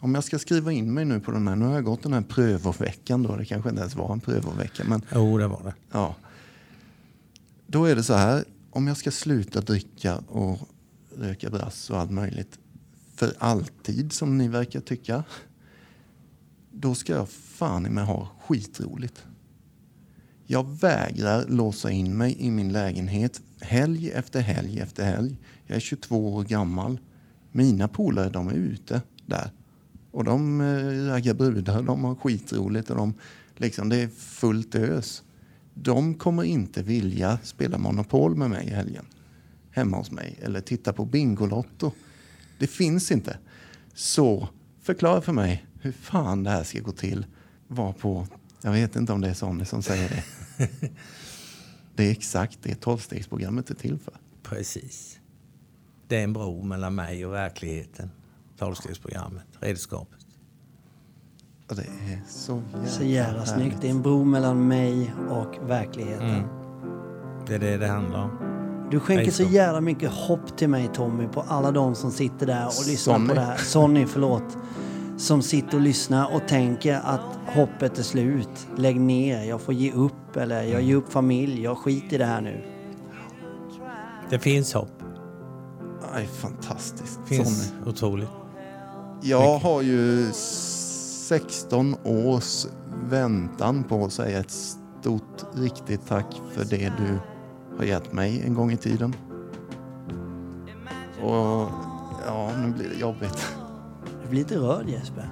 om 0.00 0.14
jag 0.14 0.24
ska 0.24 0.38
skriva 0.38 0.72
in 0.72 0.94
mig 0.94 1.04
nu 1.04 1.20
på 1.20 1.30
den 1.30 1.48
här. 1.48 1.56
Nu 1.56 1.64
har 1.64 1.74
jag 1.74 1.84
gått 1.84 2.02
den 2.02 2.12
här 2.12 2.22
prövoveckan 2.22 3.22
då. 3.22 3.36
Det 3.36 3.44
kanske 3.44 3.70
inte 3.70 3.80
ens 3.80 3.94
var 3.94 4.12
en 4.12 4.20
prövovecka. 4.20 4.84
Men 4.84 5.02
Jo, 5.14 5.38
det 5.38 5.46
var 5.46 5.62
det. 5.64 5.74
Ja. 5.92 6.14
Då 7.66 7.84
är 7.84 7.96
det 7.96 8.02
så 8.02 8.14
här, 8.14 8.44
om 8.70 8.86
jag 8.86 8.96
ska 8.96 9.10
sluta 9.10 9.60
dricka 9.60 10.16
och 10.16 10.58
röka 11.16 11.50
brass 11.50 11.90
och 11.90 11.98
allt 11.98 12.10
möjligt 12.10 12.58
för 13.14 13.32
alltid 13.38 14.12
som 14.12 14.38
ni 14.38 14.48
verkar 14.48 14.80
tycka. 14.80 15.24
Då 16.70 16.94
ska 16.94 17.12
jag 17.12 17.28
fan 17.28 17.86
i 17.86 17.90
mig 17.90 18.04
ha 18.04 18.28
skitroligt. 18.40 19.24
Jag 20.46 20.80
vägrar 20.80 21.46
låsa 21.48 21.90
in 21.90 22.16
mig 22.16 22.36
i 22.38 22.50
min 22.50 22.72
lägenhet 22.72 23.40
helg 23.60 24.10
efter 24.10 24.40
helg 24.40 24.80
efter 24.80 25.04
helg. 25.04 25.36
Jag 25.66 25.76
är 25.76 25.80
22 25.80 26.34
år 26.34 26.44
gammal. 26.44 26.98
Mina 27.56 27.88
polare 27.88 28.30
de 28.30 28.48
är 28.48 28.54
ute 28.54 29.02
där. 29.26 29.50
Och 30.10 30.24
de 30.24 30.60
eh, 30.60 31.12
raggar 31.12 31.34
brudar, 31.34 31.82
de 31.82 32.04
har 32.04 32.14
skitroligt 32.14 32.90
och 32.90 32.96
de, 32.96 33.14
liksom, 33.56 33.88
det 33.88 33.96
är 33.96 34.08
fullt 34.08 34.74
ös. 34.74 35.22
De 35.74 36.14
kommer 36.14 36.42
inte 36.42 36.82
vilja 36.82 37.38
spela 37.42 37.78
Monopol 37.78 38.36
med 38.36 38.50
mig 38.50 38.66
i 38.66 38.70
helgen. 38.70 39.04
Hemma 39.70 39.96
hos 39.96 40.10
mig. 40.10 40.38
Eller 40.42 40.60
titta 40.60 40.92
på 40.92 41.04
Bingolotto. 41.04 41.92
Det 42.58 42.66
finns 42.66 43.10
inte. 43.10 43.38
Så 43.94 44.48
förklara 44.82 45.20
för 45.20 45.32
mig 45.32 45.66
hur 45.80 45.92
fan 45.92 46.42
det 46.42 46.50
här 46.50 46.64
ska 46.64 46.80
gå 46.80 46.92
till. 46.92 47.26
Var 47.68 47.92
på, 47.92 48.26
jag 48.62 48.72
vet 48.72 48.96
inte 48.96 49.12
om 49.12 49.20
det 49.20 49.28
är 49.28 49.34
Sonny 49.34 49.64
som 49.64 49.82
säger 49.82 50.08
det. 50.08 50.24
Det 51.94 52.04
är 52.04 52.10
exakt 52.10 52.58
det 52.62 52.74
tolvstegsprogrammet 52.74 53.70
är 53.70 53.74
till 53.74 53.98
för. 53.98 54.14
Precis. 54.42 55.18
Det 56.08 56.16
är 56.16 56.24
en 56.24 56.32
bro 56.32 56.62
mellan 56.62 56.94
mig 56.94 57.26
och 57.26 57.32
verkligheten. 57.32 58.10
Tolvstegsprogrammet, 58.58 59.46
redskapet. 59.60 60.26
Och 61.68 61.76
det 61.76 61.82
är 61.82 62.22
så 62.28 62.62
jävla, 62.72 62.88
Så 62.88 63.04
jävla 63.04 63.44
snyggt. 63.44 63.76
Det 63.80 63.86
är 63.86 63.90
en 63.90 64.02
bro 64.02 64.24
mellan 64.24 64.68
mig 64.68 65.14
och 65.30 65.70
verkligheten. 65.70 66.30
Mm. 66.30 66.48
Det 67.46 67.54
är 67.54 67.58
det 67.58 67.76
det 67.76 67.86
handlar 67.86 68.22
om. 68.22 68.30
Du 68.90 69.00
skänker 69.00 69.30
så. 69.30 69.42
jävla 69.42 69.80
mycket 69.80 70.10
hopp 70.10 70.56
till 70.58 70.68
mig 70.68 70.90
Tommy 70.94 71.28
på 71.28 71.40
alla 71.40 71.70
de 71.70 71.94
som 71.94 72.10
sitter 72.10 72.46
där 72.46 72.66
och 72.66 72.86
lyssnar 72.86 73.14
Sonny. 73.14 73.28
på 73.28 73.34
det 73.34 73.40
här. 73.40 73.56
Sonny, 73.56 74.06
förlåt. 74.06 74.56
Som 75.16 75.42
sitter 75.42 75.74
och 75.74 75.80
lyssnar 75.80 76.34
och 76.34 76.48
tänker 76.48 77.00
att 77.04 77.38
hoppet 77.46 77.98
är 77.98 78.02
slut. 78.02 78.68
Lägg 78.76 79.00
ner, 79.00 79.44
jag 79.44 79.60
får 79.60 79.74
ge 79.74 79.92
upp 79.92 80.36
eller 80.36 80.62
jag 80.62 80.82
ger 80.82 80.96
upp 80.96 81.12
familj, 81.12 81.62
jag 81.62 81.78
skiter 81.78 82.14
i 82.14 82.18
det 82.18 82.24
här 82.24 82.40
nu. 82.40 82.64
Det 84.30 84.38
finns 84.38 84.74
hopp. 84.74 84.95
Är 86.16 86.26
fantastiskt. 86.26 87.20
Finns 87.26 87.72
otroligt. 87.86 88.28
Jag 89.22 89.58
har 89.58 89.82
ju 89.82 90.32
16 90.32 91.96
års 92.04 92.66
väntan 93.04 93.84
på 93.84 94.04
att 94.04 94.12
säga 94.12 94.40
ett 94.40 94.50
stort 94.50 95.44
riktigt 95.54 96.06
tack 96.06 96.40
för 96.52 96.64
det 96.64 96.92
du 96.98 97.18
har 97.76 97.84
gett 97.84 98.12
mig 98.12 98.42
en 98.46 98.54
gång 98.54 98.72
i 98.72 98.76
tiden. 98.76 99.14
Och 101.22 101.70
ja, 102.26 102.50
nu 102.62 102.72
blir 102.72 102.88
det 102.88 103.00
jobbigt. 103.00 103.46
Du 104.22 104.28
blir 104.28 104.38
lite 104.38 104.56
rörd 104.56 104.88
Jesper. 104.88 105.30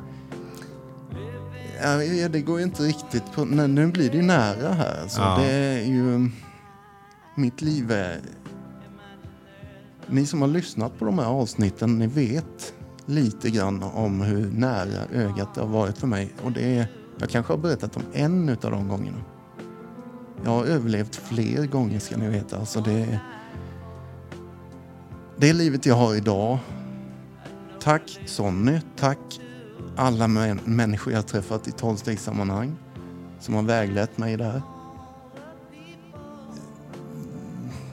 Ja, 1.82 2.28
det 2.28 2.40
går 2.40 2.58
ju 2.58 2.64
inte 2.64 2.82
riktigt 2.82 3.32
på... 3.34 3.44
Nej, 3.44 3.68
nu 3.68 3.86
blir 3.86 4.10
det 4.10 4.16
ju 4.16 4.22
nära 4.22 4.72
här. 4.72 5.02
Alltså, 5.02 5.20
Ja. 5.20 5.38
Det 5.38 5.52
är 5.52 5.84
ju... 5.84 6.30
Mitt 7.36 7.62
liv 7.62 7.90
är... 7.90 8.20
Ni 10.08 10.26
som 10.26 10.40
har 10.40 10.48
lyssnat 10.48 10.98
på 10.98 11.04
de 11.04 11.18
här 11.18 11.26
avsnitten, 11.26 11.98
ni 11.98 12.06
vet 12.06 12.74
lite 13.06 13.50
grann 13.50 13.82
om 13.82 14.20
hur 14.20 14.50
nära 14.50 15.04
ögat 15.12 15.54
det 15.54 15.60
har 15.60 15.68
varit 15.68 15.98
för 15.98 16.06
mig. 16.06 16.34
Och 16.44 16.52
det 16.52 16.78
är... 16.78 16.86
Jag 17.18 17.30
kanske 17.30 17.52
har 17.52 17.58
berättat 17.58 17.96
om 17.96 18.02
en 18.12 18.48
av 18.48 18.70
de 18.70 18.88
gångerna. 18.88 19.18
Jag 20.44 20.50
har 20.50 20.64
överlevt 20.64 21.16
fler 21.16 21.66
gånger 21.66 21.98
ska 21.98 22.16
ni 22.16 22.28
veta. 22.28 22.58
Alltså 22.58 22.80
det 22.80 22.92
är... 22.92 23.18
Det 25.36 25.50
är 25.50 25.54
livet 25.54 25.86
jag 25.86 25.94
har 25.94 26.14
idag. 26.14 26.58
Tack 27.80 28.20
Sonny, 28.26 28.80
tack 28.96 29.40
alla 29.96 30.26
män- 30.26 30.60
människor 30.64 31.12
jag 31.12 31.18
har 31.18 31.28
träffat 31.28 31.68
i 31.68 31.72
tolvstegssammanhang 31.72 32.76
som 33.40 33.54
har 33.54 33.62
väglett 33.62 34.18
mig 34.18 34.36
där. 34.36 34.62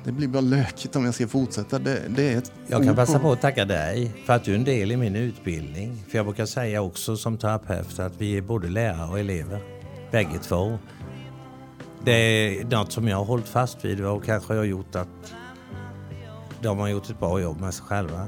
Det 0.04 0.12
blir 0.12 0.28
bara 0.28 0.42
lökigt 0.42 0.96
om 0.96 1.06
jag 1.06 1.14
ska 1.14 1.28
fortsätta. 1.28 1.80
Det, 1.80 2.02
det 2.10 2.34
är 2.34 2.38
ett 2.38 2.52
Jag 2.68 2.84
kan 2.84 2.96
passa 2.96 3.20
på 3.20 3.32
att 3.32 3.42
tacka 3.42 3.66
dig 3.66 4.12
för 4.26 4.34
att 4.34 4.44
du 4.44 4.52
är 4.52 4.56
en 4.56 4.64
del 4.64 4.92
i 4.92 4.98
min 4.98 5.16
utbildning. 5.16 6.04
För 6.10 6.18
jag 6.18 6.26
brukar 6.26 6.46
säga 6.46 6.82
också 6.82 7.18
som 7.18 7.38
terapeut 7.38 8.00
att 8.00 8.22
vi 8.22 8.38
är 8.38 8.42
både 8.42 8.68
lärare 8.68 9.10
och 9.10 9.20
elever. 9.20 9.60
Bägge 10.12 10.40
två. 10.42 10.78
Det 12.04 12.12
är 12.12 12.66
något 12.66 12.92
som 12.92 13.08
jag 13.08 13.18
har 13.18 13.26
hållit 13.26 13.48
fast 13.48 13.86
vid 13.86 14.06
och 14.06 14.24
kanske 14.24 14.54
har 14.54 14.64
gjort 14.64 14.96
att 14.96 15.34
de 16.62 16.80
har 16.80 16.88
gjort 16.88 17.10
ett 17.10 17.20
bra 17.20 17.42
jobb 17.42 17.62
med 17.62 17.74
sig 17.74 17.86
själva. 17.86 18.28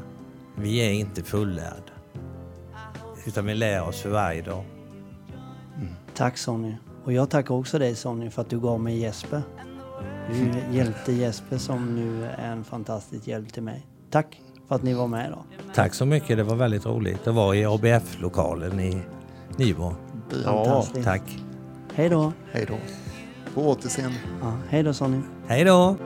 Vi 0.55 0.77
är 0.77 0.91
inte 0.91 1.23
fullärda. 1.23 1.93
Utan 3.25 3.45
vi 3.45 3.55
lär 3.55 3.87
oss 3.87 4.01
för 4.01 4.09
varje 4.09 4.41
dag. 4.41 4.63
Tack 6.15 6.37
Sonny. 6.37 6.75
Och 7.03 7.13
jag 7.13 7.29
tackar 7.29 7.55
också 7.55 7.79
dig 7.79 7.95
Sonny 7.95 8.29
för 8.29 8.41
att 8.41 8.49
du 8.49 8.59
gav 8.59 8.79
mig 8.79 8.97
Jesper. 8.97 9.41
Du 10.31 10.77
hjälpte 10.77 11.11
Jesper 11.13 11.57
som 11.57 11.95
nu 11.95 12.25
är 12.25 12.51
en 12.51 12.63
fantastisk 12.63 13.27
hjälp 13.27 13.53
till 13.53 13.63
mig. 13.63 13.85
Tack 14.09 14.41
för 14.67 14.75
att 14.75 14.83
ni 14.83 14.93
var 14.93 15.07
med 15.07 15.27
idag. 15.27 15.43
Tack 15.75 15.93
så 15.93 16.05
mycket, 16.05 16.37
det 16.37 16.43
var 16.43 16.55
väldigt 16.55 16.85
roligt 16.85 17.27
att 17.27 17.35
vara 17.35 17.55
i 17.55 17.65
ABF-lokalen 17.65 18.79
i 18.79 19.01
Nybro. 19.57 19.95
Ja. 20.45 20.85
Tack. 21.03 21.37
Hej 21.93 22.09
då. 22.09 22.33
hej 22.51 22.65
då. 22.67 22.77
På 23.53 23.69
återseende. 23.69 24.17
Ja, 24.41 24.53
hej 24.69 24.83
då 24.83 24.93
Sonny. 24.93 25.21
Hej 25.47 25.63
då! 25.63 25.97